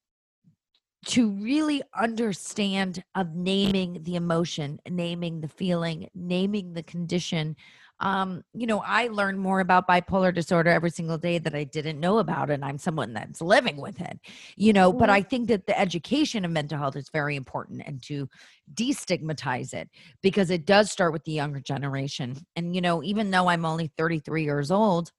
to 1.05 1.29
really 1.29 1.83
understand 1.95 3.03
of 3.13 3.35
naming 3.35 4.01
the 4.03 4.15
emotion, 4.15 4.79
naming 4.89 5.39
the 5.39 5.47
feeling, 5.47 6.09
naming 6.15 6.73
the 6.73 6.81
condition 6.83 7.55
um, 7.99 8.43
you 8.53 8.67
know, 8.67 8.81
I 8.85 9.07
learn 9.07 9.37
more 9.37 9.61
about 9.61 9.87
bipolar 9.87 10.33
disorder 10.33 10.69
every 10.69 10.89
single 10.89 11.17
day 11.17 11.37
that 11.37 11.55
I 11.55 11.63
didn't 11.63 11.99
know 11.99 12.17
about, 12.17 12.49
and 12.49 12.63
I'm 12.63 12.77
someone 12.77 13.13
that's 13.13 13.41
living 13.41 13.77
with 13.77 14.01
it, 14.01 14.19
you 14.57 14.73
know. 14.73 14.89
Mm-hmm. 14.89 14.99
But 14.99 15.09
I 15.09 15.21
think 15.21 15.47
that 15.47 15.65
the 15.65 15.79
education 15.79 16.43
of 16.43 16.51
mental 16.51 16.77
health 16.77 16.97
is 16.97 17.09
very 17.09 17.37
important 17.37 17.83
and 17.85 18.03
to 18.03 18.27
destigmatize 18.73 19.73
it 19.73 19.89
because 20.21 20.49
it 20.49 20.65
does 20.65 20.91
start 20.91 21.13
with 21.13 21.23
the 21.23 21.31
younger 21.31 21.61
generation. 21.61 22.35
And, 22.57 22.75
you 22.75 22.81
know, 22.81 23.01
even 23.01 23.31
though 23.31 23.47
I'm 23.47 23.65
only 23.65 23.91
33 23.97 24.43
years 24.43 24.71
old, 24.71 25.11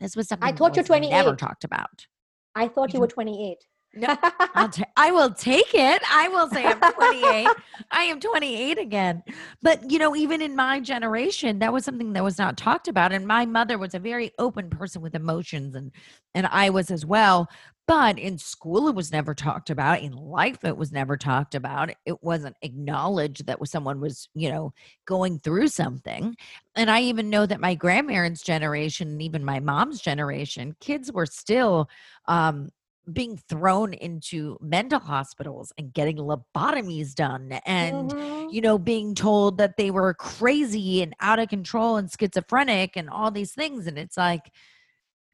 this 0.00 0.16
was 0.16 0.28
something 0.28 0.48
I 0.48 0.52
thought 0.52 0.74
you're 0.74 0.84
28. 0.84 1.10
never 1.10 1.36
talked 1.36 1.62
about. 1.62 2.06
I 2.56 2.66
thought 2.66 2.92
you 2.92 3.00
were 3.00 3.06
28. 3.06 3.58
No, 3.96 4.16
I'll 4.54 4.68
ta- 4.68 4.84
I 4.96 5.10
will 5.10 5.32
take 5.32 5.74
it. 5.74 6.02
I 6.10 6.28
will 6.28 6.48
say 6.48 6.64
I'm 6.64 6.80
28. 6.80 7.48
I 7.90 8.04
am 8.04 8.20
28 8.20 8.78
again. 8.78 9.22
But 9.62 9.90
you 9.90 9.98
know, 9.98 10.16
even 10.16 10.42
in 10.42 10.56
my 10.56 10.80
generation, 10.80 11.58
that 11.60 11.72
was 11.72 11.84
something 11.84 12.12
that 12.14 12.24
was 12.24 12.38
not 12.38 12.56
talked 12.56 12.88
about. 12.88 13.12
And 13.12 13.26
my 13.26 13.46
mother 13.46 13.78
was 13.78 13.94
a 13.94 13.98
very 13.98 14.32
open 14.38 14.70
person 14.70 15.02
with 15.02 15.14
emotions, 15.14 15.74
and 15.74 15.92
and 16.34 16.46
I 16.46 16.70
was 16.70 16.90
as 16.90 17.06
well. 17.06 17.48
But 17.86 18.18
in 18.18 18.38
school, 18.38 18.88
it 18.88 18.94
was 18.94 19.12
never 19.12 19.34
talked 19.34 19.68
about. 19.68 20.00
In 20.00 20.12
life, 20.12 20.64
it 20.64 20.76
was 20.76 20.90
never 20.90 21.18
talked 21.18 21.54
about. 21.54 21.90
It 22.06 22.22
wasn't 22.22 22.56
acknowledged 22.62 23.44
that 23.46 23.58
someone 23.68 24.00
was, 24.00 24.28
you 24.34 24.48
know, 24.48 24.72
going 25.06 25.38
through 25.38 25.68
something. 25.68 26.34
And 26.76 26.90
I 26.90 27.02
even 27.02 27.28
know 27.28 27.44
that 27.44 27.60
my 27.60 27.74
grandparents' 27.74 28.42
generation 28.42 29.08
and 29.08 29.22
even 29.22 29.44
my 29.44 29.60
mom's 29.60 30.00
generation, 30.00 30.74
kids 30.80 31.12
were 31.12 31.26
still 31.26 31.90
um, 32.26 32.70
being 33.12 33.36
thrown 33.48 33.92
into 33.94 34.56
mental 34.60 35.00
hospitals 35.00 35.72
and 35.78 35.92
getting 35.92 36.16
lobotomies 36.16 37.14
done 37.14 37.52
and 37.66 38.10
mm-hmm. 38.10 38.48
you 38.50 38.60
know 38.60 38.78
being 38.78 39.14
told 39.14 39.58
that 39.58 39.76
they 39.76 39.90
were 39.90 40.14
crazy 40.14 41.02
and 41.02 41.14
out 41.20 41.38
of 41.38 41.48
control 41.48 41.96
and 41.96 42.10
schizophrenic 42.10 42.96
and 42.96 43.10
all 43.10 43.30
these 43.30 43.52
things 43.52 43.86
and 43.86 43.98
it's 43.98 44.16
like 44.16 44.50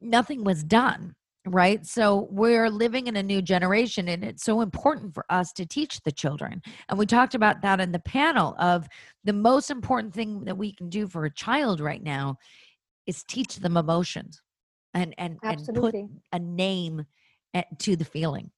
nothing 0.01 0.43
was 0.43 0.63
done 0.63 1.15
right 1.45 1.85
so 1.85 2.27
we're 2.29 2.69
living 2.69 3.07
in 3.07 3.15
a 3.15 3.23
new 3.23 3.41
generation 3.41 4.09
and 4.09 4.23
it's 4.23 4.43
so 4.43 4.61
important 4.61 5.13
for 5.13 5.25
us 5.29 5.51
to 5.53 5.65
teach 5.65 6.01
the 6.01 6.11
children 6.11 6.61
and 6.89 6.99
we 6.99 7.05
talked 7.05 7.35
about 7.35 7.61
that 7.61 7.79
in 7.79 7.91
the 7.91 7.99
panel 7.99 8.55
of 8.59 8.87
the 9.23 9.33
most 9.33 9.71
important 9.71 10.13
thing 10.13 10.43
that 10.43 10.57
we 10.57 10.73
can 10.73 10.89
do 10.89 11.07
for 11.07 11.25
a 11.25 11.33
child 11.33 11.79
right 11.79 12.03
now 12.03 12.37
is 13.07 13.23
teach 13.23 13.55
them 13.57 13.77
emotions 13.77 14.41
and 14.93 15.15
and 15.17 15.37
Absolutely. 15.43 16.01
and 16.01 16.09
put 16.09 16.21
a 16.33 16.39
name 16.39 17.05
to 17.79 17.95
the 17.95 18.05
feeling. 18.05 18.51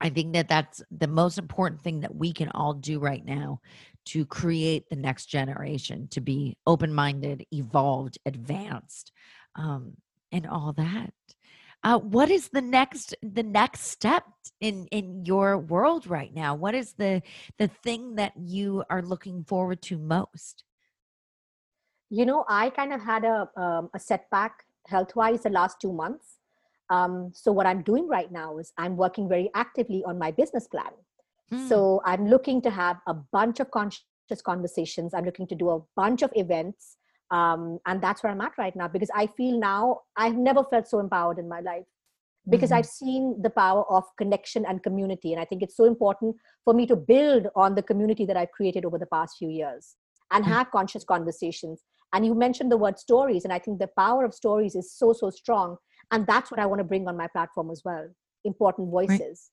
I 0.00 0.10
think 0.10 0.32
that 0.34 0.48
that's 0.48 0.82
the 0.90 1.06
most 1.06 1.38
important 1.38 1.80
thing 1.80 2.00
that 2.00 2.14
we 2.14 2.32
can 2.32 2.50
all 2.50 2.74
do 2.74 2.98
right 2.98 3.24
now 3.24 3.60
to 4.06 4.26
create 4.26 4.88
the 4.88 4.96
next 4.96 5.26
generation 5.26 6.08
to 6.08 6.20
be 6.20 6.56
open 6.66 6.92
minded, 6.92 7.46
evolved, 7.52 8.18
advanced, 8.26 9.12
um, 9.56 9.96
and 10.32 10.46
all 10.46 10.72
that. 10.76 11.12
Uh, 11.82 11.98
what 11.98 12.30
is 12.30 12.48
the 12.48 12.62
next 12.62 13.14
the 13.22 13.42
next 13.42 13.82
step 13.82 14.24
in 14.60 14.86
in 14.90 15.24
your 15.24 15.58
world 15.58 16.06
right 16.06 16.34
now? 16.34 16.54
What 16.54 16.74
is 16.74 16.94
the 16.94 17.22
the 17.58 17.68
thing 17.68 18.16
that 18.16 18.32
you 18.36 18.84
are 18.88 19.02
looking 19.02 19.44
forward 19.44 19.82
to 19.82 19.98
most? 19.98 20.64
You 22.10 22.26
know, 22.26 22.44
I 22.48 22.70
kind 22.70 22.92
of 22.92 23.02
had 23.02 23.24
a 23.24 23.48
um, 23.56 23.90
a 23.94 23.98
setback 23.98 24.64
health 24.86 25.14
wise 25.14 25.42
the 25.42 25.50
last 25.50 25.78
two 25.80 25.92
months 25.92 26.38
um, 26.90 27.30
so 27.34 27.52
what 27.52 27.66
I'm 27.66 27.82
doing 27.82 28.08
right 28.08 28.30
now 28.30 28.58
is 28.58 28.72
I'm 28.76 28.96
working 28.96 29.28
very 29.28 29.50
actively 29.54 30.02
on 30.04 30.18
my 30.18 30.30
business 30.30 30.66
plan. 30.66 30.92
Hmm. 31.50 31.66
So 31.68 32.00
I'm 32.04 32.28
looking 32.28 32.60
to 32.62 32.70
have 32.70 32.98
a 33.06 33.14
bunch 33.14 33.60
of 33.60 33.70
conscious 33.70 34.04
conversations. 34.42 35.14
I'm 35.14 35.24
looking 35.24 35.46
to 35.48 35.54
do 35.54 35.70
a 35.70 35.80
bunch 35.96 36.22
of 36.22 36.30
events. 36.34 36.96
Um, 37.30 37.78
and 37.86 38.02
that's 38.02 38.22
where 38.22 38.32
I'm 38.32 38.40
at 38.40 38.52
right 38.58 38.76
now 38.76 38.86
because 38.86 39.10
I 39.14 39.26
feel 39.26 39.58
now 39.58 40.00
I've 40.16 40.36
never 40.36 40.62
felt 40.62 40.88
so 40.88 41.00
empowered 41.00 41.38
in 41.38 41.48
my 41.48 41.60
life 41.60 41.84
because 42.50 42.70
mm-hmm. 42.70 42.78
I've 42.78 42.86
seen 42.86 43.40
the 43.42 43.50
power 43.50 43.84
of 43.90 44.04
connection 44.18 44.66
and 44.66 44.82
community. 44.82 45.32
And 45.32 45.40
I 45.40 45.46
think 45.46 45.62
it's 45.62 45.76
so 45.76 45.84
important 45.84 46.36
for 46.64 46.74
me 46.74 46.86
to 46.86 46.96
build 46.96 47.48
on 47.56 47.74
the 47.74 47.82
community 47.82 48.26
that 48.26 48.36
I've 48.36 48.50
created 48.50 48.84
over 48.84 48.98
the 48.98 49.06
past 49.06 49.36
few 49.38 49.48
years 49.48 49.96
and 50.32 50.44
mm-hmm. 50.44 50.52
have 50.52 50.70
conscious 50.70 51.02
conversations. 51.02 51.82
And 52.12 52.24
you 52.24 52.34
mentioned 52.34 52.70
the 52.70 52.76
word 52.76 52.98
stories, 52.98 53.42
and 53.42 53.52
I 53.52 53.58
think 53.58 53.80
the 53.80 53.90
power 53.98 54.24
of 54.24 54.34
stories 54.34 54.76
is 54.76 54.92
so, 54.92 55.12
so 55.12 55.30
strong 55.30 55.78
and 56.10 56.26
that's 56.26 56.50
what 56.50 56.60
i 56.60 56.66
want 56.66 56.78
to 56.78 56.84
bring 56.84 57.06
on 57.08 57.16
my 57.16 57.26
platform 57.28 57.70
as 57.70 57.82
well 57.84 58.08
important 58.44 58.90
voices. 58.90 59.50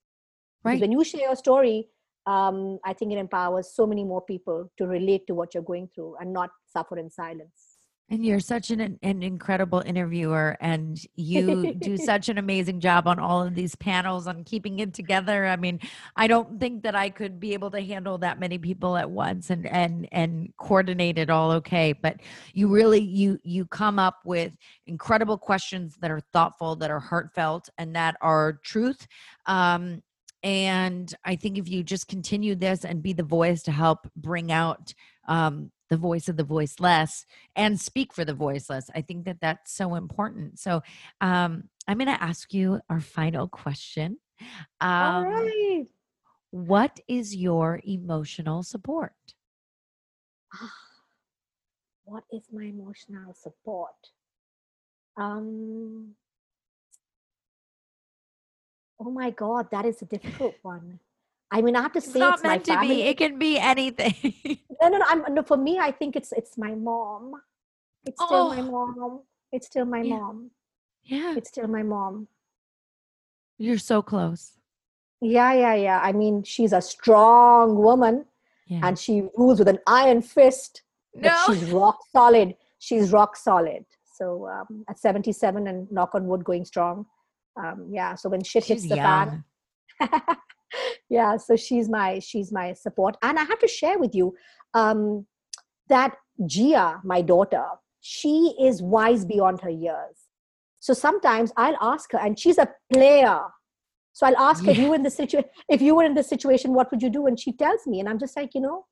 Right, 0.63 0.73
right. 0.73 0.81
when 0.81 0.91
you 0.91 1.03
share 1.03 1.21
your 1.21 1.35
story 1.35 1.87
um, 2.27 2.79
i 2.85 2.93
think 2.93 3.11
it 3.11 3.17
empowers 3.17 3.71
so 3.73 3.87
many 3.87 4.03
more 4.03 4.21
people 4.21 4.71
to 4.77 4.87
relate 4.87 5.27
to 5.27 5.33
what 5.33 5.53
you're 5.53 5.63
going 5.63 5.89
through 5.93 6.15
and 6.19 6.31
not 6.33 6.49
suffer 6.67 6.97
in 6.97 7.09
silence 7.09 7.70
And 8.11 8.25
you're 8.25 8.41
such 8.41 8.71
an 8.71 8.99
an 9.01 9.23
incredible 9.23 9.81
interviewer, 9.85 10.57
and 10.59 10.99
you 11.15 11.73
do 11.75 11.95
such 12.11 12.27
an 12.27 12.37
amazing 12.37 12.81
job 12.81 13.07
on 13.07 13.19
all 13.19 13.41
of 13.41 13.55
these 13.55 13.73
panels 13.73 14.27
on 14.27 14.43
keeping 14.43 14.79
it 14.79 14.93
together. 14.93 15.45
I 15.47 15.55
mean, 15.55 15.79
I 16.17 16.27
don't 16.27 16.59
think 16.59 16.83
that 16.83 16.93
I 16.93 17.09
could 17.09 17.39
be 17.39 17.53
able 17.53 17.71
to 17.71 17.79
handle 17.79 18.17
that 18.17 18.37
many 18.37 18.57
people 18.57 18.97
at 18.97 19.09
once 19.09 19.49
and 19.49 19.65
and 19.65 20.09
and 20.11 20.51
coordinate 20.57 21.17
it 21.17 21.29
all 21.29 21.53
okay. 21.53 21.93
But 21.93 22.17
you 22.53 22.67
really 22.67 22.99
you 22.99 23.39
you 23.43 23.65
come 23.65 23.97
up 23.97 24.19
with 24.25 24.57
incredible 24.87 25.37
questions 25.37 25.95
that 26.01 26.11
are 26.11 26.19
thoughtful, 26.33 26.75
that 26.75 26.91
are 26.91 26.99
heartfelt, 26.99 27.69
and 27.77 27.95
that 27.95 28.17
are 28.21 28.59
truth. 28.61 29.07
Um, 29.45 30.03
and 30.43 31.13
I 31.23 31.37
think 31.37 31.57
if 31.57 31.69
you 31.69 31.81
just 31.81 32.09
continue 32.09 32.55
this 32.55 32.83
and 32.83 33.01
be 33.01 33.13
the 33.13 33.23
voice 33.23 33.63
to 33.63 33.71
help 33.71 33.99
bring 34.17 34.51
out 34.51 34.93
um, 35.29 35.71
the 35.91 35.97
voice 35.97 36.29
of 36.29 36.37
the 36.37 36.43
voiceless 36.43 37.25
and 37.55 37.79
speak 37.79 38.13
for 38.13 38.23
the 38.23 38.33
voiceless. 38.33 38.89
I 38.95 39.01
think 39.01 39.25
that 39.25 39.41
that's 39.41 39.75
so 39.75 39.95
important. 39.95 40.57
So 40.57 40.81
um, 41.19 41.65
I'm 41.85 41.97
going 41.97 42.07
to 42.07 42.23
ask 42.23 42.53
you 42.53 42.79
our 42.89 43.01
final 43.01 43.49
question. 43.49 44.17
Um, 44.79 44.89
All 44.89 45.25
right. 45.25 45.85
What 46.51 47.01
is 47.09 47.35
your 47.35 47.81
emotional 47.83 48.63
support? 48.63 49.13
what 52.05 52.23
is 52.31 52.43
my 52.53 52.63
emotional 52.63 53.33
support? 53.33 53.99
Um, 55.17 56.15
oh 58.97 59.11
my 59.11 59.31
God, 59.31 59.67
that 59.71 59.85
is 59.85 60.01
a 60.01 60.05
difficult 60.05 60.55
one. 60.61 60.99
I 61.53 61.61
mean, 61.61 61.75
I 61.75 61.81
have 61.81 61.91
to 61.93 61.97
It's 61.99 62.11
say 62.13 62.19
not 62.19 62.35
it's 62.35 62.43
my 62.43 62.49
meant 62.51 62.65
to 62.65 62.79
be. 62.79 63.01
It 63.03 63.17
can 63.17 63.37
be 63.37 63.59
anything. 63.59 64.59
No, 64.81 64.89
no, 64.89 64.97
no, 64.97 65.05
I'm, 65.07 65.33
no. 65.35 65.43
For 65.43 65.57
me, 65.57 65.77
I 65.77 65.91
think 65.91 66.15
it's 66.15 66.31
it's 66.31 66.57
my 66.57 66.73
mom. 66.73 67.33
It's 68.03 68.19
still 68.23 68.49
my 68.49 68.61
Oh. 68.61 68.71
mom. 68.71 69.19
It's 69.51 69.67
still 69.67 69.85
my 69.85 70.01
Yeah. 70.01 70.17
mom. 70.17 70.49
yeah, 71.03 71.35
It's 71.37 71.49
still 71.49 71.67
my 71.67 71.83
mom. 71.83 72.27
you're 73.59 73.77
so 73.77 74.01
close. 74.01 74.57
Yeah, 75.21 75.53
yeah, 75.53 75.75
yeah. 75.75 75.99
I 76.01 76.13
mean, 76.13 76.41
she's 76.41 76.73
a 76.73 76.81
strong 76.81 77.75
woman, 77.77 78.25
Yeah. 78.65 78.79
and 78.85 78.97
she 78.97 79.29
rules 79.37 79.59
with 79.59 79.67
an 79.67 79.77
iron 79.85 80.23
fist. 80.23 80.81
But 81.13 81.23
no. 81.33 81.37
she's 81.45 81.63
rock 81.69 81.99
solid. 82.11 82.55
She's 82.79 83.11
rock 83.11 83.35
solid. 83.35 83.85
So 84.17 84.47
um, 84.47 84.83
at 84.89 84.97
77 84.97 85.67
and 85.67 85.91
knock 85.91 86.15
on 86.15 86.25
wood, 86.25 86.43
going 86.43 86.65
strong. 86.65 87.05
Um, 87.55 87.85
yeah. 87.91 88.15
So 88.15 88.29
when 88.29 88.43
shit 88.43 88.63
hits 88.65 88.87
the 88.89 88.95
young. 88.95 89.43
fan, 89.99 90.09
yeah. 91.09 91.37
So 91.37 91.55
she's 91.55 91.89
my 91.89 92.19
she's 92.19 92.51
my 92.51 92.73
support. 92.73 93.17
And 93.21 93.37
I 93.39 93.43
have 93.43 93.59
to 93.59 93.67
share 93.67 93.99
with 93.99 94.13
you 94.15 94.35
um, 94.73 95.25
that 95.89 96.15
Gia, 96.45 97.01
my 97.03 97.21
daughter, 97.21 97.65
she 97.99 98.55
is 98.61 98.81
wise 98.81 99.25
beyond 99.25 99.61
her 99.61 99.69
years. 99.69 100.17
So 100.79 100.93
sometimes 100.93 101.51
I'll 101.57 101.77
ask 101.81 102.11
her, 102.13 102.17
and 102.19 102.37
she's 102.39 102.57
a 102.57 102.69
player. 102.91 103.39
So 104.13 104.25
I'll 104.27 104.37
ask 104.37 104.65
her, 104.65 104.71
if 104.71 104.77
you 104.77 104.87
were 104.89 104.95
in 104.95 105.03
the 105.03 105.11
situation, 105.11 105.49
if 105.69 105.81
you 105.81 105.95
were 105.95 106.03
in 106.03 106.15
this 106.15 106.27
situation, 106.27 106.73
what 106.73 106.89
would 106.91 107.01
you 107.01 107.09
do? 107.09 107.27
And 107.27 107.39
she 107.39 107.53
tells 107.53 107.85
me, 107.87 107.99
and 107.99 108.09
I'm 108.09 108.19
just 108.19 108.35
like, 108.35 108.53
you 108.55 108.61
know, 108.61 108.85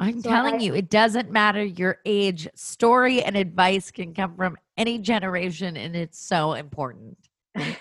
I'm 0.00 0.22
So 0.22 0.30
telling 0.30 0.54
I- 0.54 0.64
you, 0.64 0.74
it 0.74 0.88
doesn't 0.90 1.30
matter 1.30 1.62
your 1.64 1.98
age. 2.06 2.48
Story 2.54 3.22
and 3.22 3.36
advice 3.36 3.90
can 3.90 4.14
come 4.14 4.34
from 4.36 4.56
any 4.76 4.98
generation, 4.98 5.76
and 5.76 5.94
it's 5.94 6.18
so 6.18 6.54
important. 6.54 7.27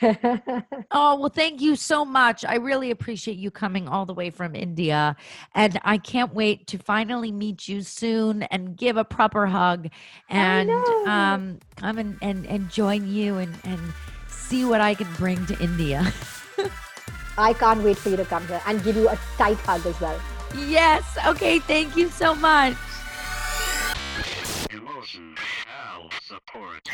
Oh, 0.92 1.20
well, 1.20 1.30
thank 1.30 1.60
you 1.62 1.76
so 1.76 2.06
much. 2.06 2.46
I 2.46 2.56
really 2.56 2.92
appreciate 2.92 3.38
you 3.38 3.52
coming 3.52 3.88
all 3.88 4.06
the 4.06 4.14
way 4.14 4.30
from 4.30 4.56
India. 4.56 5.16
And 5.54 5.80
I 5.84 5.98
can't 5.98 6.34
wait 6.34 6.66
to 6.68 6.78
finally 6.78 7.32
meet 7.32 7.68
you 7.68 7.82
soon 7.82 8.44
and 8.44 8.76
give 8.78 8.96
a 8.96 9.04
proper 9.04 9.46
hug 9.48 9.90
and 10.30 10.72
um, 11.06 11.60
come 11.76 11.98
and, 11.98 12.18
and, 12.22 12.46
and 12.48 12.70
join 12.70 13.08
you 13.08 13.38
and, 13.38 13.54
and 13.66 13.80
see 14.28 14.64
what 14.64 14.80
I 14.80 14.94
can 14.94 15.12
bring 15.16 15.46
to 15.48 15.60
India. 15.60 16.14
I 17.38 17.54
can't 17.54 17.84
wait 17.84 17.98
for 17.98 18.10
you 18.10 18.18
to 18.18 18.26
come 18.26 18.48
here 18.48 18.62
and 18.66 18.84
give 18.84 18.96
you 18.96 19.10
a 19.10 19.20
tight 19.38 19.58
hug 19.58 19.86
as 19.86 20.00
well. 20.00 20.20
yes. 20.56 21.04
Okay. 21.28 21.60
Thank 21.60 21.96
you 21.96 22.10
so 22.10 22.34
much. 22.34 22.76
Emotional 24.72 26.10
support. 26.22 26.90